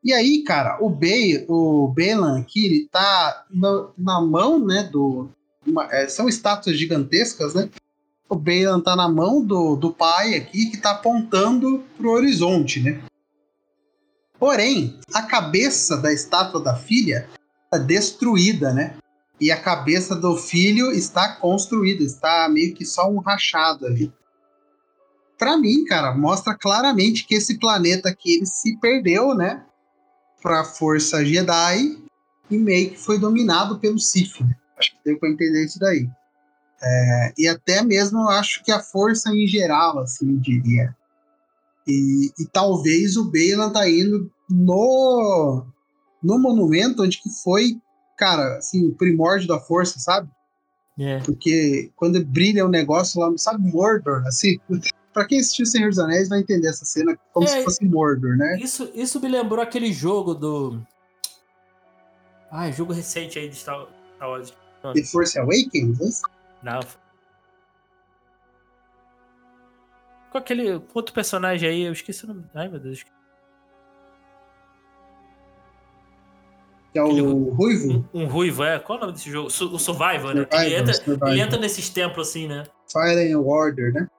E 0.03 0.13
aí, 0.13 0.43
cara, 0.43 0.77
o 0.81 0.89
Bay, 0.89 1.45
o 1.47 1.87
Belan 1.89 2.39
aqui, 2.39 2.65
ele 2.65 2.89
tá 2.89 3.45
na, 3.51 3.87
na 3.97 4.21
mão, 4.21 4.65
né, 4.65 4.83
do... 4.83 5.29
Uma, 5.65 5.93
é, 5.93 6.07
são 6.07 6.29
estátuas 6.29 6.77
gigantescas, 6.77 7.53
né? 7.53 7.69
O 8.29 8.35
Balan 8.35 8.79
tá 8.79 8.95
na 8.95 9.09
mão 9.09 9.43
do, 9.43 9.75
do 9.75 9.91
pai 9.91 10.35
aqui, 10.35 10.67
que 10.67 10.77
tá 10.77 10.91
apontando 10.91 11.83
pro 11.97 12.11
horizonte, 12.11 12.79
né? 12.79 13.01
Porém, 14.39 14.97
a 15.13 15.23
cabeça 15.23 15.97
da 15.97 16.13
estátua 16.13 16.61
da 16.61 16.75
filha 16.75 17.27
tá 17.71 17.77
destruída, 17.77 18.71
né? 18.71 18.95
E 19.39 19.51
a 19.51 19.61
cabeça 19.61 20.15
do 20.15 20.35
filho 20.35 20.91
está 20.91 21.35
construída, 21.35 22.03
está 22.03 22.47
meio 22.49 22.73
que 22.73 22.85
só 22.85 23.09
um 23.09 23.19
rachado 23.19 23.85
ali. 23.85 24.11
Para 25.37 25.57
mim, 25.57 25.85
cara, 25.85 26.13
mostra 26.13 26.53
claramente 26.53 27.25
que 27.25 27.35
esse 27.35 27.57
planeta 27.57 28.09
aqui 28.09 28.35
ele 28.35 28.45
se 28.45 28.77
perdeu, 28.77 29.33
né, 29.33 29.63
para 30.41 30.61
a 30.61 30.65
força 30.65 31.23
Jedi 31.23 31.97
e 32.49 32.57
meio 32.57 32.91
que 32.91 32.97
foi 32.97 33.17
dominado 33.17 33.79
pelo 33.79 33.99
Sith. 33.99 34.41
Né? 34.41 34.55
Acho 34.77 34.91
que 34.91 34.97
deu 35.05 35.19
para 35.19 35.29
entender 35.29 35.65
isso 35.65 35.79
daí. 35.79 36.09
É, 36.81 37.33
e 37.37 37.47
até 37.47 37.81
mesmo 37.83 38.27
acho 38.29 38.63
que 38.63 38.71
a 38.71 38.81
força 38.81 39.29
em 39.29 39.45
geral, 39.45 39.99
assim, 39.99 40.37
diria. 40.37 40.95
E, 41.87 42.31
e 42.39 42.45
talvez 42.45 43.17
o 43.17 43.25
Beylan 43.25 43.71
tá 43.71 43.89
indo 43.89 44.31
no, 44.49 45.65
no 46.23 46.39
monumento 46.39 47.03
onde 47.03 47.21
que 47.21 47.29
foi 47.43 47.77
cara, 48.19 48.57
assim, 48.57 48.85
o 48.87 48.93
primórdio 48.93 49.47
da 49.47 49.59
força, 49.59 49.97
sabe? 49.97 50.29
É. 50.99 51.19
Porque 51.19 51.89
quando 51.95 52.23
brilha 52.25 52.65
o 52.65 52.67
um 52.67 52.71
negócio 52.71 53.21
lá, 53.21 53.31
sabe, 53.37 53.71
Mordor, 53.71 54.27
assim. 54.27 54.59
pra 55.13 55.25
quem 55.25 55.39
assistiu 55.39 55.65
Senhor 55.65 55.89
dos 55.89 55.97
Anéis 55.97 56.27
vai 56.27 56.39
entender 56.39 56.67
essa 56.67 56.83
cena 56.83 57.17
como 57.33 57.47
é, 57.47 57.49
se 57.49 57.63
fosse 57.63 57.85
Mordor, 57.85 58.35
né? 58.35 58.59
Isso, 58.59 58.91
isso 58.93 59.21
me 59.21 59.29
lembrou 59.29 59.61
aquele 59.61 59.93
jogo 59.93 60.35
do. 60.35 60.81
Ah, 62.51 62.69
jogo 62.69 62.91
recente 62.91 63.39
aí 63.39 63.47
de 63.47 63.55
Star, 63.55 63.87
Wars. 64.19 64.53
The 64.93 65.03
Force 65.03 65.37
Awakens? 65.39 66.21
Não. 66.61 66.79
Com 70.31 70.37
aquele 70.37 70.81
outro 70.93 71.13
personagem 71.13 71.69
aí, 71.69 71.81
eu 71.81 71.93
esqueci 71.93 72.25
o 72.25 72.27
nome. 72.27 72.45
Ai, 72.53 72.67
meu 72.67 72.79
Deus. 72.79 73.03
Que 76.91 76.97
é 76.97 77.03
o 77.03 77.53
Ruivo? 77.53 78.05
Um, 78.13 78.21
um, 78.21 78.27
Ruivo, 78.27 78.63
é. 78.63 78.79
Qual 78.79 78.97
é 78.97 79.01
o 79.01 79.05
nome 79.05 79.13
desse 79.13 79.29
jogo? 79.29 79.47
O 79.47 79.51
Survivor, 79.51 79.79
Survivor 79.79 80.33
né? 80.33 80.47
Ele 80.51 80.75
entra, 80.75 80.93
Survivor. 80.93 81.29
ele 81.29 81.41
entra 81.41 81.59
nesses 81.59 81.89
templos 81.89 82.29
assim, 82.29 82.47
né? 82.47 82.63
Fire 82.91 83.31
and 83.31 83.39
Order, 83.39 83.93
né? 83.93 84.09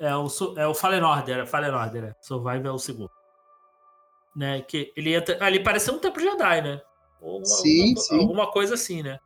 É 0.00 0.16
o, 0.16 0.28
é 0.56 0.66
o 0.66 0.74
Fallen 0.74 1.02
Order, 1.02 1.38
é 1.38 1.46
Fallen 1.46 1.70
Order. 1.70 2.04
É. 2.04 2.14
Survivor 2.20 2.66
é 2.66 2.70
o 2.70 2.78
segundo. 2.78 3.10
Né? 4.34 4.62
Que 4.62 4.92
ele 4.96 5.14
entra. 5.14 5.36
Ali 5.44 5.58
ah, 5.58 5.62
parece 5.62 5.90
um 5.90 5.98
templo 5.98 6.20
Jedi, 6.20 6.62
né? 6.62 6.80
Ou 7.20 7.44
sim, 7.44 7.90
alguma, 7.90 8.00
sim. 8.00 8.18
alguma 8.18 8.50
coisa 8.50 8.74
assim, 8.74 9.02
né? 9.02 9.18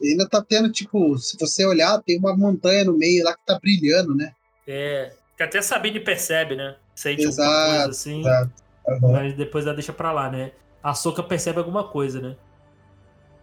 Ele 0.00 0.12
ainda 0.12 0.28
tá 0.28 0.42
tendo, 0.42 0.70
tipo, 0.72 1.18
se 1.18 1.36
você 1.38 1.66
olhar, 1.66 2.00
tem 2.02 2.18
uma 2.18 2.36
montanha 2.36 2.84
no 2.84 2.96
meio 2.96 3.24
lá 3.24 3.34
que 3.36 3.44
tá 3.44 3.58
brilhando, 3.58 4.14
né? 4.14 4.32
É. 4.66 5.12
Que 5.36 5.42
até 5.42 5.58
a 5.58 5.62
Sabine 5.62 6.00
percebe, 6.00 6.56
né? 6.56 6.76
Sente 6.94 7.22
exato, 7.22 7.48
alguma 7.48 7.76
coisa 7.76 7.90
assim. 7.90 8.20
Exato. 8.20 8.52
Mas 9.02 9.36
depois 9.36 9.66
ela 9.66 9.74
deixa 9.74 9.92
pra 9.92 10.12
lá, 10.12 10.30
né? 10.30 10.52
A 10.82 10.94
Soca 10.94 11.22
percebe 11.22 11.58
alguma 11.58 11.90
coisa, 11.90 12.20
né? 12.20 12.36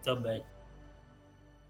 Também. 0.04 0.44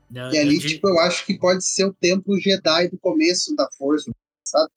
Não, 0.10 0.32
e 0.32 0.38
ali, 0.38 0.60
tipo, 0.60 0.88
eu 0.88 1.00
acho 1.00 1.26
que 1.26 1.38
pode 1.38 1.66
ser 1.66 1.86
o 1.86 1.94
templo 1.94 2.40
Jedi 2.40 2.90
do 2.90 2.98
começo 3.00 3.56
da 3.56 3.68
força, 3.72 4.12
sabe? 4.46 4.72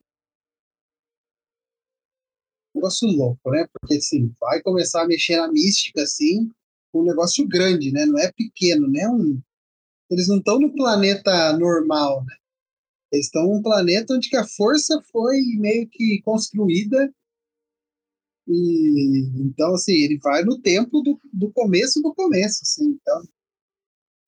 Um 2.74 2.78
negócio 2.78 3.08
louco, 3.08 3.50
né? 3.50 3.66
Porque, 3.72 3.96
assim, 3.96 4.34
vai 4.40 4.62
começar 4.62 5.02
a 5.02 5.06
mexer 5.06 5.36
na 5.36 5.48
mística, 5.48 6.02
assim, 6.02 6.50
um 6.94 7.02
negócio 7.02 7.46
grande, 7.46 7.92
né? 7.92 8.06
Não 8.06 8.18
é 8.18 8.32
pequeno, 8.32 8.88
né? 8.88 9.06
Um... 9.08 9.40
Eles 10.10 10.28
não 10.28 10.38
estão 10.38 10.58
no 10.58 10.74
planeta 10.74 11.52
normal, 11.58 12.24
né? 12.24 12.34
Eles 13.12 13.26
estão 13.26 13.46
num 13.46 13.62
planeta 13.62 14.14
onde 14.14 14.34
a 14.36 14.46
força 14.46 15.02
foi 15.10 15.40
meio 15.58 15.88
que 15.88 16.20
construída 16.22 17.12
e, 18.48 19.30
então, 19.36 19.74
assim, 19.74 19.92
ele 19.92 20.18
vai 20.18 20.42
no 20.42 20.58
tempo 20.58 21.02
do, 21.02 21.20
do 21.30 21.52
começo 21.52 22.00
do 22.00 22.14
começo, 22.14 22.60
assim. 22.62 22.98
Então, 23.00 23.22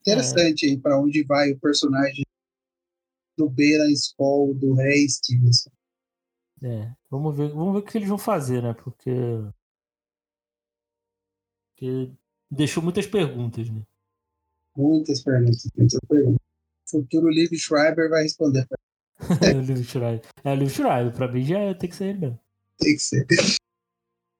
interessante 0.02 0.70
é. 0.70 0.78
para 0.78 1.00
onde 1.00 1.24
vai 1.24 1.52
o 1.52 1.58
personagem 1.58 2.24
do 3.38 3.48
Beira 3.48 3.90
Skoll, 3.90 4.54
do 4.54 4.74
Rei 4.74 5.08
Stevenson. 5.08 5.70
É, 6.62 6.92
vamos 7.10 7.34
ver, 7.34 7.48
vamos 7.48 7.72
ver 7.72 7.78
o 7.78 7.82
que 7.82 7.96
eles 7.96 8.08
vão 8.08 8.18
fazer, 8.18 8.62
né? 8.62 8.74
Porque. 8.74 9.10
Porque 11.72 12.12
deixou 12.50 12.82
muitas 12.82 13.06
perguntas, 13.06 13.70
né? 13.70 13.82
Muitas 14.76 15.22
perguntas, 15.22 15.70
muitas 15.74 16.00
perguntas. 16.06 16.40
O 16.86 16.90
futuro 16.90 17.30
Liv 17.30 17.54
Schreiber 17.54 18.10
vai 18.10 18.24
responder. 18.24 18.66
é 19.18 19.56
o 19.56 19.62
Liv 19.62 19.82
Schreiber. 19.82 20.28
É 20.44 20.52
o 20.52 20.56
Liv 20.56 20.68
Schreiber, 20.68 21.14
pra 21.14 21.32
mim 21.32 21.42
já 21.42 21.74
tem 21.74 21.88
que 21.88 21.96
ser 21.96 22.08
ele 22.08 22.18
mesmo. 22.18 22.40
Tem 22.78 22.94
que 22.94 23.02
ser. 23.02 23.26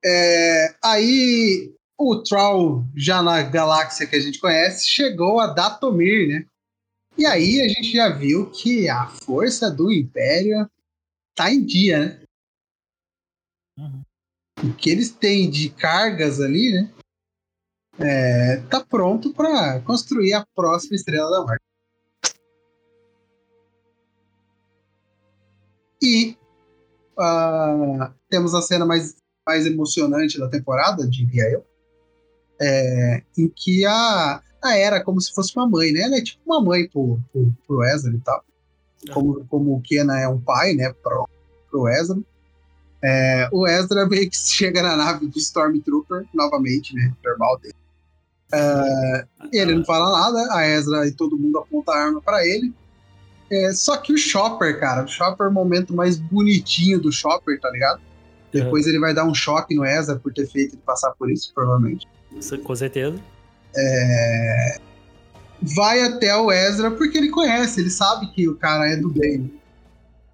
É, 0.04 0.74
aí 0.82 1.74
o 1.98 2.22
Troll, 2.22 2.84
já 2.96 3.22
na 3.22 3.42
galáxia 3.42 4.06
que 4.06 4.16
a 4.16 4.20
gente 4.20 4.40
conhece, 4.40 4.88
chegou 4.88 5.38
a 5.38 5.48
Datomir, 5.48 6.28
né? 6.28 6.46
E 7.18 7.26
aí 7.26 7.60
a 7.60 7.68
gente 7.68 7.92
já 7.92 8.08
viu 8.08 8.50
que 8.50 8.88
a 8.88 9.06
força 9.06 9.70
do 9.70 9.92
Império 9.92 10.70
tá 11.34 11.50
em 11.52 11.62
dia, 11.62 11.98
né? 11.98 12.22
Uhum. 13.78 14.02
O 14.64 14.74
que 14.74 14.88
eles 14.88 15.10
têm 15.10 15.50
de 15.50 15.68
cargas 15.70 16.40
ali, 16.40 16.72
né? 16.72 16.90
É, 17.98 18.56
tá 18.70 18.82
pronto 18.82 19.34
para 19.34 19.80
construir 19.82 20.32
a 20.32 20.46
próxima 20.54 20.96
Estrela 20.96 21.30
da 21.30 21.40
Morte. 21.42 21.60
E 26.02 26.34
uh, 27.18 28.14
temos 28.30 28.54
a 28.54 28.62
cena 28.62 28.86
mais 28.86 29.19
mais 29.46 29.66
emocionante 29.66 30.38
da 30.38 30.48
temporada, 30.48 31.08
diria 31.08 31.50
eu, 31.50 31.64
é, 32.60 33.22
em 33.38 33.48
que 33.48 33.84
a, 33.86 34.42
a 34.62 34.76
Era 34.76 34.96
é 34.96 35.02
como 35.02 35.20
se 35.20 35.32
fosse 35.32 35.56
uma 35.56 35.68
mãe, 35.68 35.92
né? 35.92 36.02
Ela 36.02 36.16
é 36.16 36.22
tipo 36.22 36.40
uma 36.44 36.62
mãe 36.62 36.88
pro, 36.88 37.18
pro, 37.32 37.52
pro 37.66 37.84
Ezra 37.84 38.12
e 38.14 38.20
tal. 38.20 38.44
Como, 39.14 39.46
como 39.46 39.74
o 39.74 39.80
Kena 39.80 40.20
é 40.20 40.28
um 40.28 40.38
pai, 40.38 40.74
né, 40.74 40.92
pro, 41.02 41.26
pro 41.70 41.88
Ezra. 41.88 42.18
É, 43.02 43.48
o 43.50 43.66
Ezra 43.66 44.06
meio 44.06 44.28
que 44.28 44.36
chega 44.46 44.82
na 44.82 44.96
nave 44.96 45.26
de 45.26 45.38
Stormtrooper, 45.38 46.26
novamente, 46.34 46.94
né? 46.94 47.14
Normal 47.24 47.58
dele. 47.58 47.74
É, 48.52 49.26
ele 49.52 49.76
não 49.76 49.84
fala 49.84 50.10
nada, 50.10 50.54
a 50.54 50.66
Ezra 50.66 51.06
e 51.06 51.12
todo 51.12 51.38
mundo 51.38 51.58
aponta 51.58 51.92
a 51.92 52.04
arma 52.04 52.20
para 52.20 52.46
ele. 52.46 52.74
É, 53.50 53.72
só 53.72 53.96
que 53.96 54.12
o 54.12 54.18
Chopper, 54.18 54.78
cara, 54.78 55.04
o 55.04 55.08
Chopper 55.08 55.46
é 55.46 55.50
o 55.50 55.52
momento 55.52 55.94
mais 55.94 56.18
bonitinho 56.18 57.00
do 57.00 57.10
Chopper, 57.10 57.58
tá 57.60 57.70
ligado? 57.70 58.00
Depois 58.52 58.86
é. 58.86 58.90
ele 58.90 58.98
vai 58.98 59.14
dar 59.14 59.24
um 59.24 59.34
choque 59.34 59.74
no 59.74 59.84
Ezra 59.84 60.18
por 60.18 60.32
ter 60.32 60.46
feito 60.46 60.74
ele 60.74 60.82
passar 60.84 61.12
por 61.12 61.30
isso, 61.30 61.52
provavelmente. 61.54 62.06
Com 62.62 62.76
certeza. 62.76 63.20
É... 63.76 64.76
Vai 65.62 66.02
até 66.02 66.34
o 66.36 66.50
Ezra 66.50 66.90
porque 66.90 67.18
ele 67.18 67.28
conhece, 67.28 67.80
ele 67.80 67.90
sabe 67.90 68.32
que 68.32 68.48
o 68.48 68.56
cara 68.56 68.90
é 68.90 68.96
do 68.96 69.10
bem. 69.10 69.52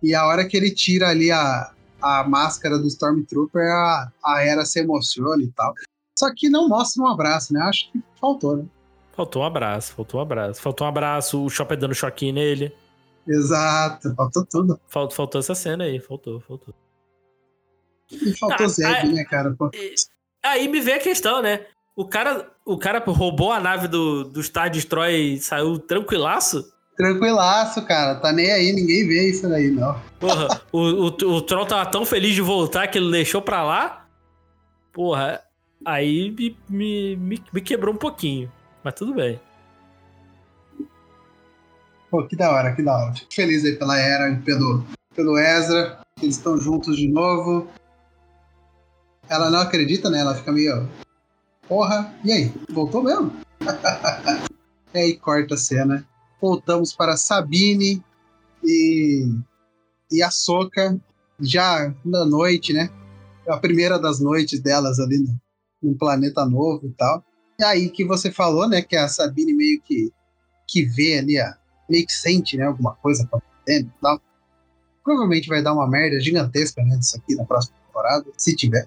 E 0.03 0.15
a 0.15 0.27
hora 0.27 0.47
que 0.47 0.57
ele 0.57 0.71
tira 0.71 1.09
ali 1.09 1.31
a, 1.31 1.73
a 2.01 2.25
máscara 2.25 2.79
do 2.79 2.87
Stormtrooper, 2.87 3.63
a, 3.63 4.13
a 4.25 4.43
Era 4.43 4.65
se 4.65 4.81
emociona 4.81 5.43
e 5.43 5.49
tal. 5.49 5.75
Só 6.19 6.33
que 6.35 6.49
não 6.49 6.69
mostra 6.69 7.03
um 7.03 7.09
abraço, 7.09 7.53
né? 7.53 7.61
Acho 7.63 7.91
que 7.91 8.03
faltou, 8.21 8.57
né? 8.57 8.65
Faltou 9.13 9.43
um 9.43 9.45
abraço, 9.47 9.95
faltou 9.95 10.21
um 10.21 10.23
abraço. 10.23 10.61
Faltou 10.61 10.87
um 10.87 10.91
abraço, 10.91 11.45
o 11.45 11.51
Chopper 11.51 11.79
dando 11.79 11.95
choquinho 11.95 12.35
nele. 12.35 12.73
Exato, 13.27 14.15
faltou 14.15 14.47
tudo. 14.47 14.81
Faltou 14.87 15.41
essa 15.41 15.55
cena 15.55 15.85
aí, 15.85 15.99
faltou, 15.99 16.39
faltou. 16.41 16.73
E 18.11 18.37
faltou 18.39 18.67
ah, 18.67 18.69
Zeb, 18.69 19.13
né, 19.13 19.25
cara? 19.25 19.55
Pô. 19.59 19.71
Aí 20.45 20.69
me 20.69 20.81
vê 20.81 20.95
a 20.95 21.01
questão, 21.01 21.43
né? 21.43 21.67
O 21.97 22.07
cara, 22.07 22.51
o 22.65 22.79
cara 22.79 23.03
roubou 23.07 23.51
a 23.51 23.59
nave 23.59 23.89
do, 23.89 24.25
do 24.25 24.43
Star 24.43 24.71
Destroy 24.71 25.15
e 25.15 25.41
saiu 25.41 25.79
tranquilaço? 25.79 26.65
Tranquilaço, 26.97 27.85
cara. 27.87 28.17
Tá 28.17 28.33
nem 28.33 28.53
aí, 28.53 28.73
ninguém 28.73 29.07
vê 29.07 29.31
isso 29.31 29.49
daí, 29.49 29.71
não. 29.71 30.01
Porra, 30.21 30.61
o, 30.73 30.79
o, 30.79 31.07
o 31.07 31.43
Troll 31.43 31.67
tava 31.67 31.91
tão 31.91 32.05
feliz 32.05 32.35
de 32.35 32.43
voltar 32.43 32.87
que 32.89 32.99
ele 32.99 33.11
deixou 33.11 33.43
pra 33.43 33.63
lá. 33.63 34.07
Porra, 34.93 35.43
aí 35.85 36.31
me, 36.31 36.57
me, 36.69 37.17
me, 37.17 37.45
me 37.53 37.61
quebrou 37.61 37.95
um 37.95 37.99
pouquinho. 37.99 38.51
mas 38.83 38.95
tudo 38.95 39.15
bem. 39.15 39.41
Pô, 42.11 42.27
que 42.27 42.37
da 42.37 42.51
hora, 42.51 42.75
que 42.75 42.83
da 42.83 42.97
hora. 42.97 43.15
Fico 43.15 43.35
feliz 43.35 43.65
aí 43.65 43.77
pela 43.77 43.99
Era 43.99 44.31
e 44.31 44.37
pelo, 44.37 44.85
pelo 45.15 45.39
Ezra. 45.39 45.99
Eles 46.23 46.37
estão 46.37 46.57
juntos 46.59 46.97
de 46.97 47.09
novo. 47.09 47.69
Ela 49.29 49.51
não 49.51 49.61
acredita, 49.61 50.09
né? 50.09 50.21
Ela 50.21 50.35
fica 50.35 50.53
meio. 50.53 50.89
Porra, 51.69 52.15
e 52.25 52.33
aí? 52.33 52.53
Voltou 52.71 53.03
mesmo? 53.03 53.33
e 54.95 54.99
aí 54.99 55.17
corta 55.17 55.55
a 55.55 55.59
cena. 55.59 56.07
Voltamos 56.41 56.93
para 56.93 57.17
Sabine 57.17 58.03
e. 58.63 59.29
e 60.11 60.23
a 60.23 60.31
Soca 60.31 60.99
já 61.41 61.93
na 62.05 62.25
noite, 62.25 62.73
né? 62.73 62.91
A 63.49 63.57
primeira 63.57 63.99
das 63.99 64.21
noites 64.21 64.61
delas 64.61 64.99
ali 64.99 65.19
no, 65.19 65.37
num 65.83 65.97
planeta 65.97 66.45
novo 66.47 66.87
e 66.87 66.93
tal. 66.93 67.25
E 67.59 67.65
aí 67.65 67.91
que 67.91 68.05
você 68.05 68.31
falou, 68.31 68.69
né? 68.69 68.83
Que 68.83 68.97
a 68.97 69.09
Sabine 69.09 69.53
meio 69.53 69.81
que, 69.83 70.13
que 70.69 70.85
vê 70.85 71.19
ali, 71.19 71.39
a, 71.39 71.57
meio 71.89 72.07
que 72.07 72.13
sente, 72.13 72.57
né? 72.57 72.65
Alguma 72.65 72.95
coisa 72.95 73.25
acontecendo 73.25 73.89
e 73.89 74.01
tal. 74.01 74.21
Provavelmente 75.03 75.49
vai 75.49 75.63
dar 75.63 75.73
uma 75.73 75.89
merda 75.89 76.21
gigantesca, 76.21 76.83
né? 76.85 76.97
Disso 76.97 77.17
aqui 77.17 77.35
na 77.35 77.45
próxima 77.45 77.77
temporada, 77.87 78.27
se 78.37 78.55
tiver. 78.55 78.87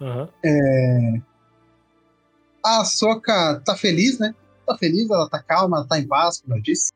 Uhum. 0.00 0.28
É... 0.44 1.20
A 2.64 2.84
Soca 2.84 3.60
tá 3.64 3.76
feliz, 3.76 4.18
né? 4.18 4.34
Tá 4.66 4.76
feliz, 4.76 5.08
ela 5.10 5.28
tá 5.28 5.42
calma, 5.42 5.78
ela 5.78 5.86
tá 5.86 5.98
em 5.98 6.06
paz, 6.06 6.40
como 6.40 6.56
eu 6.56 6.62
disse. 6.62 6.92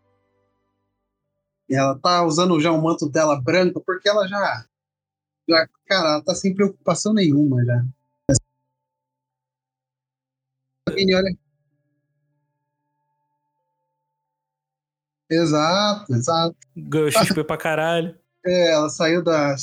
E 1.69 1.75
ela 1.75 1.99
tá 1.99 2.23
usando 2.25 2.61
já 2.61 2.71
o 2.71 2.83
manto 2.83 3.09
dela 3.09 3.41
branco, 3.41 3.83
porque 3.85 4.09
ela 4.09 4.27
já. 4.29 4.65
já 5.49 5.67
cara, 5.87 6.09
ela 6.11 6.23
tá 6.23 6.35
sem 6.35 6.55
preocupação 6.55 7.13
nenhuma 7.15 7.65
já. 7.65 7.85
olha. 10.91 11.37
Exato, 15.31 16.15
exato. 16.15 16.57
Ganhou 16.77 17.11
XP 17.11 17.45
pra 17.45 17.57
caralho. 17.57 18.19
É, 18.47 18.73
ela 18.73 18.91
saiu 18.91 19.25
da, 19.25 19.57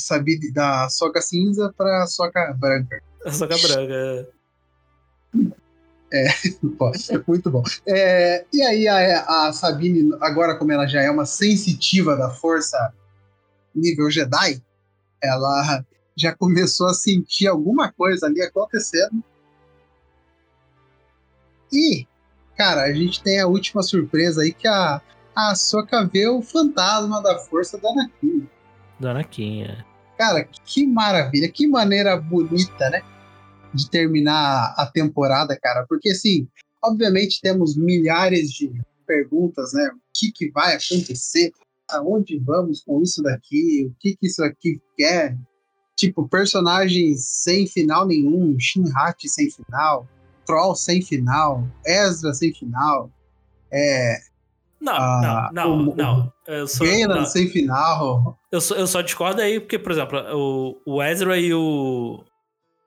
da 0.52 0.88
soca 0.90 1.22
cinza 1.22 1.72
pra 1.76 2.06
soca 2.08 2.52
branca. 2.58 3.00
A 3.26 3.32
soca 3.32 3.56
branca, 3.58 3.94
é. 3.94 4.26
É, 6.12 6.26
muito 7.26 7.50
bom. 7.50 7.62
É, 7.86 8.44
e 8.52 8.62
aí 8.62 8.86
a, 8.86 9.46
a, 9.46 9.52
Sabine, 9.52 10.14
agora 10.20 10.56
como 10.56 10.70
ela 10.70 10.86
já 10.86 11.00
é 11.00 11.10
uma 11.10 11.24
sensitiva 11.24 12.14
da 12.16 12.28
força 12.28 12.92
nível 13.74 14.10
Jedi, 14.10 14.62
ela 15.22 15.82
já 16.14 16.34
começou 16.36 16.88
a 16.88 16.94
sentir 16.94 17.46
alguma 17.46 17.90
coisa 17.90 18.26
ali 18.26 18.42
acontecendo. 18.42 19.24
E, 21.72 22.06
cara, 22.58 22.82
a 22.82 22.92
gente 22.92 23.22
tem 23.22 23.40
a 23.40 23.46
última 23.46 23.82
surpresa 23.82 24.42
aí 24.42 24.52
que 24.52 24.68
a, 24.68 25.00
a 25.34 25.54
Soka 25.54 26.04
vê 26.04 26.28
o 26.28 26.42
fantasma 26.42 27.22
da 27.22 27.38
força 27.38 27.78
da 27.78 27.88
Anakin. 27.88 28.46
Da 29.00 29.12
Anakin, 29.12 29.62
é. 29.62 29.84
Cara, 30.18 30.44
que 30.44 30.86
maravilha, 30.86 31.48
que 31.48 31.66
maneira 31.66 32.14
bonita, 32.18 32.90
né? 32.90 33.02
De 33.74 33.88
terminar 33.88 34.74
a 34.76 34.86
temporada, 34.86 35.58
cara. 35.60 35.86
Porque, 35.88 36.10
assim, 36.10 36.46
obviamente 36.82 37.40
temos 37.40 37.76
milhares 37.76 38.50
de 38.50 38.70
perguntas, 39.06 39.72
né? 39.72 39.88
O 39.88 40.00
que, 40.14 40.30
que 40.32 40.50
vai 40.50 40.74
acontecer? 40.74 41.52
Aonde 41.90 42.38
vamos 42.38 42.82
com 42.82 43.02
isso 43.02 43.22
daqui? 43.22 43.86
O 43.90 43.94
que, 44.00 44.16
que 44.16 44.26
isso 44.26 44.42
aqui 44.42 44.80
quer? 44.96 45.36
Tipo, 45.96 46.28
personagens 46.28 47.24
sem 47.24 47.66
final 47.66 48.06
nenhum, 48.06 48.58
Shinhat 48.58 49.28
sem 49.28 49.50
final, 49.50 50.08
Troll 50.46 50.74
sem 50.74 51.02
final, 51.02 51.68
Ezra 51.86 52.32
sem 52.32 52.52
final, 52.52 53.10
é, 53.70 54.18
não, 54.82 54.92
ah, 54.94 55.50
não, 55.52 55.76
não, 55.76 55.94
não. 55.94 56.32
Eu 56.44 56.66
sou, 56.66 56.84
não. 57.06 57.24
sem 57.24 57.48
final. 57.48 58.36
Eu 58.50 58.60
só, 58.60 58.74
eu 58.74 58.86
só 58.88 59.00
discordo 59.00 59.40
aí, 59.40 59.60
porque, 59.60 59.78
por 59.78 59.92
exemplo, 59.92 60.18
o, 60.34 60.76
o 60.84 61.02
Ezra 61.02 61.38
e 61.38 61.54
o. 61.54 62.24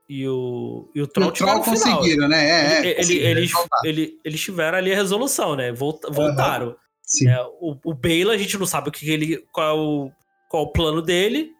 E 0.08 0.28
o, 0.28 0.92
e 0.94 1.02
o 1.02 1.08
Troll, 1.08 1.30
o 1.30 1.32
Troll 1.32 1.62
conseguiram, 1.62 2.28
né? 2.28 2.46
É, 2.46 2.88
é, 2.88 3.02
ele, 3.02 3.18
eles, 3.18 3.52
ele, 3.84 4.20
eles 4.24 4.40
tiveram 4.40 4.78
ali 4.78 4.94
a 4.94 4.96
resolução, 4.96 5.56
né? 5.56 5.72
voltaram. 5.72 6.68
Uhum. 6.68 6.76
Sim. 7.02 7.30
É, 7.30 7.42
o, 7.60 7.78
o 7.84 7.94
Bela, 7.94 8.34
a 8.34 8.38
gente 8.38 8.58
não 8.58 8.66
sabe 8.66 8.90
o 8.90 8.92
que 8.92 9.10
ele. 9.10 9.38
Qual, 9.52 9.68
é 9.68 9.74
o, 9.74 10.12
qual 10.50 10.64
é 10.64 10.66
o 10.68 10.72
plano 10.72 11.02
dele. 11.02 11.52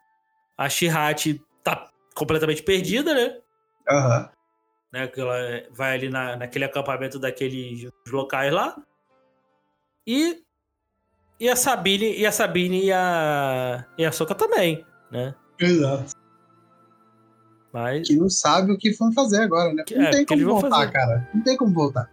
A 0.58 0.70
Shihat 0.70 1.42
tá 1.64 1.90
completamente 2.14 2.64
perdida, 2.64 3.14
né? 3.14 3.38
Aham. 3.90 4.20
Uhum. 4.20 4.36
Né, 4.94 5.08
que 5.08 5.20
ela 5.20 5.36
vai 5.72 5.96
ali 5.96 6.10
na, 6.10 6.38
naquele 6.38 6.64
acampamento 6.64 7.20
daqueles 7.20 7.90
locais 8.08 8.54
lá. 8.54 8.78
E, 10.08 10.42
e 11.38 11.50
a 11.50 11.56
Sabine 11.56 12.16
e 12.16 12.26
a 12.26 12.32
Sabine 12.32 12.86
e 12.86 12.94
a, 12.94 13.86
e 13.98 14.06
a 14.06 14.12
Soca 14.14 14.34
também, 14.34 14.86
né? 15.12 15.36
Exato. 15.60 16.25
Mas... 17.76 18.08
Que 18.08 18.16
não 18.16 18.30
sabe 18.30 18.72
o 18.72 18.78
que 18.78 18.92
vão 18.92 19.12
fazer 19.12 19.42
agora, 19.42 19.74
né? 19.74 19.84
Não 19.92 20.06
é, 20.06 20.12
tem 20.12 20.26
como 20.26 20.46
voltar, 20.46 20.70
fazer. 20.70 20.92
cara. 20.94 21.30
Não 21.34 21.44
tem 21.44 21.58
como 21.58 21.74
voltar. 21.74 22.10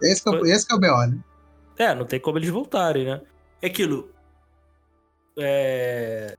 Esse 0.00 0.24
que, 0.24 0.34
é, 0.34 0.40
esse 0.54 0.66
que 0.66 0.72
é 0.72 0.76
o 0.76 0.80
B.O., 0.80 1.06
né? 1.06 1.18
É, 1.76 1.94
não 1.94 2.06
tem 2.06 2.18
como 2.18 2.38
eles 2.38 2.48
voltarem, 2.48 3.04
né? 3.04 3.20
É 3.60 3.66
aquilo. 3.66 4.10
É. 5.38 6.34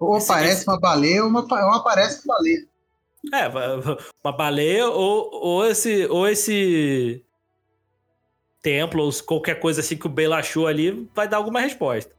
Ou 0.00 0.16
esse, 0.16 0.32
aparece 0.32 0.62
esse... 0.62 0.68
uma 0.68 0.80
baleia 0.80 1.22
ou, 1.22 1.28
uma, 1.28 1.42
ou 1.42 1.74
aparece 1.74 2.24
uma 2.24 2.34
baleia. 2.34 2.66
É, 3.32 3.48
uma 4.24 4.32
baleia 4.36 4.88
ou, 4.88 5.30
ou 5.40 5.66
esse. 5.68 6.06
Ou 6.06 6.28
esse 6.28 7.24
templo 8.60 9.04
ou 9.04 9.12
qualquer 9.24 9.60
coisa 9.60 9.82
assim 9.82 9.96
que 9.96 10.06
o 10.06 10.10
Bela 10.10 10.38
achou 10.38 10.66
ali, 10.66 11.08
vai 11.14 11.28
dar 11.28 11.36
alguma 11.36 11.60
resposta. 11.60 12.12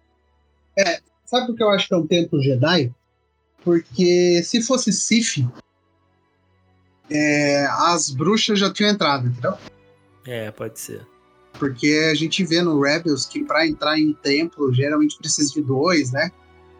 É, 0.80 1.02
sabe 1.26 1.48
por 1.48 1.56
que 1.58 1.64
eu 1.64 1.70
acho 1.72 1.86
que 1.86 1.94
é 1.94 1.98
um 1.98 2.08
templo 2.08 2.42
Jedi? 2.42 2.94
Porque 3.66 4.44
se 4.44 4.62
fosse 4.62 4.94
Sif, 4.94 5.44
é, 7.10 7.66
as 7.66 8.12
bruxas 8.12 8.60
já 8.60 8.72
tinham 8.72 8.92
entrado, 8.92 9.28
entendeu? 9.28 9.58
É, 10.26 10.52
pode 10.52 10.80
ser. 10.80 11.06
Porque 11.60 12.10
a 12.12 12.14
gente 12.14 12.46
vê 12.46 12.62
no 12.62 12.80
Rebels 12.80 13.26
que 13.26 13.44
para 13.44 13.68
entrar 13.68 13.98
em 13.98 14.14
templo 14.14 14.72
geralmente 14.72 15.18
precisa 15.18 15.52
de 15.52 15.64
dois, 15.64 16.12
né? 16.12 16.32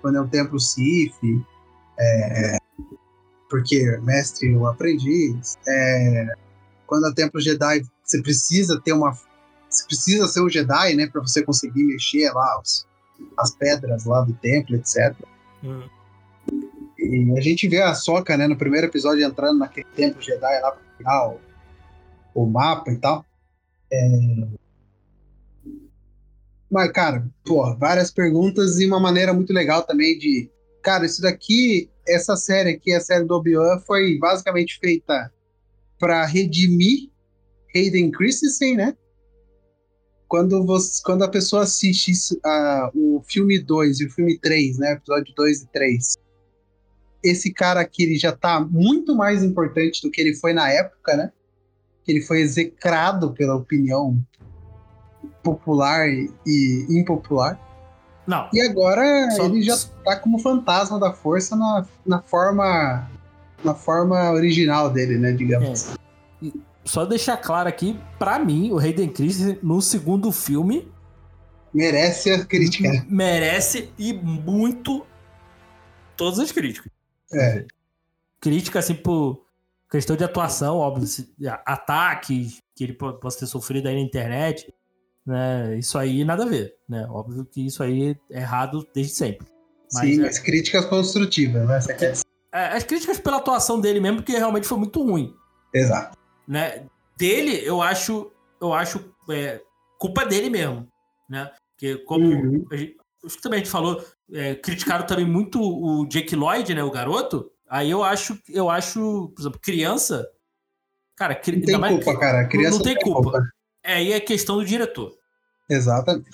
Quando 0.02 0.18
é 0.18 0.22
um 0.22 0.28
templo 0.28 0.60
Sif, 0.60 1.16
é, 1.98 2.58
porque 3.50 3.98
mestre 4.04 4.56
ou 4.56 4.68
aprendiz. 4.68 5.58
É, 5.68 6.36
quando 6.86 7.08
é 7.08 7.14
templo 7.16 7.42
Jedi, 7.42 7.84
você 8.04 8.22
precisa 8.22 8.80
ter 8.80 8.94
uma 8.94 9.18
você 9.68 9.86
precisa 9.88 10.28
ser 10.28 10.42
um 10.42 10.50
Jedi, 10.50 10.96
né, 10.96 11.08
para 11.08 11.20
você 11.20 11.44
conseguir 11.44 11.84
mexer 11.84 12.32
lá 12.32 12.62
os, 12.62 12.88
as 13.38 13.52
pedras 13.56 14.06
lá 14.06 14.22
do 14.22 14.34
templo, 14.34 14.76
etc. 14.76 15.14
Hum. 15.64 15.84
E 17.06 17.38
a 17.38 17.42
gente 17.42 17.68
vê 17.68 17.82
a 17.82 17.94
Soca, 17.94 18.38
né, 18.38 18.48
no 18.48 18.58
primeiro 18.58 18.88
episódio 18.88 19.24
entrando 19.24 19.60
naquele 19.60 19.88
templo 19.96 20.22
Jedi 20.22 20.62
lá 20.62 20.72
para 20.72 20.82
pegar 20.98 21.36
o, 22.34 22.46
mapa 22.46 22.92
e 22.92 22.98
tal. 22.98 23.26
É... 23.92 24.48
Mas, 26.70 26.92
cara, 26.92 27.26
pô, 27.46 27.76
várias 27.76 28.12
perguntas 28.12 28.80
e 28.80 28.86
uma 28.86 29.00
maneira 29.00 29.34
muito 29.34 29.54
legal 29.54 29.84
também 29.84 30.18
de. 30.18 30.50
Cara, 30.82 31.06
isso 31.06 31.22
daqui, 31.22 31.90
essa 32.08 32.36
série 32.36 32.72
aqui, 32.72 32.92
a 32.94 33.00
série 33.00 33.26
do 33.26 33.36
Obi-Wan, 33.36 33.80
foi 33.80 34.18
basicamente 34.20 34.78
feita 34.80 35.32
para 35.98 36.26
redimir 36.26 37.10
Hayden 37.74 38.12
Christensen, 38.12 38.76
né? 38.76 38.96
quando, 40.28 40.66
você, 40.66 41.02
quando 41.04 41.24
a 41.24 41.30
pessoa 41.30 41.64
assiste 41.64 42.12
uh, 42.46 42.92
o 42.94 43.22
filme 43.22 43.60
2 43.60 44.02
e 44.02 44.06
o 44.06 44.10
filme 44.12 44.38
3, 44.38 44.78
né? 44.80 44.92
Episódio 44.94 45.34
2 45.36 45.62
e 45.62 45.68
3, 45.68 46.18
esse 47.26 47.52
cara 47.52 47.82
aqui 47.82 48.04
ele 48.04 48.18
já 48.18 48.32
tá 48.32 48.60
muito 48.60 49.16
mais 49.16 49.44
importante 49.44 50.02
do 50.02 50.12
que 50.12 50.22
ele 50.22 50.36
foi 50.36 50.54
na 50.54 50.70
época, 50.70 51.18
né? 51.18 51.32
Que 52.04 52.12
ele 52.12 52.22
foi 52.22 52.42
execrado 52.42 53.34
pela 53.34 53.56
opinião 53.56 54.18
popular 55.44 56.08
e 56.08 56.86
impopular. 56.90 57.60
Não. 58.28 58.50
E 58.54 58.62
agora 58.62 59.30
só... 59.32 59.46
ele 59.46 59.62
já 59.62 59.78
tá 60.04 60.16
como 60.18 60.40
fantasma 60.40 61.00
da 61.00 61.14
força 61.14 61.56
na, 61.56 61.86
na 62.06 62.22
forma 62.22 63.10
na 63.64 63.74
forma 63.74 64.32
original 64.32 64.90
dele, 64.92 65.18
né, 65.18 65.32
digamos. 65.32 65.96
É 66.44 66.52
só 66.84 67.04
deixar 67.04 67.38
claro 67.38 67.68
aqui, 67.68 68.00
para 68.20 68.38
mim, 68.38 68.72
o 68.72 68.78
Hayden 68.78 69.10
Christensen 69.10 69.58
no 69.64 69.82
segundo 69.82 70.32
filme 70.32 70.88
merece 71.74 72.32
a 72.32 72.46
crítica. 72.46 73.06
Merece 73.10 73.90
e 73.98 74.14
muito 74.14 75.06
todas 76.16 76.40
as 76.40 76.52
críticas. 76.52 76.92
É. 77.34 77.66
Crítica 78.40 78.80
assim 78.80 78.96
por 78.96 79.46
questão 79.90 80.16
de 80.16 80.24
atuação, 80.24 80.78
óbvio, 80.78 81.08
ataques 81.66 82.62
que 82.76 82.84
ele 82.84 82.94
possa 82.94 83.40
ter 83.40 83.48
sofrido 83.48 83.88
aí 83.88 83.96
na 83.96 84.02
internet, 84.02 84.74
né? 85.26 85.78
Isso 85.78 85.98
aí 85.98 86.24
nada 86.26 86.44
a 86.44 86.48
ver, 86.48 86.76
né? 86.88 87.08
Óbvio 87.10 87.46
que 87.46 87.66
isso 87.66 87.82
aí 87.82 88.18
é 88.30 88.40
errado 88.40 88.86
desde 88.94 89.14
sempre. 89.14 89.48
Mas, 89.94 90.16
Sim, 90.16 90.24
é... 90.24 90.28
as 90.28 90.40
críticas 90.40 90.86
construtivas, 90.86 91.68
né? 91.68 92.14
É, 92.52 92.68
as 92.68 92.84
críticas 92.84 93.20
pela 93.20 93.38
atuação 93.38 93.80
dele 93.80 94.00
mesmo, 94.00 94.18
porque 94.18 94.38
realmente 94.38 94.68
foi 94.68 94.78
muito 94.78 95.02
ruim. 95.02 95.34
Exato 95.74 96.18
né? 96.48 96.86
Dele, 97.18 97.62
eu 97.66 97.82
acho. 97.82 98.32
eu 98.62 98.74
acho 98.74 99.14
é, 99.30 99.62
culpa 99.98 100.26
dele 100.26 100.50
mesmo, 100.50 100.88
né? 101.30 101.52
Porque 101.72 101.98
como 102.04 102.28
uhum. 102.28 102.66
gente, 102.72 102.98
acho 103.26 103.38
que 103.38 103.42
também 103.42 103.60
a 103.60 103.64
gente 103.64 103.72
falou, 103.72 104.04
é, 104.32 104.56
criticaram 104.56 105.06
também 105.06 105.26
muito 105.26 105.62
o 105.62 106.06
Jake 106.08 106.36
Lloyd, 106.36 106.74
né, 106.74 106.84
o 106.84 106.92
garoto. 106.92 107.52
Aí 107.70 107.90
eu 107.90 108.04
acho, 108.04 108.38
eu 108.50 108.70
acho, 108.70 109.32
por 109.36 109.42
exemplo, 109.42 109.60
criança, 109.60 110.28
cara, 111.16 111.40
não 111.48 111.62
tem 111.62 111.78
mais, 111.78 111.96
culpa, 111.96 112.20
cara, 112.20 112.48
criança 112.48 112.72
não, 112.72 112.78
não 112.78 112.84
tem, 112.84 112.96
culpa. 112.96 113.22
culpa. 113.22 113.50
É, 113.84 113.94
aí 113.96 114.14
é 114.14 114.20
questão 114.20 114.58
do 114.58 114.66
diretor. 114.66 115.14
Exatamente. 115.70 116.30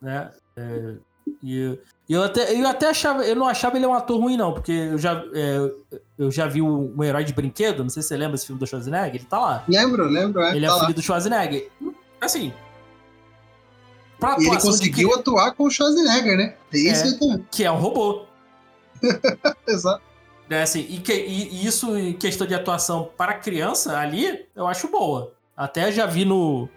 Né? 0.00 0.30
É, 0.56 0.94
e 1.42 1.78
eu 2.08 2.22
até, 2.22 2.54
eu 2.54 2.66
até 2.66 2.88
achava, 2.88 3.24
eu 3.24 3.36
não 3.36 3.46
achava 3.46 3.76
ele 3.76 3.86
um 3.86 3.94
ator 3.94 4.20
ruim, 4.20 4.36
não, 4.36 4.52
porque 4.52 4.72
eu 4.72 4.98
já, 4.98 5.24
é, 5.32 5.70
eu 6.18 6.30
já 6.30 6.46
vi 6.46 6.60
um, 6.60 6.94
um, 6.96 7.04
herói 7.04 7.24
de 7.24 7.32
brinquedo, 7.32 7.82
não 7.82 7.90
sei 7.90 8.02
se 8.02 8.08
você 8.08 8.16
lembra 8.16 8.34
esse 8.34 8.46
filme 8.46 8.58
do 8.58 8.66
Schwarzenegger, 8.66 9.14
ele 9.14 9.24
tá 9.24 9.38
lá. 9.38 9.64
Lembro, 9.68 10.04
lembro, 10.06 10.42
é. 10.42 10.56
Ele 10.56 10.66
é 10.66 10.68
tá 10.68 10.76
é 10.76 10.80
filho 10.80 10.94
do 10.94 11.02
Schwarzenegger. 11.02 11.70
Assim. 12.20 12.52
E 14.38 14.46
ele 14.46 14.60
conseguiu 14.60 15.14
atuar 15.14 15.52
com 15.52 15.64
o 15.64 15.70
Schwarzenegger, 15.70 16.36
né? 16.36 16.56
Tem 16.70 16.88
é, 16.88 16.92
isso 16.92 17.18
também. 17.18 17.46
Que 17.50 17.64
é 17.64 17.70
um 17.70 17.78
robô. 17.78 18.26
Exato. 19.66 20.02
É, 20.48 20.62
assim, 20.62 20.80
e, 20.88 20.98
que, 20.98 21.12
e, 21.12 21.64
isso 21.64 21.96
em 21.96 22.12
questão 22.12 22.46
de 22.46 22.54
atuação 22.54 23.10
para 23.16 23.34
criança 23.34 23.96
ali, 23.96 24.48
eu 24.54 24.66
acho 24.66 24.88
boa. 24.88 25.32
Até 25.56 25.92
já 25.92 26.06
vi 26.06 26.24
no. 26.24 26.68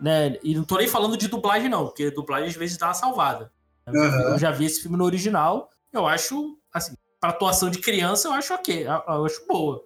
Né, 0.00 0.36
e 0.42 0.54
não 0.54 0.64
tô 0.64 0.76
nem 0.76 0.88
falando 0.88 1.16
de 1.16 1.28
dublagem, 1.28 1.68
não, 1.68 1.86
porque 1.86 2.10
dublagem 2.10 2.48
às 2.48 2.56
vezes 2.56 2.76
dá 2.76 2.88
uma 2.88 2.94
salvada. 2.94 3.52
Eu, 3.86 3.94
uhum. 3.94 4.20
eu 4.32 4.38
já 4.38 4.50
vi 4.50 4.66
esse 4.66 4.82
filme 4.82 4.96
no 4.96 5.04
original, 5.04 5.70
eu 5.92 6.06
acho, 6.06 6.58
assim, 6.72 6.94
para 7.20 7.30
atuação 7.30 7.70
de 7.70 7.78
criança, 7.78 8.28
eu 8.28 8.32
acho 8.32 8.52
ok, 8.52 8.84
eu 8.86 9.24
acho 9.24 9.46
boa. 9.46 9.84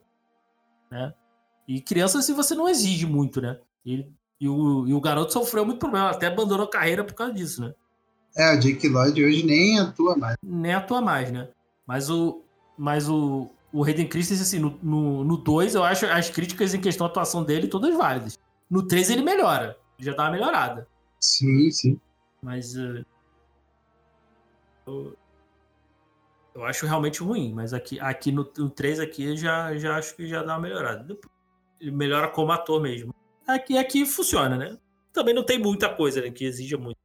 Né? 0.91 1.13
E 1.69 1.81
criança, 1.81 2.23
se 2.23 2.33
assim, 2.33 2.35
você 2.35 2.55
não 2.55 2.69
exige 2.69 3.07
muito, 3.07 3.41
né? 3.41 3.59
E, 3.85 4.07
e, 4.41 4.49
o, 4.49 4.87
e 4.87 4.95
o 4.95 5.01
garoto 5.01 5.33
sofreu 5.33 5.65
muito 5.65 5.79
problema, 5.79 6.11
até 6.11 6.27
abandonou 6.27 6.67
a 6.67 6.71
carreira 6.71 7.05
por 7.05 7.15
causa 7.15 7.33
disso, 7.33 7.63
né? 7.63 7.75
É, 8.37 8.55
o 8.55 8.61
Jake 8.61 8.89
Lloyd 8.89 9.25
hoje 9.25 9.47
nem 9.47 9.79
atua 9.79 10.17
mais. 10.17 10.37
Nem 10.43 10.75
atua 10.75 11.01
mais, 11.01 11.33
né? 11.33 11.49
Mas 11.87 12.11
o, 12.11 12.43
mas 12.77 13.09
o, 13.09 13.51
o 13.73 13.83
Hayden 13.83 14.07
Christensen, 14.09 14.43
assim, 14.43 14.79
no 14.83 15.37
2, 15.39 15.75
eu 15.75 15.85
acho 15.85 16.05
as 16.07 16.29
críticas 16.29 16.75
em 16.75 16.81
questão 16.81 17.07
da 17.07 17.11
atuação 17.11 17.43
dele 17.43 17.67
todas 17.67 17.97
válidas. 17.97 18.39
No 18.69 18.87
3 18.87 19.11
ele 19.11 19.23
melhora. 19.23 19.79
Ele 19.99 20.11
já 20.11 20.15
dá 20.15 20.25
uma 20.25 20.33
melhorada. 20.33 20.87
Sim, 21.19 21.71
sim. 21.71 22.01
Mas. 22.43 22.77
Uh, 22.77 23.05
eu, 24.87 25.17
eu 26.55 26.65
acho 26.65 26.87
realmente 26.87 27.23
ruim, 27.23 27.55
mas 27.55 27.73
aqui, 27.73 27.99
aqui 28.01 28.31
no, 28.31 28.51
no 28.59 28.69
3 28.69 29.01
aqui 29.01 29.37
já, 29.37 29.75
já 29.77 29.97
acho 29.97 30.15
que 30.15 30.27
já 30.27 30.43
dá 30.43 30.55
uma 30.55 30.61
melhorada. 30.61 31.17
Ele 31.81 31.91
melhora 31.91 32.29
como 32.29 32.53
ator 32.53 32.83
mesmo. 32.83 33.15
Aqui, 33.47 33.79
aqui 33.79 34.05
funciona, 34.05 34.57
né? 34.57 34.77
Também 35.13 35.35
não 35.35 35.45
tem 35.45 35.59
muita 35.59 35.89
coisa 35.95 36.21
né, 36.21 36.31
que 36.31 36.45
exija 36.45 36.77
muito. 36.77 36.99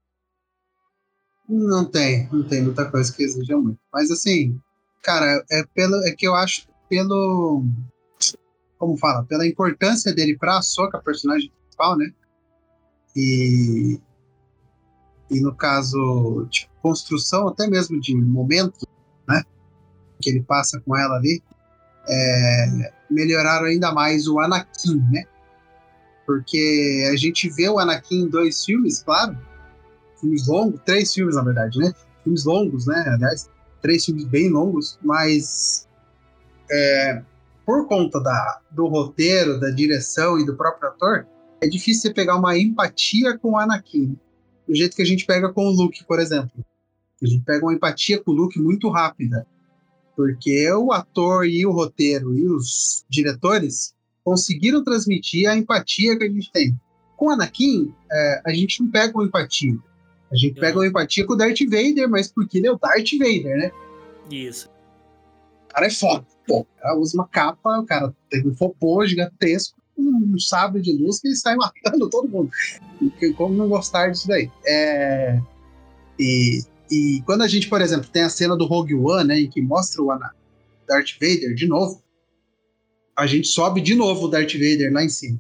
Não 1.48 1.86
tem, 1.86 2.28
não 2.32 2.44
tem 2.44 2.64
muita 2.64 2.90
coisa 2.90 3.14
que 3.14 3.24
exija 3.24 3.58
muito. 3.58 3.80
Mas 3.94 4.10
assim, 4.10 4.60
cara, 5.04 5.44
é, 5.52 5.64
pelo, 5.74 5.96
é 6.06 6.12
que 6.12 6.28
eu 6.28 6.34
acho 6.34 6.68
pelo. 6.90 7.64
Como 8.78 8.98
fala? 8.98 9.24
Pela 9.26 9.46
importância 9.46 10.14
dele 10.14 10.38
pra 10.38 10.62
Soca, 10.62 11.02
personagem 11.02 11.52
principal, 11.52 11.98
né? 11.98 12.12
E. 13.16 14.00
E 15.30 15.40
no 15.40 15.56
caso, 15.56 16.48
tipo, 16.50 16.74
construção 16.82 17.48
até 17.48 17.68
mesmo 17.68 18.00
de 18.02 18.14
momento, 18.16 18.86
né? 19.28 19.44
Que 20.22 20.30
ele 20.30 20.44
passa 20.44 20.82
com 20.82 20.98
ela 20.98 21.16
ali, 21.16 21.42
é, 22.08 22.94
melhoraram 23.10 23.68
ainda 23.68 23.94
mais 23.94 24.28
o 24.28 24.40
Anakin, 24.40 24.98
né? 25.10 25.24
Porque 26.32 27.10
a 27.12 27.18
gente 27.18 27.50
vê 27.50 27.68
o 27.68 27.78
Anakin 27.78 28.22
em 28.22 28.30
dois 28.30 28.64
filmes, 28.64 29.04
claro, 29.04 29.38
filmes 30.18 30.48
longos, 30.48 30.80
três 30.86 31.14
filmes 31.14 31.36
na 31.36 31.44
verdade, 31.44 31.78
né? 31.78 31.94
Filmes 32.24 32.46
longos, 32.46 32.88
né? 32.88 33.04
Aliás, 33.06 33.50
três 33.82 34.06
filmes 34.06 34.24
bem 34.24 34.50
longos, 34.50 34.98
mas 35.04 35.90
é, 36.72 37.22
por 37.66 37.86
conta 37.86 38.22
da, 38.22 38.62
do 38.72 38.88
roteiro, 38.88 39.60
da 39.60 39.72
direção 39.72 40.40
e 40.40 40.46
do 40.46 40.56
próprio 40.56 40.88
ator, 40.88 41.28
é 41.60 41.68
difícil 41.68 42.04
você 42.04 42.14
pegar 42.14 42.38
uma 42.38 42.58
empatia 42.58 43.38
com 43.38 43.52
o 43.52 43.58
Anakin. 43.58 44.18
Do 44.66 44.74
jeito 44.74 44.96
que 44.96 45.02
a 45.02 45.06
gente 45.06 45.26
pega 45.26 45.52
com 45.52 45.68
o 45.68 45.72
Luke, 45.72 46.02
por 46.06 46.18
exemplo. 46.18 46.66
A 47.22 47.28
gente 47.28 47.44
pega 47.44 47.66
uma 47.66 47.74
empatia 47.74 48.24
com 48.24 48.32
o 48.32 48.34
Luke 48.34 48.58
muito 48.58 48.88
rápida. 48.88 49.46
Porque 50.16 50.72
o 50.72 50.94
ator 50.94 51.46
e 51.46 51.66
o 51.66 51.74
roteiro 51.74 52.34
e 52.38 52.48
os 52.48 53.04
diretores 53.10 53.94
conseguiram 54.24 54.84
transmitir 54.84 55.50
a 55.50 55.56
empatia 55.56 56.18
que 56.18 56.24
a 56.24 56.30
gente 56.30 56.52
tem. 56.52 56.80
Com 57.18 57.30
Anakin, 57.30 57.94
é, 58.12 58.42
a 58.46 58.54
gente 58.54 58.82
não 58.82 58.90
pega 58.90 59.18
uma 59.18 59.26
empatia. 59.26 59.78
A 60.32 60.36
gente 60.36 60.60
pega 60.60 60.78
uma 60.78 60.88
empatia 60.88 61.26
com 61.26 61.34
o 61.34 61.36
Darth 61.36 61.60
Vader, 61.60 62.10
mas 62.10 62.32
porque 62.32 62.58
ele 62.58 62.68
é 62.68 62.72
o 62.72 62.80
Darth 62.80 63.12
Vader, 63.18 63.58
né? 63.58 63.72
Isso. 64.32 64.70
O 65.66 65.74
cara 65.74 65.88
é 65.88 65.92
foda. 65.92 66.26
Pô, 66.48 66.62
o 66.62 66.66
cara 66.82 66.98
usa 66.98 67.18
uma 67.18 67.28
capa, 67.28 67.80
o 67.80 67.86
cara 67.86 68.14
tem 68.30 68.48
um 68.48 68.56
fopô 68.56 69.06
gigantesco, 69.06 69.78
um 69.98 70.40
sabre 70.40 70.82
de 70.82 70.94
luz 70.94 71.20
que 71.20 71.28
ele 71.28 71.36
sai 71.36 71.56
matando 71.58 72.10
todo 72.10 72.30
mundo. 72.30 72.52
Como 73.36 73.56
não 73.56 73.68
gostar 73.68 74.10
disso 74.10 74.28
daí? 74.28 74.50
É... 74.66 75.40
E 76.18 76.62
e 76.92 77.24
quando 77.26 77.42
a 77.42 77.48
gente, 77.48 77.70
por 77.70 77.80
exemplo, 77.80 78.10
tem 78.10 78.24
a 78.24 78.30
cena 78.30 78.56
do 78.56 78.66
Rogue 78.66 78.96
One, 78.96 79.24
né, 79.24 79.40
em 79.40 79.50
que 79.50 79.62
mostra 79.62 80.04
o 80.04 80.08
Darth 80.86 81.14
Vader 81.14 81.56
de 81.56 81.66
novo, 81.66 82.01
a 83.16 83.28
gente 83.28 83.48
sobe 83.48 83.82
de 83.82 83.96
novo 83.96 84.26
o 84.26 84.28
Darth 84.28 84.54
Vader 84.54 84.92
lá 84.92 85.04
em 85.04 85.10
cima. 85.10 85.40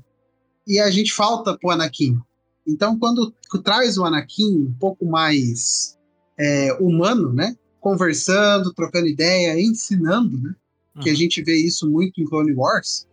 E 0.68 0.80
a 0.80 0.90
gente 0.90 1.14
falta 1.14 1.58
pro 1.58 1.72
Anakin. 1.72 2.20
Então, 2.68 2.98
quando 2.98 3.34
traz 3.64 3.98
o 3.98 4.06
Anakin 4.06 4.68
um 4.68 4.76
pouco 4.80 5.06
mais 5.06 5.98
é, 6.38 6.74
humano, 6.80 7.34
né, 7.34 7.56
conversando, 7.80 8.74
trocando 8.74 9.08
ideia, 9.08 9.60
ensinando, 9.60 10.38
né, 10.38 10.56
uhum. 10.96 11.02
que 11.02 11.10
a 11.10 11.12
uhum. 11.12 11.18
gente 11.18 11.42
vê 11.42 11.56
isso 11.56 11.90
muito 11.90 12.22
em 12.22 12.26
Clone 12.26 12.54
Wars, 12.54 13.08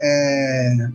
é, 0.00 0.88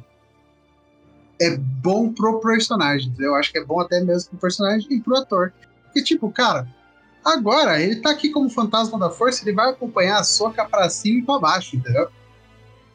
é 1.42 1.58
bom 1.58 2.14
pro 2.14 2.40
personagem. 2.40 3.14
Eu 3.20 3.36
acho 3.36 3.52
que 3.52 3.58
é 3.58 3.66
bom 3.66 3.80
até 3.80 4.02
mesmo 4.02 4.32
pro 4.32 4.40
personagem 4.40 4.88
e 4.92 5.02
pro 5.02 5.18
ator. 5.18 5.54
Porque, 5.84 6.02
tipo, 6.02 6.32
cara, 6.32 6.68
Agora, 7.28 7.82
ele 7.82 7.98
tá 7.98 8.12
aqui 8.12 8.30
como 8.30 8.50
fantasma 8.50 8.98
da 8.98 9.10
força, 9.10 9.44
ele 9.44 9.54
vai 9.54 9.70
acompanhar 9.70 10.18
a 10.18 10.24
soca 10.24 10.64
para 10.64 10.90
cima 10.90 11.20
e 11.20 11.22
para 11.24 11.40
baixo, 11.40 11.76
entendeu? 11.76 12.08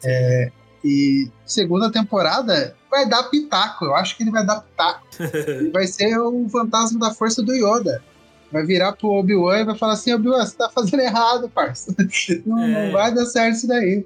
É, 0.03 0.51
e 0.83 1.29
segunda 1.45 1.91
temporada 1.91 2.75
vai 2.91 3.07
dar 3.07 3.23
pitaco, 3.23 3.85
eu 3.85 3.95
acho 3.95 4.17
que 4.17 4.23
ele 4.23 4.31
vai 4.31 4.45
dar 4.45 4.61
pitaco. 4.61 5.07
ele 5.47 5.71
vai 5.71 5.87
ser 5.87 6.17
o 6.17 6.47
fantasma 6.49 6.99
da 6.99 7.13
força 7.13 7.41
do 7.41 7.53
Yoda. 7.53 8.03
Vai 8.51 8.63
virar 8.63 8.93
pro 8.93 9.09
Obi-Wan 9.09 9.61
e 9.61 9.65
vai 9.65 9.77
falar 9.77 9.93
assim: 9.93 10.13
Obi-Wan, 10.13 10.45
você 10.45 10.55
tá 10.55 10.69
fazendo 10.69 10.99
errado, 10.99 11.49
parça. 11.49 11.95
Não, 12.45 12.59
é. 12.59 12.85
não 12.85 12.91
vai 12.91 13.13
dar 13.13 13.25
certo 13.25 13.55
isso 13.55 13.67
daí. 13.67 14.05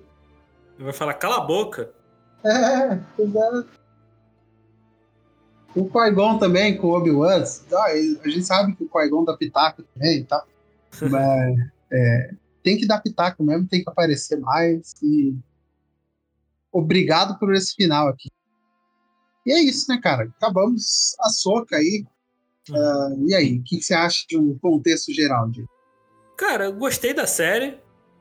Ele 0.75 0.83
vai 0.83 0.93
falar: 0.93 1.15
cala 1.15 1.37
a 1.37 1.41
boca. 1.41 1.89
É, 2.45 2.97
exato. 3.19 3.67
O 5.75 5.85
Qui-Gon 5.85 6.37
também, 6.37 6.77
com 6.77 6.87
o 6.87 6.97
Obi-Wan, 6.97 7.43
a 7.43 8.29
gente 8.29 8.43
sabe 8.43 8.73
que 8.75 8.83
o 8.83 8.89
Qui-Gon 8.89 9.25
dá 9.25 9.35
pitaco 9.35 9.83
também 9.93 10.19
e 10.19 10.23
tal. 10.23 10.47
Mas 11.01 11.57
é, 11.91 12.31
tem 12.63 12.77
que 12.77 12.87
dar 12.87 13.01
pitaco 13.01 13.43
mesmo, 13.43 13.67
tem 13.67 13.83
que 13.83 13.89
aparecer 13.89 14.39
mais. 14.39 14.95
E 15.03 15.35
obrigado 16.71 17.37
por 17.39 17.53
esse 17.53 17.73
final 17.75 18.07
aqui. 18.07 18.29
E 19.45 19.51
é 19.51 19.59
isso, 19.59 19.89
né, 19.89 19.99
cara? 20.01 20.31
Acabamos 20.37 21.15
a 21.19 21.29
soca 21.29 21.77
aí. 21.77 22.05
Uh, 22.69 23.29
e 23.29 23.33
aí, 23.33 23.57
o 23.59 23.63
que, 23.63 23.77
que, 23.77 23.83
você 23.83 23.93
acha 23.93 24.25
de 24.27 24.37
um 24.37 24.57
contexto 24.57 25.13
geral, 25.13 25.49
de 25.49 25.65
Cara, 26.37 26.65
eu 26.65 26.73
gostei 26.73 27.13
da 27.13 27.25
série. 27.25 27.77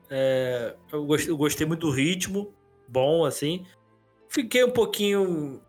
É, 0.09 0.75
eu, 0.91 1.05
gostei, 1.05 1.31
eu 1.31 1.37
gostei 1.37 1.67
muito 1.67 1.87
do 1.87 1.93
ritmo. 1.93 2.53
Bom, 2.87 3.25
assim. 3.25 3.65
Fiquei 4.29 4.63
um 4.63 4.71
pouquinho 4.71 5.61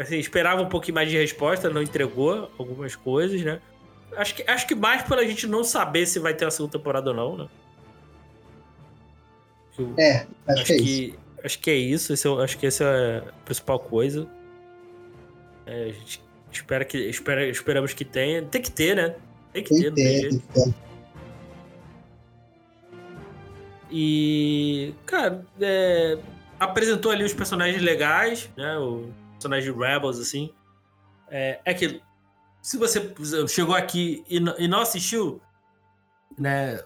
Assim, 0.00 0.16
esperava 0.16 0.62
um 0.62 0.68
pouquinho 0.68 0.94
mais 0.94 1.10
de 1.10 1.18
resposta, 1.18 1.68
não 1.68 1.82
entregou 1.82 2.50
algumas 2.58 2.96
coisas, 2.96 3.42
né? 3.42 3.60
Acho 4.16 4.34
que, 4.34 4.50
acho 4.50 4.66
que 4.66 4.74
mais 4.74 5.02
pela 5.02 5.22
gente 5.26 5.46
não 5.46 5.62
saber 5.62 6.06
se 6.06 6.18
vai 6.18 6.32
ter 6.32 6.46
a 6.46 6.50
segunda 6.50 6.72
temporada 6.72 7.10
ou 7.10 7.16
não, 7.16 7.36
né? 7.36 7.48
Eu, 9.78 9.94
é, 9.98 10.26
acho, 10.48 10.60
acho 10.60 10.64
que, 10.64 10.72
é 10.72 10.76
que. 10.78 11.18
Acho 11.44 11.58
que 11.58 11.70
é 11.70 11.74
isso. 11.74 12.12
Esse, 12.12 12.28
é 12.28 12.30
acho 12.42 12.58
que 12.58 12.66
essa 12.66 12.84
é 12.84 13.18
a 13.18 13.32
principal 13.44 13.78
coisa. 13.78 14.28
É, 15.66 15.84
a 15.84 15.92
gente 15.92 16.22
espera 16.52 16.84
que, 16.84 16.98
espera, 16.98 17.46
esperamos 17.46 17.92
que 17.92 18.04
tenha. 18.04 18.42
Tem 18.42 18.60
que 18.60 18.70
ter, 18.70 18.96
né? 18.96 19.14
Tem 19.52 19.62
que 19.62 19.70
tem 19.70 19.82
ter, 19.82 19.92
ter, 19.92 20.28
tem 20.28 20.38
que 20.38 20.46
ter. 20.48 20.74
E, 23.90 24.94
cara, 25.04 25.44
é, 25.60 26.18
apresentou 26.58 27.10
ali 27.10 27.24
os 27.24 27.32
personagens 27.32 27.82
legais, 27.82 28.48
né? 28.56 28.78
O 28.78 29.10
personagem 29.32 29.72
de 29.72 29.78
Rebels, 29.78 30.18
assim. 30.18 30.52
É, 31.28 31.60
é 31.64 31.74
que 31.74 32.00
se 32.62 32.76
você 32.76 33.14
chegou 33.48 33.74
aqui 33.74 34.24
e, 34.28 34.36
e 34.58 34.68
não 34.68 34.80
assistiu, 34.80 35.40
né? 36.38 36.82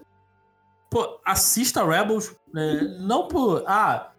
Pô, 0.90 1.20
assista 1.24 1.84
Rebels, 1.84 2.34
né? 2.52 2.96
Não 3.00 3.28
por. 3.28 3.64
Ah, 3.66 4.12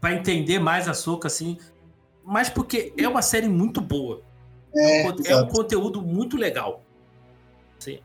pra 0.00 0.14
entender 0.14 0.58
mais 0.58 0.88
a 0.88 0.94
Soca, 0.94 1.26
assim. 1.26 1.58
mas 2.24 2.48
porque 2.48 2.92
é 2.96 3.08
uma 3.08 3.22
série 3.22 3.48
muito 3.48 3.80
boa. 3.80 4.22
É, 4.74 5.02
é, 5.02 5.08
um, 5.08 5.16
é 5.24 5.36
um 5.36 5.48
conteúdo 5.48 6.02
muito 6.02 6.36
legal. 6.36 6.84
Assim, 7.78 8.00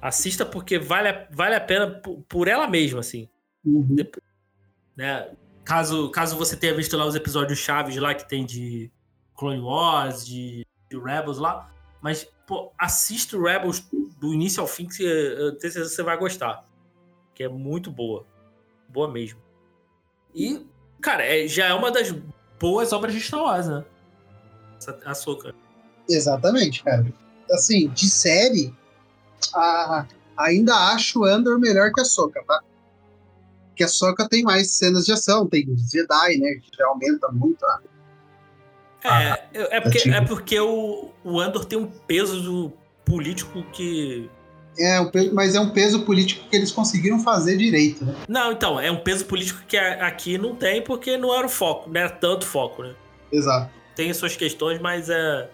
assista 0.00 0.44
porque 0.44 0.78
vale 0.78 1.08
a, 1.08 1.28
vale 1.30 1.54
a 1.54 1.60
pena 1.60 1.90
por, 1.90 2.22
por 2.28 2.48
ela 2.48 2.66
mesma, 2.66 3.00
assim. 3.00 3.28
Uhum. 3.64 3.96
né? 4.96 5.30
Caso, 5.64 6.10
caso 6.10 6.36
você 6.36 6.56
tenha 6.56 6.74
visto 6.74 6.96
lá 6.96 7.06
os 7.06 7.14
episódios 7.14 7.58
chaves 7.58 7.96
lá 7.96 8.14
que 8.14 8.28
tem 8.28 8.44
de 8.44 8.90
Clone 9.36 9.60
Wars, 9.60 10.26
de, 10.26 10.66
de 10.90 10.98
Rebels 10.98 11.38
lá. 11.38 11.72
Mas, 12.00 12.26
pô, 12.46 12.72
assista 12.78 13.36
o 13.36 13.42
Rebels 13.42 13.86
do 14.18 14.32
início 14.34 14.60
ao 14.60 14.66
fim 14.66 14.86
que 14.86 15.02
eu 15.02 15.56
tenho 15.58 15.72
certeza 15.72 15.90
que 15.90 15.96
você 15.96 16.02
vai 16.02 16.16
gostar. 16.16 16.64
Que 17.34 17.44
é 17.44 17.48
muito 17.48 17.90
boa. 17.90 18.26
Boa 18.88 19.10
mesmo. 19.10 19.40
E, 20.34 20.66
cara, 21.00 21.24
é, 21.24 21.46
já 21.46 21.66
é 21.66 21.74
uma 21.74 21.90
das 21.90 22.14
boas 22.58 22.92
obras 22.92 23.14
de 23.14 23.20
Star 23.20 23.42
Wars, 23.42 23.66
né? 23.66 23.84
A 25.04 25.14
Soca. 25.14 25.54
Exatamente, 26.08 26.82
cara. 26.82 27.06
Assim, 27.50 27.88
de 27.88 28.08
série, 28.08 28.74
a, 29.54 30.06
ainda 30.36 30.74
acho 30.92 31.24
Andor 31.24 31.58
melhor 31.58 31.92
que 31.92 32.00
a 32.00 32.04
Soca, 32.04 32.42
tá? 32.46 32.62
Porque 33.68 33.84
a 33.84 33.88
Soca 33.88 34.28
tem 34.28 34.42
mais 34.42 34.72
cenas 34.72 35.04
de 35.04 35.12
ação, 35.12 35.46
tem 35.46 35.66
Jedi, 35.76 36.38
né? 36.38 36.54
Que 36.62 36.76
já 36.76 36.86
aumenta 36.86 37.28
muito 37.32 37.64
a. 37.64 37.80
É, 39.02 39.76
é 39.76 39.80
porque, 39.80 40.10
é 40.10 40.20
porque 40.20 40.60
o, 40.60 41.10
o 41.24 41.40
Andor 41.40 41.64
tem 41.64 41.78
um 41.78 41.86
peso 41.86 42.72
político 43.04 43.62
que. 43.72 44.30
É, 44.78 44.98
mas 45.32 45.54
é 45.54 45.60
um 45.60 45.70
peso 45.70 46.04
político 46.04 46.48
que 46.48 46.56
eles 46.56 46.72
conseguiram 46.72 47.18
fazer 47.18 47.56
direito, 47.56 48.04
né? 48.04 48.14
Não, 48.28 48.52
então, 48.52 48.80
é 48.80 48.90
um 48.90 49.00
peso 49.00 49.26
político 49.26 49.60
que 49.66 49.76
aqui 49.76 50.38
não 50.38 50.54
tem 50.54 50.82
porque 50.82 51.16
não 51.16 51.34
era 51.34 51.46
o 51.46 51.50
foco, 51.50 51.90
não 51.90 52.00
era 52.00 52.10
tanto 52.10 52.46
foco, 52.46 52.82
né? 52.82 52.94
Exato. 53.30 53.70
Tem 53.94 54.12
suas 54.14 54.36
questões, 54.36 54.80
mas 54.80 55.08
é. 55.10 55.48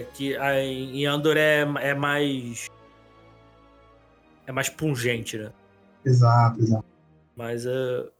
Aqui, 0.00 0.34
em 0.34 1.06
Andor 1.06 1.36
é, 1.36 1.60
é 1.80 1.94
mais. 1.94 2.68
É 4.46 4.52
mais 4.52 4.68
pungente, 4.68 5.38
né? 5.38 5.52
Exato, 6.04 6.60
exato. 6.60 6.84
Mas, 7.36 7.64
uh, 7.64 8.10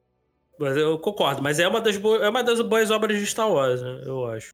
mas 0.59 0.77
eu 0.77 0.99
concordo. 0.99 1.43
Mas 1.43 1.59
é 1.59 1.67
uma, 1.67 1.81
das 1.81 1.97
boas, 1.97 2.23
é 2.23 2.29
uma 2.29 2.45
das 2.45 2.61
boas 2.61 2.91
obras 2.91 3.19
de 3.19 3.27
Star 3.27 3.51
Wars, 3.51 3.83
né? 3.83 4.03
Eu 4.07 4.27
acho. 4.27 4.51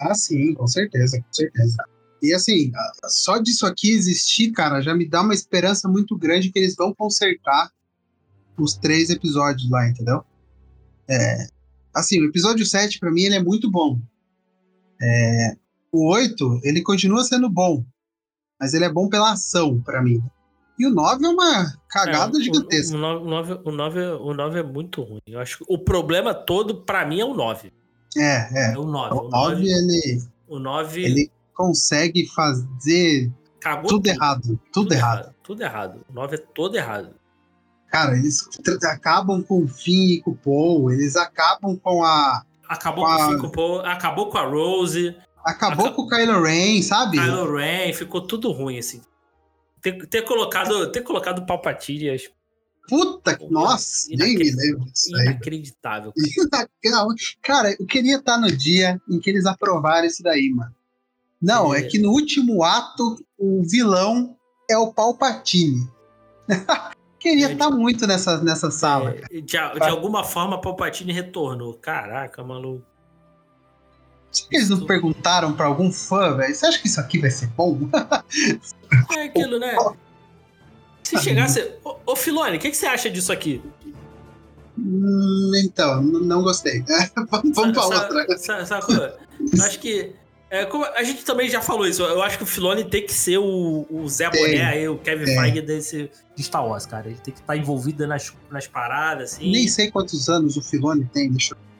Ah, 0.00 0.14
sim, 0.14 0.54
com 0.54 0.66
certeza, 0.66 1.18
com 1.20 1.32
certeza. 1.32 1.84
E 2.22 2.34
assim, 2.34 2.70
só 3.08 3.38
disso 3.38 3.66
aqui 3.66 3.90
existir, 3.92 4.52
cara, 4.52 4.80
já 4.80 4.94
me 4.94 5.08
dá 5.08 5.22
uma 5.22 5.34
esperança 5.34 5.88
muito 5.88 6.16
grande 6.16 6.50
que 6.50 6.58
eles 6.58 6.74
vão 6.74 6.94
consertar 6.94 7.70
os 8.58 8.74
três 8.74 9.08
episódios 9.10 9.70
lá, 9.70 9.88
entendeu? 9.88 10.22
É, 11.08 11.46
assim, 11.94 12.20
o 12.20 12.28
episódio 12.28 12.64
7, 12.64 12.98
para 12.98 13.10
mim, 13.10 13.22
ele 13.22 13.36
é 13.36 13.42
muito 13.42 13.70
bom. 13.70 13.98
É, 15.00 15.56
o 15.90 16.08
8, 16.12 16.60
ele 16.62 16.82
continua 16.82 17.24
sendo 17.24 17.48
bom, 17.48 17.84
mas 18.60 18.74
ele 18.74 18.84
é 18.84 18.92
bom 18.92 19.08
pela 19.08 19.32
ação, 19.32 19.80
para 19.80 20.02
mim. 20.02 20.22
E 20.78 20.86
o 20.86 20.90
9 20.90 21.24
é 21.24 21.28
uma 21.28 21.74
cagada 21.88 22.38
é, 22.38 22.42
gigantesca. 22.42 22.96
O, 22.96 22.98
o, 22.98 23.28
9, 23.28 23.60
o, 23.64 23.70
9, 23.70 24.00
o 24.00 24.34
9 24.34 24.58
é 24.58 24.62
muito 24.62 25.02
ruim. 25.02 25.20
Eu 25.26 25.40
acho 25.40 25.64
o 25.68 25.78
problema 25.78 26.34
todo, 26.34 26.82
para 26.82 27.04
mim, 27.04 27.20
é 27.20 27.24
o 27.24 27.34
9. 27.34 27.72
É, 28.16 28.70
é. 28.70 28.72
É 28.72 28.78
o 28.78 28.84
9. 28.84 29.14
O 29.14 29.28
9, 29.28 29.62
ele. 29.62 30.22
O 30.48 30.58
9. 30.58 31.02
Ele 31.02 31.30
consegue 31.60 32.26
fazer 32.28 33.30
Cagou 33.60 33.90
tudo, 33.90 34.02
tudo, 34.02 34.08
errado. 34.08 34.60
Tudo, 34.72 34.94
errado. 34.94 35.18
errado. 35.18 35.34
Tudo 35.42 35.62
errado. 35.62 36.06
O 36.08 36.12
9 36.14 36.34
é 36.34 36.38
todo 36.38 36.76
errado. 36.76 37.14
Cara, 37.88 38.16
eles 38.16 38.48
acabam 38.84 39.42
com 39.42 39.64
o 39.64 39.68
Finn 39.68 40.14
e 40.14 40.20
com 40.22 40.30
o 40.30 40.36
Paul. 40.36 40.92
Eles 40.92 41.16
acabam 41.16 41.76
com 41.76 42.02
a. 42.02 42.42
Acabou 42.68 43.04
com, 43.04 43.10
com 43.10 43.22
o 43.22 43.26
Finn 43.26 43.36
e 43.36 43.40
com 43.40 43.46
o 43.46 43.52
Paul. 43.52 43.80
Acabou 43.80 44.30
com 44.30 44.38
a 44.38 44.46
Rose. 44.46 45.16
Acabou 45.44 45.92
com 45.92 46.02
o 46.02 46.08
Kylo 46.08 46.42
Ren, 46.42 46.82
sabe? 46.82 47.18
Kylo 47.18 47.56
Ren, 47.56 47.92
ficou 47.92 48.20
tudo 48.20 48.52
ruim, 48.52 48.78
assim. 48.78 49.02
Ter, 49.82 50.06
ter 50.06 50.22
colocado, 50.22 50.90
ter 50.92 51.02
colocado 51.02 51.44
Palpatine. 51.44 52.16
Puta, 52.88 53.36
que 53.36 53.48
nossa, 53.50 54.08
nem 54.10 54.36
me 54.36 54.50
lembro 54.50 54.84
disso 54.86 55.10
Inacreditável. 55.10 56.12
Cara. 56.52 56.68
cara, 57.42 57.76
eu 57.78 57.86
queria 57.86 58.16
estar 58.16 58.38
no 58.38 58.50
dia 58.50 59.00
em 59.08 59.18
que 59.18 59.30
eles 59.30 59.46
aprovaram 59.46 60.06
isso 60.06 60.22
daí, 60.22 60.50
mano. 60.50 60.74
Não, 61.40 61.74
é, 61.74 61.82
que 61.82 61.98
no 61.98 62.10
último 62.10 62.62
ato, 62.62 63.16
o 63.38 63.62
vilão 63.62 64.36
é 64.70 64.76
o 64.76 64.92
Palpatine. 64.92 65.88
queria 67.18 67.52
estar 67.52 67.70
muito 67.70 68.06
nessa, 68.06 68.42
nessa 68.42 68.70
sala. 68.70 69.14
É, 69.30 69.40
de, 69.40 69.42
de 69.42 69.88
alguma 69.88 70.24
forma, 70.24 70.60
Palpatine 70.60 71.12
retornou. 71.12 71.74
Caraca, 71.74 72.42
maluco. 72.42 72.84
Será 74.30 74.48
que 74.48 74.56
eles 74.56 74.68
não 74.68 74.86
perguntaram 74.86 75.52
pra 75.52 75.66
algum 75.66 75.90
fã, 75.90 76.36
velho? 76.36 76.54
Você 76.54 76.66
acha 76.66 76.78
que 76.78 76.86
isso 76.86 77.00
aqui 77.00 77.18
vai 77.18 77.30
ser 77.30 77.48
bom? 77.48 77.78
É 79.16 79.24
aquilo, 79.24 79.58
né? 79.58 79.76
Se 81.02 81.18
chegasse. 81.18 81.74
Ô, 81.84 81.96
ô 82.06 82.16
Filone, 82.16 82.56
o 82.56 82.60
que, 82.60 82.70
que 82.70 82.76
você 82.76 82.86
acha 82.86 83.10
disso 83.10 83.32
aqui? 83.32 83.60
Hum, 84.78 85.50
então, 85.64 86.00
não 86.00 86.42
gostei. 86.42 86.84
vamos 87.28 87.50
vamos 87.56 87.72
pra 87.72 87.84
outra. 87.84 88.38
Sacou? 88.38 88.96
Acho 89.62 89.78
que. 89.80 90.14
É, 90.50 90.68
a 90.96 91.02
gente 91.04 91.24
também 91.24 91.48
já 91.48 91.62
falou 91.62 91.86
isso. 91.86 92.02
Eu 92.02 92.22
acho 92.22 92.36
que 92.36 92.42
o 92.42 92.46
Filone 92.46 92.84
tem 92.84 93.06
que 93.06 93.12
ser 93.12 93.38
o, 93.38 93.86
o 93.88 94.08
Zé 94.08 94.28
Boné, 94.28 94.64
aí, 94.64 94.88
o 94.88 94.98
Kevin 94.98 95.24
tem. 95.24 95.38
Feige 95.38 95.62
desse, 95.62 96.10
de 96.34 96.42
Star 96.42 96.66
Wars, 96.66 96.86
cara. 96.86 97.06
Ele 97.06 97.20
tem 97.22 97.32
que 97.32 97.40
estar 97.40 97.54
tá 97.54 97.56
envolvido 97.56 98.06
nas, 98.06 98.32
nas 98.50 98.66
paradas, 98.66 99.34
assim. 99.34 99.50
Nem 99.50 99.68
sei 99.68 99.90
quantos 99.90 100.28
anos 100.28 100.56
o 100.56 100.62
Filone 100.62 101.08
tem, 101.12 101.30
deixa 101.30 101.54
eu 101.54 101.70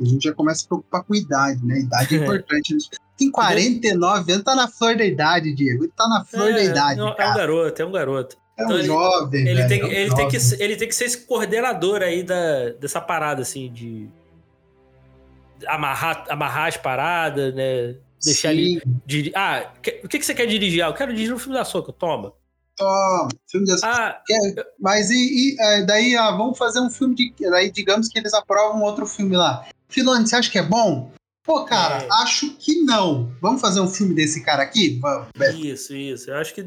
a 0.00 0.04
gente 0.04 0.24
já 0.24 0.32
começa 0.32 0.64
a 0.64 0.68
preocupar 0.68 1.04
com 1.04 1.14
idade, 1.14 1.64
né? 1.64 1.80
Idade 1.80 2.16
é 2.16 2.18
importante. 2.24 2.74
Tem 3.16 3.30
49 3.30 4.32
anos, 4.32 4.44
tá 4.44 4.54
na 4.54 4.66
flor 4.66 4.96
da 4.96 5.04
idade, 5.04 5.54
Diego. 5.54 5.84
Ele 5.84 5.92
tá 5.94 6.08
na 6.08 6.24
flor 6.24 6.50
é, 6.50 6.54
da 6.54 6.64
idade. 6.64 7.00
É, 7.00 7.02
é 7.02 7.06
um 7.06 7.34
garoto, 7.34 7.82
é 7.82 7.84
um 7.84 7.92
garoto. 7.92 8.36
É 8.56 8.62
um 8.62 8.66
então, 8.66 8.82
jovem, 8.82 9.40
ele, 9.40 9.60
ele, 9.60 9.68
tem, 9.68 9.80
é 9.80 9.84
um 9.84 9.88
ele, 9.88 10.08
jovem. 10.08 10.28
Tem 10.28 10.40
que, 10.40 10.62
ele 10.62 10.76
tem 10.76 10.88
que 10.88 10.94
ser 10.94 11.04
esse 11.04 11.18
coordenador 11.26 12.02
aí 12.02 12.22
da, 12.22 12.70
dessa 12.80 13.00
parada, 13.00 13.42
assim, 13.42 13.70
de 13.70 14.08
amarrar, 15.66 16.26
amarrar 16.28 16.68
as 16.68 16.76
paradas, 16.76 17.54
né? 17.54 17.96
Deixar 18.22 18.52
Sim. 18.52 18.80
ele. 19.08 19.32
Ah, 19.34 19.72
o 20.04 20.08
que, 20.08 20.18
que 20.18 20.24
você 20.24 20.34
quer 20.34 20.46
dirigir? 20.46 20.82
Ah, 20.82 20.88
eu 20.88 20.94
quero 20.94 21.12
dirigir 21.12 21.34
um 21.34 21.38
filme 21.38 21.54
da 21.54 21.64
Soca, 21.64 21.92
toma. 21.92 22.32
Toma, 22.76 23.28
filme 23.50 23.66
Soca. 23.66 23.86
Ah, 23.86 24.22
Mas 24.78 25.10
e, 25.10 25.56
e 25.56 25.86
daí, 25.86 26.16
ah, 26.16 26.30
vamos 26.32 26.58
fazer 26.58 26.80
um 26.80 26.90
filme 26.90 27.14
de. 27.14 27.32
Daí, 27.40 27.70
digamos 27.70 28.08
que 28.08 28.18
eles 28.18 28.34
aprovam 28.34 28.82
outro 28.82 29.06
filme 29.06 29.36
lá. 29.36 29.66
Filone, 29.88 30.26
você 30.26 30.36
acha 30.36 30.50
que 30.50 30.58
é 30.58 30.62
bom? 30.62 31.10
Pô, 31.42 31.64
cara, 31.64 32.04
é. 32.04 32.08
acho 32.22 32.54
que 32.56 32.82
não. 32.82 33.32
Vamos 33.40 33.60
fazer 33.60 33.80
um 33.80 33.88
filme 33.88 34.14
desse 34.14 34.44
cara 34.44 34.62
aqui? 34.62 34.98
Vamos. 35.00 35.28
Isso, 35.58 35.96
isso. 35.96 36.30
Eu 36.30 36.36
acho 36.36 36.54
que 36.54 36.62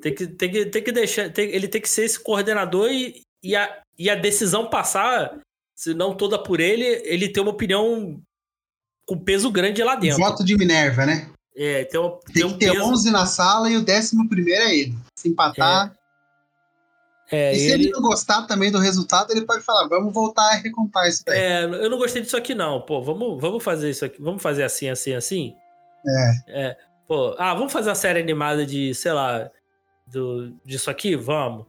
tem 0.00 0.14
que, 0.14 0.26
tem 0.26 0.50
que, 0.50 0.66
tem 0.66 0.82
que 0.82 0.92
deixar. 0.92 1.30
Tem, 1.30 1.48
ele 1.50 1.68
tem 1.68 1.80
que 1.80 1.88
ser 1.88 2.04
esse 2.04 2.20
coordenador 2.20 2.90
e, 2.90 3.22
e, 3.42 3.56
a, 3.56 3.82
e 3.98 4.08
a 4.08 4.14
decisão 4.14 4.68
passar, 4.68 5.38
se 5.74 5.94
não 5.94 6.14
toda 6.14 6.42
por 6.42 6.60
ele, 6.60 6.84
ele 7.04 7.28
ter 7.28 7.40
uma 7.40 7.50
opinião 7.50 8.20
com 9.06 9.18
peso 9.18 9.50
grande 9.50 9.82
lá 9.82 9.96
dentro. 9.96 10.18
Voto 10.18 10.44
de 10.44 10.56
Minerva, 10.56 11.04
né? 11.04 11.30
É, 11.56 11.84
tem, 11.84 12.00
uma, 12.00 12.10
tem, 12.26 12.34
tem 12.34 12.44
um 12.44 12.52
que 12.52 12.58
ter 12.58 12.72
peso... 12.72 12.84
11 12.84 13.10
na 13.10 13.26
sala 13.26 13.70
e 13.70 13.76
o 13.76 13.84
décimo 13.84 14.28
primeiro 14.28 14.64
é 14.64 14.76
ele. 14.76 14.98
Se 15.16 15.28
empatar. 15.28 15.92
É. 16.00 16.04
É, 17.30 17.52
e 17.52 17.58
se 17.58 17.72
ele... 17.72 17.84
ele... 17.84 17.92
não 17.92 18.02
gostar 18.02 18.42
também 18.46 18.70
do 18.70 18.78
resultado, 18.78 19.30
ele 19.30 19.46
pode 19.46 19.62
falar, 19.62 19.88
vamos 19.88 20.12
voltar 20.12 20.52
a 20.52 20.56
recontar 20.56 21.08
isso 21.08 21.24
daí. 21.24 21.38
É, 21.38 21.64
eu 21.64 21.90
não 21.90 21.98
gostei 21.98 22.22
disso 22.22 22.36
aqui 22.36 22.54
não, 22.54 22.80
pô, 22.80 23.02
vamos, 23.02 23.40
vamos 23.40 23.62
fazer 23.62 23.90
isso 23.90 24.04
aqui, 24.04 24.20
vamos 24.20 24.42
fazer 24.42 24.62
assim, 24.62 24.88
assim, 24.88 25.14
assim. 25.14 25.54
É. 26.06 26.42
é. 26.48 26.76
Pô, 27.08 27.34
ah, 27.38 27.54
vamos 27.54 27.72
fazer 27.72 27.90
a 27.90 27.94
série 27.94 28.20
animada 28.20 28.64
de, 28.66 28.94
sei 28.94 29.12
lá, 29.12 29.50
do, 30.06 30.54
disso 30.64 30.90
aqui? 30.90 31.16
Vamos. 31.16 31.66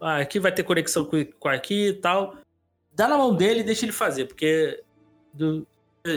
Ah, 0.00 0.18
aqui 0.18 0.40
vai 0.40 0.52
ter 0.52 0.64
conexão 0.64 1.04
com, 1.04 1.24
com 1.38 1.48
aqui 1.48 1.88
e 1.88 1.92
tal. 1.94 2.36
Dá 2.94 3.08
na 3.08 3.16
mão 3.16 3.34
dele 3.34 3.60
e 3.60 3.64
deixa 3.64 3.84
ele 3.84 3.92
fazer, 3.92 4.26
porque 4.26 4.82
do, 5.32 5.66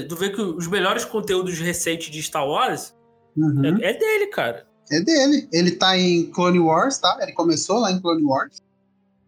do 0.07 0.15
ver 0.15 0.35
que 0.35 0.41
os 0.41 0.67
melhores 0.67 1.05
conteúdos 1.05 1.57
recentes 1.59 2.11
de 2.11 2.21
Star 2.21 2.45
Wars 2.47 2.93
uhum. 3.35 3.65
é, 3.65 3.91
é 3.91 3.97
dele, 3.97 4.27
cara. 4.27 4.67
É 4.91 4.99
dele. 4.99 5.47
Ele 5.51 5.71
tá 5.71 5.97
em 5.97 6.29
Clone 6.31 6.59
Wars, 6.59 6.97
tá? 6.97 7.17
Ele 7.21 7.31
começou 7.31 7.79
lá 7.79 7.91
em 7.91 7.99
Clone 7.99 8.23
Wars. 8.23 8.61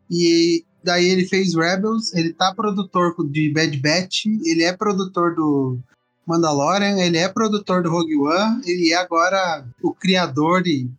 E 0.10 0.64
daí 0.84 1.06
ele 1.06 1.26
fez 1.26 1.56
Rebels, 1.56 2.14
ele 2.14 2.34
tá 2.34 2.54
produtor 2.54 3.16
de 3.30 3.52
Bad 3.52 3.78
Batch, 3.78 4.26
ele 4.45 4.64
é 4.64 4.76
produtor 4.76 5.36
do 5.36 5.80
Mandalorian, 6.26 7.00
ele 7.00 7.18
é 7.18 7.28
produtor 7.28 7.84
do 7.84 7.89
Rogue 7.89 8.18
One, 8.18 8.62
ele 8.66 8.91
é 8.91 8.95
agora 8.95 9.66
o 9.82 9.93
criador 9.93 10.64
de. 10.64 10.89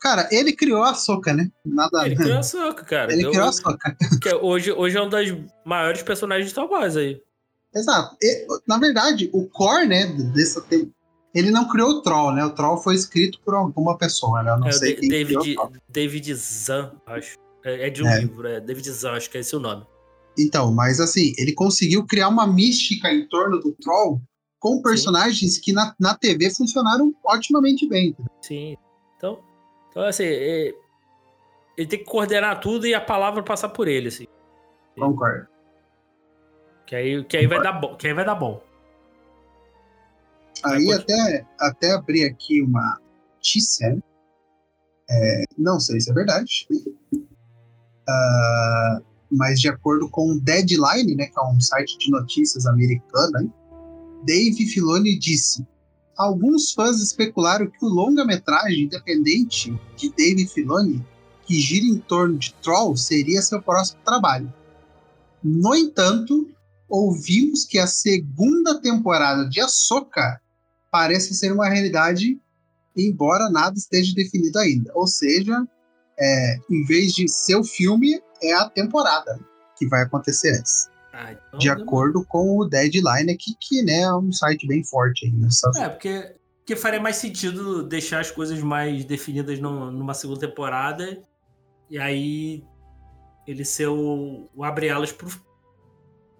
Cara, 0.00 0.28
ele 0.30 0.52
criou 0.52 0.82
a 0.82 0.94
Soca, 0.94 1.32
né? 1.34 1.50
Nada. 1.64 2.06
Ele 2.06 2.16
criou 2.16 2.38
a 2.38 2.42
Soca, 2.42 2.84
cara. 2.84 3.12
Ele 3.12 3.28
criou 3.28 3.48
a 3.48 3.52
Soca. 3.52 3.96
É 4.26 4.34
hoje, 4.36 4.72
hoje 4.72 4.96
é 4.96 5.02
um 5.02 5.08
dos 5.08 5.18
maiores 5.66 6.02
personagens 6.02 6.46
de 6.46 6.52
Star 6.52 6.68
Wars 6.68 6.96
aí. 6.96 7.20
Exato. 7.74 8.16
E, 8.22 8.46
na 8.66 8.78
verdade, 8.78 9.28
o 9.32 9.46
core, 9.48 9.86
né, 9.86 10.06
dessa, 10.34 10.64
ele 11.34 11.50
não 11.50 11.68
criou 11.68 11.90
o 11.90 12.02
Troll, 12.02 12.32
né? 12.32 12.44
O 12.44 12.50
Troll 12.50 12.78
foi 12.78 12.94
escrito 12.94 13.40
por 13.44 13.54
alguma 13.54 13.96
pessoa, 13.98 14.42
né? 14.42 14.50
Eu 14.50 14.58
não 14.58 14.68
é 14.68 14.72
sei 14.72 14.94
quem 14.94 15.08
David, 15.08 15.56
David 15.88 16.34
Zan, 16.34 16.92
acho. 17.06 17.36
É, 17.64 17.88
é 17.88 17.90
de 17.90 18.02
um 18.02 18.08
é. 18.08 18.20
livro, 18.20 18.46
é 18.46 18.60
David 18.60 18.90
Zan, 18.90 19.12
acho 19.12 19.30
que 19.30 19.36
é 19.36 19.40
esse 19.40 19.54
o 19.54 19.60
nome. 19.60 19.84
Então, 20.38 20.72
mas 20.72 21.00
assim, 21.00 21.32
ele 21.36 21.52
conseguiu 21.52 22.06
criar 22.06 22.28
uma 22.28 22.46
mística 22.46 23.12
em 23.12 23.28
torno 23.28 23.58
do 23.58 23.72
Troll 23.72 24.20
com 24.58 24.80
personagens 24.82 25.54
Sim. 25.54 25.60
que 25.60 25.72
na, 25.72 25.94
na 25.98 26.14
TV 26.16 26.50
funcionaram 26.50 27.12
otimamente 27.24 27.88
bem. 27.88 28.16
Sim. 28.42 28.76
Então, 29.90 30.02
assim, 30.02 30.24
ele, 30.24 30.76
ele 31.76 31.86
tem 31.88 31.98
que 31.98 32.04
coordenar 32.04 32.60
tudo 32.60 32.86
e 32.86 32.94
a 32.94 33.00
palavra 33.00 33.42
passar 33.42 33.68
por 33.68 33.88
ele, 33.88 34.08
assim. 34.08 34.26
Concordo. 34.98 35.46
Que 36.86 36.96
aí, 36.96 37.24
que 37.24 37.36
aí, 37.36 37.46
vai, 37.46 37.62
dar 37.62 37.72
bom, 37.72 37.96
que 37.96 38.06
aí 38.06 38.14
vai 38.14 38.24
dar 38.24 38.34
bom. 38.34 38.62
Aí 40.64 40.90
até, 40.92 41.46
até 41.60 41.92
abrir 41.92 42.24
aqui 42.24 42.62
uma 42.62 42.98
notícia. 43.34 43.96
É, 45.10 45.44
não 45.56 45.78
sei 45.78 46.00
se 46.00 46.10
é 46.10 46.14
verdade. 46.14 46.66
Uh, 47.12 49.04
mas 49.30 49.60
de 49.60 49.68
acordo 49.68 50.08
com 50.08 50.32
o 50.32 50.40
Deadline, 50.40 51.14
né, 51.14 51.26
que 51.26 51.38
é 51.38 51.42
um 51.42 51.60
site 51.60 51.98
de 51.98 52.10
notícias 52.10 52.66
americano, 52.66 53.52
Dave 54.24 54.66
Filoni 54.66 55.18
disse: 55.18 55.66
Alguns 56.18 56.72
fãs 56.72 57.00
especularam 57.00 57.68
que 57.68 57.84
o 57.84 57.88
longa-metragem 57.88 58.82
independente 58.82 59.72
de 59.96 60.08
Dave 60.10 60.48
Filoni, 60.48 61.06
que 61.46 61.60
gira 61.60 61.86
em 61.86 61.98
torno 61.98 62.36
de 62.36 62.52
Troll, 62.54 62.96
seria 62.96 63.40
seu 63.40 63.62
próximo 63.62 64.00
trabalho. 64.04 64.52
No 65.42 65.76
entanto, 65.76 66.50
ouvimos 66.88 67.64
que 67.64 67.78
a 67.78 67.86
segunda 67.86 68.80
temporada 68.80 69.48
de 69.48 69.60
Ahsoka 69.60 70.40
parece 70.90 71.34
ser 71.34 71.52
uma 71.52 71.68
realidade, 71.68 72.36
embora 72.96 73.48
nada 73.48 73.76
esteja 73.76 74.12
definido 74.12 74.58
ainda. 74.58 74.90
Ou 74.96 75.06
seja, 75.06 75.64
é, 76.18 76.58
em 76.68 76.84
vez 76.84 77.14
de 77.14 77.28
ser 77.28 77.54
o 77.54 77.62
filme, 77.62 78.20
é 78.42 78.54
a 78.54 78.68
temporada 78.68 79.38
que 79.76 79.86
vai 79.86 80.02
acontecer 80.02 80.60
essa. 80.60 80.90
Ah, 81.20 81.32
então 81.32 81.58
de 81.58 81.68
acordo 81.68 82.24
com 82.24 82.58
o 82.58 82.64
Deadline 82.64 83.32
aqui, 83.32 83.56
que 83.60 83.82
né, 83.82 84.02
é 84.02 84.14
um 84.14 84.30
site 84.30 84.68
bem 84.68 84.84
forte 84.84 85.26
aí 85.26 85.32
nessa. 85.32 85.68
É, 85.76 85.88
porque, 85.88 86.36
porque 86.58 86.76
faria 86.76 87.00
mais 87.00 87.16
sentido 87.16 87.82
deixar 87.82 88.20
as 88.20 88.30
coisas 88.30 88.60
mais 88.60 89.04
definidas 89.04 89.58
no, 89.58 89.90
numa 89.90 90.14
segunda 90.14 90.38
temporada 90.38 91.20
e 91.90 91.98
aí 91.98 92.62
ele 93.48 93.64
ser 93.64 93.88
o, 93.88 94.48
o 94.54 94.62
abre-alas 94.62 95.10
pro 95.10 95.28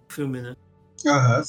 filme, 0.07 0.41
né? 0.41 0.55
Aham. 1.05 1.43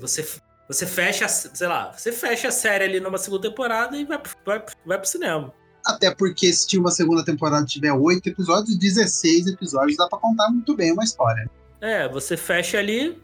Você, 0.00 0.26
você 0.66 0.86
fecha, 0.86 1.28
sei 1.28 1.66
lá, 1.68 1.92
você 1.92 2.10
fecha 2.10 2.48
a 2.48 2.52
série 2.52 2.84
ali 2.84 3.00
numa 3.00 3.18
segunda 3.18 3.50
temporada 3.50 3.98
e 3.98 4.06
vai, 4.06 4.22
vai, 4.46 4.64
vai 4.86 4.98
pro 4.98 5.08
cinema. 5.08 5.52
Até 5.84 6.14
porque 6.14 6.50
se 6.54 6.78
uma 6.78 6.90
segunda 6.90 7.22
temporada 7.22 7.66
tiver 7.66 7.92
oito 7.92 8.30
episódios, 8.30 8.78
16 8.78 9.48
episódios, 9.48 9.98
dá 9.98 10.08
pra 10.08 10.18
contar 10.18 10.48
muito 10.50 10.74
bem 10.74 10.92
uma 10.92 11.04
história. 11.04 11.50
É, 11.80 12.08
você 12.08 12.36
fecha 12.36 12.78
ali. 12.78 13.20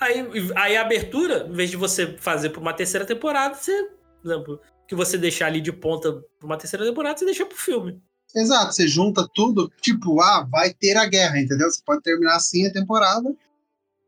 Aí, 0.00 0.24
aí 0.54 0.76
a 0.76 0.82
abertura, 0.82 1.46
em 1.48 1.52
vez 1.52 1.70
de 1.70 1.76
você 1.76 2.16
fazer 2.18 2.50
pra 2.50 2.60
uma 2.60 2.72
terceira 2.72 3.06
temporada, 3.06 3.54
você. 3.54 3.90
Por 4.22 4.30
exemplo, 4.32 4.60
que 4.86 4.94
você 4.94 5.18
deixar 5.18 5.46
ali 5.46 5.60
de 5.60 5.72
ponta 5.72 6.12
pra 6.38 6.46
uma 6.46 6.56
terceira 6.56 6.84
temporada, 6.84 7.18
você 7.18 7.24
deixa 7.24 7.44
pro 7.44 7.56
filme. 7.56 8.00
Exato, 8.34 8.72
você 8.72 8.86
junta 8.86 9.26
tudo, 9.34 9.72
tipo, 9.80 10.20
ah, 10.20 10.46
vai 10.50 10.72
ter 10.72 10.96
a 10.96 11.06
guerra, 11.06 11.40
entendeu? 11.40 11.70
Você 11.70 11.80
pode 11.84 12.02
terminar 12.02 12.36
assim 12.36 12.66
a 12.66 12.72
temporada. 12.72 13.34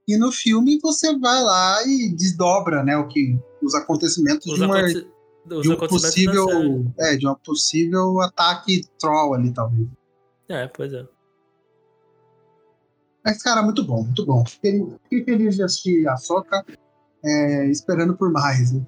E 0.07 0.17
no 0.17 0.31
filme 0.33 0.79
você 0.83 1.17
vai 1.17 1.43
lá 1.43 1.83
e 1.87 2.11
desdobra, 2.11 2.83
né, 2.83 2.97
o 2.97 3.07
que 3.07 3.39
os 3.63 3.75
acontecimentos 3.75 4.47
os 4.47 4.59
de 4.59 4.65
uma 4.65 4.83
de 5.63 5.71
um 5.71 5.77
possível, 5.77 6.85
é, 6.99 7.17
de 7.17 7.27
um 7.27 7.35
possível 7.35 8.21
ataque 8.21 8.85
troll 8.99 9.35
ali, 9.35 9.53
talvez. 9.53 9.89
É, 10.49 10.67
pois 10.67 10.93
é. 10.93 11.07
Mas, 13.25 13.43
cara, 13.43 13.63
muito 13.63 13.85
bom, 13.85 14.03
muito 14.05 14.25
bom. 14.25 14.45
Fiquei 14.45 15.25
feliz 15.25 15.57
de 15.57 15.63
assistir 15.63 16.09
a 16.09 16.17
Soca, 16.17 16.65
é, 17.25 17.67
esperando 17.67 18.17
por 18.17 18.31
mais. 18.33 18.73
Né? 18.73 18.87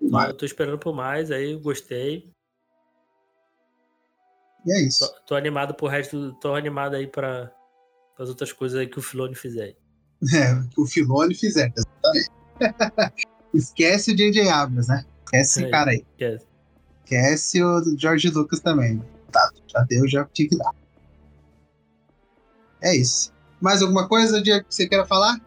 mais. 0.00 0.30
Eu 0.30 0.36
tô 0.36 0.44
esperando 0.44 0.78
por 0.78 0.94
mais, 0.94 1.30
aí 1.30 1.56
gostei. 1.56 2.32
E 4.64 4.72
é 4.72 4.80
isso. 4.80 5.06
Tô, 5.06 5.20
tô 5.26 5.34
animado 5.34 5.74
pro 5.74 5.86
resto, 5.86 6.32
tô 6.40 6.54
animado 6.54 6.94
aí 6.94 7.06
para 7.06 7.52
as 8.18 8.28
outras 8.28 8.52
coisas 8.52 8.78
aí 8.78 8.86
que 8.86 8.98
o 8.98 9.02
Filone 9.02 9.34
fizer. 9.34 9.76
É, 10.32 10.54
que 10.70 10.80
o 10.80 10.86
Filone 10.86 11.34
fizer, 11.34 11.70
exatamente. 11.76 12.30
Esquece 13.52 14.12
o 14.12 14.16
J.J. 14.16 14.48
Abrams, 14.48 14.88
né? 14.88 15.04
Esquece 15.24 15.60
esse 15.60 15.70
cara 15.70 15.90
aí. 15.90 16.06
Esquece. 16.12 16.46
Esquece 17.04 17.62
o 17.62 17.98
George 17.98 18.30
Lucas 18.30 18.60
também. 18.60 19.02
Tá, 19.30 19.50
já 19.66 19.80
deu, 19.82 20.08
já 20.08 20.24
tinha 20.32 20.48
que 20.48 20.56
dar. 20.56 20.74
É 22.80 22.96
isso. 22.96 23.33
Mais 23.60 23.82
alguma 23.82 24.08
coisa, 24.08 24.42
Diego, 24.42 24.66
que 24.66 24.74
você 24.74 24.86
queira 24.86 25.04
falar? 25.04 25.40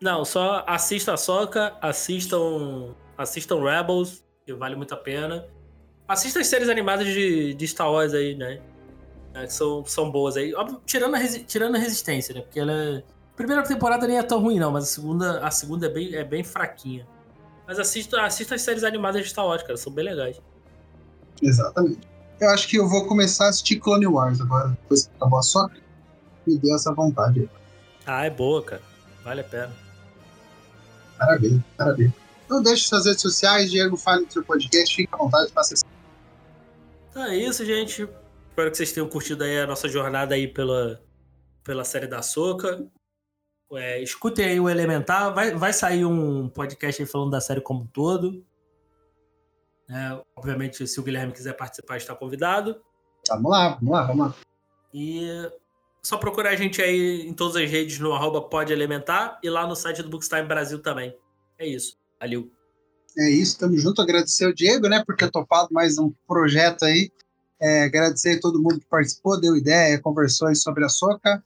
Não, 0.00 0.24
só 0.24 0.64
assista 0.66 1.14
a 1.14 1.16
Soca, 1.16 1.76
assistam, 1.80 2.94
assistam 3.16 3.60
Rebels, 3.62 4.24
que 4.46 4.54
vale 4.54 4.76
muito 4.76 4.94
a 4.94 4.96
pena. 4.96 5.46
Assista 6.06 6.40
as 6.40 6.46
séries 6.46 6.68
animadas 6.68 7.06
de, 7.06 7.54
de 7.54 7.68
Star 7.68 7.90
Wars 7.90 8.14
aí, 8.14 8.34
né? 8.34 8.60
É, 9.34 9.46
que 9.46 9.52
são, 9.52 9.84
são 9.84 10.10
boas 10.10 10.36
aí. 10.36 10.54
Óbvio, 10.54 10.80
tirando, 10.86 11.14
a, 11.14 11.20
tirando 11.40 11.74
a 11.74 11.78
resistência, 11.78 12.34
né? 12.34 12.40
Porque 12.40 12.60
ela 12.60 12.72
é... 12.72 12.96
A 12.98 13.36
primeira 13.36 13.62
temporada 13.62 14.06
nem 14.06 14.18
é 14.18 14.22
tão 14.22 14.40
ruim, 14.40 14.58
não, 14.58 14.72
mas 14.72 14.84
a 14.84 14.86
segunda, 14.86 15.46
a 15.46 15.50
segunda 15.50 15.86
é, 15.86 15.88
bem, 15.88 16.14
é 16.14 16.24
bem 16.24 16.42
fraquinha. 16.42 17.06
Mas 17.66 17.78
assista, 17.78 18.22
assista 18.22 18.54
as 18.54 18.62
séries 18.62 18.82
animadas 18.82 19.22
de 19.22 19.28
Star 19.28 19.46
Wars, 19.46 19.62
cara, 19.62 19.76
são 19.76 19.92
bem 19.92 20.06
legais. 20.06 20.40
Exatamente. 21.42 22.00
Eu 22.40 22.50
acho 22.50 22.68
que 22.68 22.76
eu 22.76 22.88
vou 22.88 23.06
começar 23.06 23.46
a 23.46 23.48
assistir 23.48 23.78
Clone 23.78 24.06
Wars 24.06 24.40
agora, 24.40 24.68
depois 24.68 25.06
que 25.06 25.14
acabou 25.16 25.38
a 25.38 25.42
só. 25.42 25.68
Me 26.48 26.58
deu 26.58 26.74
essa 26.74 26.94
vontade. 26.94 27.48
Ah, 28.06 28.24
é 28.24 28.30
boa, 28.30 28.62
cara. 28.62 28.80
Vale 29.22 29.42
a 29.42 29.44
pena. 29.44 29.72
Maravilha, 31.18 31.62
maravilha. 31.78 32.14
Então 32.46 32.62
deixe 32.62 32.88
suas 32.88 33.04
redes 33.04 33.20
sociais, 33.20 33.70
Diego, 33.70 33.98
fale 33.98 34.24
no 34.24 34.32
seu 34.32 34.42
podcast, 34.42 34.96
fique 34.96 35.12
à 35.12 35.18
vontade 35.18 35.52
para 35.52 35.60
acessar. 35.60 35.90
Então 37.10 37.22
é 37.24 37.36
isso, 37.36 37.66
gente. 37.66 38.08
Espero 38.48 38.70
que 38.70 38.76
vocês 38.78 38.92
tenham 38.92 39.08
curtido 39.10 39.44
aí 39.44 39.60
a 39.60 39.66
nossa 39.66 39.88
jornada 39.88 40.34
aí 40.34 40.48
pela, 40.48 41.02
pela 41.62 41.84
série 41.84 42.06
da 42.06 42.22
Soca. 42.22 42.88
É, 43.74 44.00
escutem 44.02 44.46
aí 44.46 44.58
o 44.58 44.70
Elementar. 44.70 45.34
Vai, 45.34 45.54
vai 45.54 45.74
sair 45.74 46.06
um 46.06 46.48
podcast 46.48 47.02
aí 47.02 47.06
falando 47.06 47.32
da 47.32 47.42
série 47.42 47.60
como 47.60 47.82
um 47.82 47.86
todo. 47.86 48.42
É, 49.90 50.18
obviamente, 50.34 50.86
se 50.86 50.98
o 50.98 51.02
Guilherme 51.02 51.34
quiser 51.34 51.52
participar, 51.52 51.98
está 51.98 52.14
convidado. 52.14 52.80
Vamos 53.28 53.50
lá, 53.50 53.74
vamos 53.74 53.90
lá, 53.90 54.02
vamos 54.06 54.26
lá. 54.28 54.34
E 54.94 55.50
só 56.02 56.16
procurar 56.16 56.50
a 56.50 56.56
gente 56.56 56.80
aí 56.80 57.26
em 57.26 57.34
todas 57.34 57.56
as 57.56 57.70
redes 57.70 57.98
no 57.98 58.12
arroba 58.12 58.40
pode 58.42 58.72
elementar 58.72 59.38
e 59.42 59.50
lá 59.50 59.66
no 59.66 59.74
site 59.74 60.02
do 60.02 60.08
Bookstime 60.08 60.46
Brasil 60.46 60.80
também. 60.80 61.14
É 61.58 61.66
isso. 61.66 61.96
Valeu. 62.20 62.50
É 63.16 63.30
isso, 63.30 63.58
tamo 63.58 63.76
junto. 63.76 64.00
Agradecer 64.00 64.46
o 64.46 64.54
Diego, 64.54 64.88
né, 64.88 65.02
por 65.04 65.16
ter 65.16 65.30
topado 65.30 65.68
mais 65.72 65.98
um 65.98 66.12
projeto 66.26 66.84
aí. 66.84 67.10
É, 67.60 67.84
agradecer 67.84 68.36
a 68.36 68.40
todo 68.40 68.62
mundo 68.62 68.78
que 68.78 68.86
participou, 68.86 69.40
deu 69.40 69.56
ideia, 69.56 70.00
conversou 70.00 70.54
sobre 70.54 70.84
a 70.84 70.88
Soca. 70.88 71.42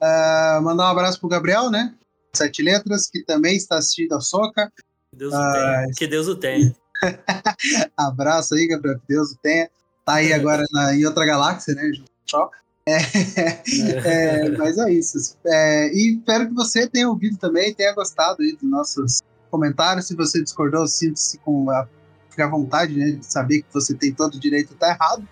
Uh, 0.00 0.62
mandar 0.62 0.84
um 0.84 0.92
abraço 0.92 1.20
pro 1.20 1.28
Gabriel, 1.28 1.70
né? 1.70 1.94
Sete 2.34 2.62
Letras, 2.62 3.10
que 3.10 3.22
também 3.22 3.56
está 3.56 3.76
assistindo 3.76 4.14
a 4.14 4.20
Soca. 4.20 4.72
Que 5.10 5.16
Deus 5.18 5.34
o 5.34 5.52
tenha. 5.52 5.86
Uh, 5.86 5.94
que 5.96 6.06
Deus 6.06 6.28
o 6.28 6.36
tenha. 6.36 6.74
abraço 7.96 8.54
aí, 8.54 8.66
Gabriel, 8.66 8.98
que 8.98 9.08
Deus 9.08 9.32
o 9.32 9.38
tenha. 9.42 9.68
Tá 10.06 10.14
aí 10.14 10.32
agora 10.32 10.64
na, 10.72 10.94
em 10.94 11.04
outra 11.04 11.26
galáxia, 11.26 11.74
né? 11.74 11.92
Tchau. 12.24 12.50
É, 12.90 14.44
é, 14.44 14.50
mas 14.56 14.78
é 14.78 14.92
isso. 14.92 15.36
É, 15.46 15.92
e 15.92 16.16
espero 16.16 16.48
que 16.48 16.54
você 16.54 16.86
tenha 16.86 17.08
ouvido 17.08 17.36
também, 17.36 17.74
tenha 17.74 17.94
gostado 17.94 18.42
aí 18.42 18.52
dos 18.52 18.70
nossos 18.70 19.20
comentários. 19.50 20.06
Se 20.06 20.14
você 20.14 20.42
discordou, 20.42 20.86
sinta-se 20.86 21.38
com 21.38 21.70
a, 21.70 21.86
à 22.38 22.46
vontade 22.48 22.96
né, 22.96 23.12
de 23.12 23.26
saber 23.26 23.62
que 23.62 23.72
você 23.72 23.94
tem 23.94 24.12
todo 24.12 24.34
o 24.34 24.40
direito 24.40 24.70
a 24.70 24.74
estar 24.74 24.88
errado. 24.90 25.28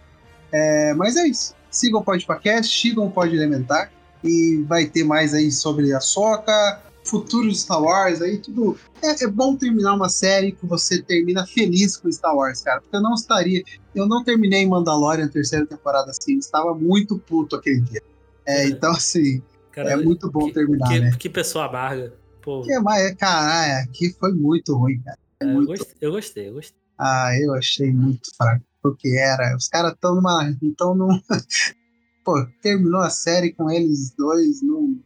É, 0.53 0.95
mas 0.95 1.17
é 1.17 1.27
isso. 1.27 1.55
Sigam 1.71 2.01
o 2.01 2.05
Podcast, 2.05 2.81
sigam 2.81 3.07
o 3.07 3.11
Pod 3.11 3.35
Elementar 3.35 3.91
e 4.25 4.65
vai 4.67 4.87
ter 4.87 5.05
mais 5.05 5.35
aí 5.35 5.51
sobre 5.51 5.93
a 5.93 6.01
Soca, 6.01 6.83
futuro 7.09 7.49
de 7.49 7.59
Star 7.59 7.83
Wars, 7.83 8.21
aí 8.21 8.39
tudo. 8.39 8.77
É, 9.03 9.25
é, 9.25 9.27
bom 9.27 9.57
terminar 9.57 9.95
uma 9.95 10.09
série 10.09 10.53
que 10.53 10.67
você 10.67 11.03
termina 11.03 11.47
feliz 11.47 11.97
com 11.97 12.11
Star 12.13 12.35
Wars, 12.35 12.61
cara, 12.61 12.81
porque 12.81 12.95
eu 12.95 13.01
não 13.01 13.15
estaria. 13.15 13.63
Eu 13.95 14.07
não 14.07 14.23
terminei 14.23 14.67
Mandalorian 14.67 15.29
terceira 15.29 15.67
temporada 15.67 16.11
assim, 16.11 16.39
estava 16.39 16.75
muito 16.75 17.19
puto 17.19 17.57
aquele 17.57 17.81
dia. 17.81 18.03
É, 18.47 18.65
é. 18.65 18.69
Então, 18.69 18.93
assim, 18.93 19.43
cara, 19.73 19.93
é 19.93 19.97
muito 19.97 20.31
bom 20.31 20.47
que, 20.47 20.53
terminar, 20.53 20.89
que, 20.89 21.01
né? 21.01 21.17
Que 21.19 21.29
pessoa 21.29 21.67
amarga. 21.67 22.13
Pô. 22.43 22.63
Que, 22.63 22.79
mas, 22.79 23.15
cara, 23.15 23.67
é, 23.67 23.83
aqui 23.83 24.15
foi 24.19 24.33
muito 24.33 24.77
ruim, 24.77 25.01
cara. 25.01 25.19
É, 25.41 25.47
muito... 25.47 25.73
Eu, 25.73 25.77
gostei, 25.79 25.97
eu 26.01 26.13
gostei, 26.13 26.49
eu 26.49 26.55
gostei. 26.55 26.79
Ah, 26.99 27.31
eu 27.41 27.55
achei 27.55 27.93
muito 27.93 28.35
fraco. 28.37 28.65
Porque 28.83 29.09
era. 29.09 29.57
Os 29.57 29.69
caras 29.69 29.93
estão 29.93 30.15
numa. 30.15 30.57
Então, 30.63 30.95
num, 30.95 31.21
pô, 32.25 32.47
terminou 32.63 33.01
a 33.01 33.11
série 33.11 33.53
com 33.53 33.71
eles 33.71 34.13
dois 34.17 34.63
num, 34.63 35.01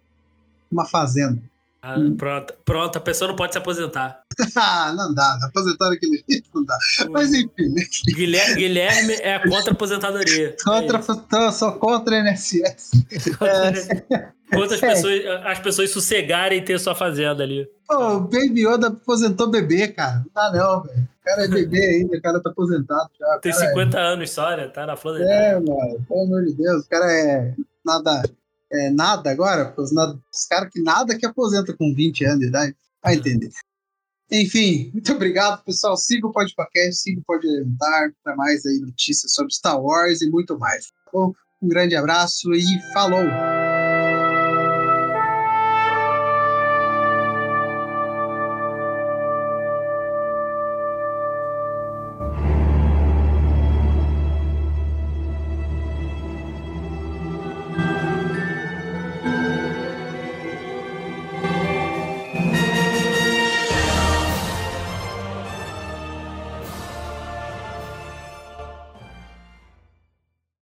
numa 0.70 0.84
fazenda. 0.84 1.42
Ah, 1.85 1.99
hum. 1.99 2.16
pronto, 2.16 2.55
pronto, 2.64 2.97
a 2.97 3.01
pessoa 3.01 3.26
não 3.26 3.35
pode 3.35 3.53
se 3.53 3.59
aposentar. 3.59 4.22
ah, 4.55 4.93
não 4.97 5.12
dá, 5.12 5.37
aposentar 5.43 5.91
daquele 5.91 6.22
jeito 6.28 6.49
não 6.55 6.64
dá. 6.64 6.78
Mas 7.11 7.35
enfim. 7.35 7.70
Né? 7.70 7.83
Guilherme, 8.14 8.55
Guilherme 8.55 9.14
é 9.14 9.37
contra 9.41 9.70
a 9.70 9.74
aposentadoria. 9.74 10.57
Contra, 10.62 10.99
é 10.99 11.51
sou 11.51 11.72
contra 11.72 12.14
a 12.14 12.20
NSS. 12.20 12.93
é. 13.43 14.28
Contra 14.55 14.76
as 14.76 14.80
pessoas, 14.80 15.20
as 15.45 15.59
pessoas 15.59 15.91
sossegarem 15.91 16.59
e 16.59 16.64
ter 16.64 16.78
sua 16.78 16.95
fazenda 16.95 17.43
ali. 17.43 17.68
Pô, 17.89 18.16
o 18.16 18.20
Baby 18.20 18.64
Yoda 18.64 18.87
aposentou 18.87 19.51
bebê, 19.51 19.89
cara. 19.89 20.24
Não 20.24 20.33
dá 20.33 20.53
não, 20.53 20.83
velho. 20.83 21.03
O 21.03 21.24
cara 21.24 21.45
é 21.45 21.49
bebê 21.49 21.85
ainda, 21.85 22.16
o 22.16 22.22
cara 22.22 22.41
tá 22.41 22.51
aposentado 22.51 23.11
já. 23.18 23.39
Tem 23.39 23.53
50 23.53 23.99
é... 23.99 24.01
anos 24.01 24.30
só, 24.30 24.57
né? 24.57 24.68
Tá 24.68 24.87
na 24.87 24.97
flor 24.97 25.20
É, 25.20 25.55
mano, 25.55 26.05
pelo 26.09 26.22
amor 26.22 26.45
de 26.45 26.53
Deus, 26.53 26.85
o 26.85 26.89
cara 26.89 27.12
é 27.12 27.55
nada 27.85 28.22
é, 28.73 28.91
nada 28.91 29.31
agora, 29.31 29.75
os, 29.77 29.93
os 29.93 30.47
caras 30.49 30.70
que 30.73 30.81
nada 30.81 31.16
que 31.16 31.27
aposenta 31.27 31.75
com 31.77 31.95
20 31.95 32.25
anos 32.25 32.41
de 32.41 32.47
idade. 32.47 32.75
Vai 33.03 33.16
entender. 33.16 33.51
Enfim, 34.31 34.91
muito 34.95 35.12
obrigado, 35.12 35.62
pessoal. 35.62 35.97
Siga 35.97 36.27
o 36.27 36.33
podcast, 36.33 37.03
siga 37.03 37.20
o 37.20 37.25
Pode 37.25 37.47
Elementar 37.47 38.12
para 38.25 38.35
mais 38.35 38.64
aí 38.64 38.79
notícias 38.79 39.35
sobre 39.35 39.53
Star 39.53 39.79
Wars 39.79 40.23
e 40.23 40.31
muito 40.31 40.59
mais. 40.59 40.87
Tá 40.87 41.11
bom? 41.12 41.33
Um 41.61 41.68
grande 41.68 41.95
abraço 41.95 42.53
e 42.55 42.64
falou! 42.95 43.61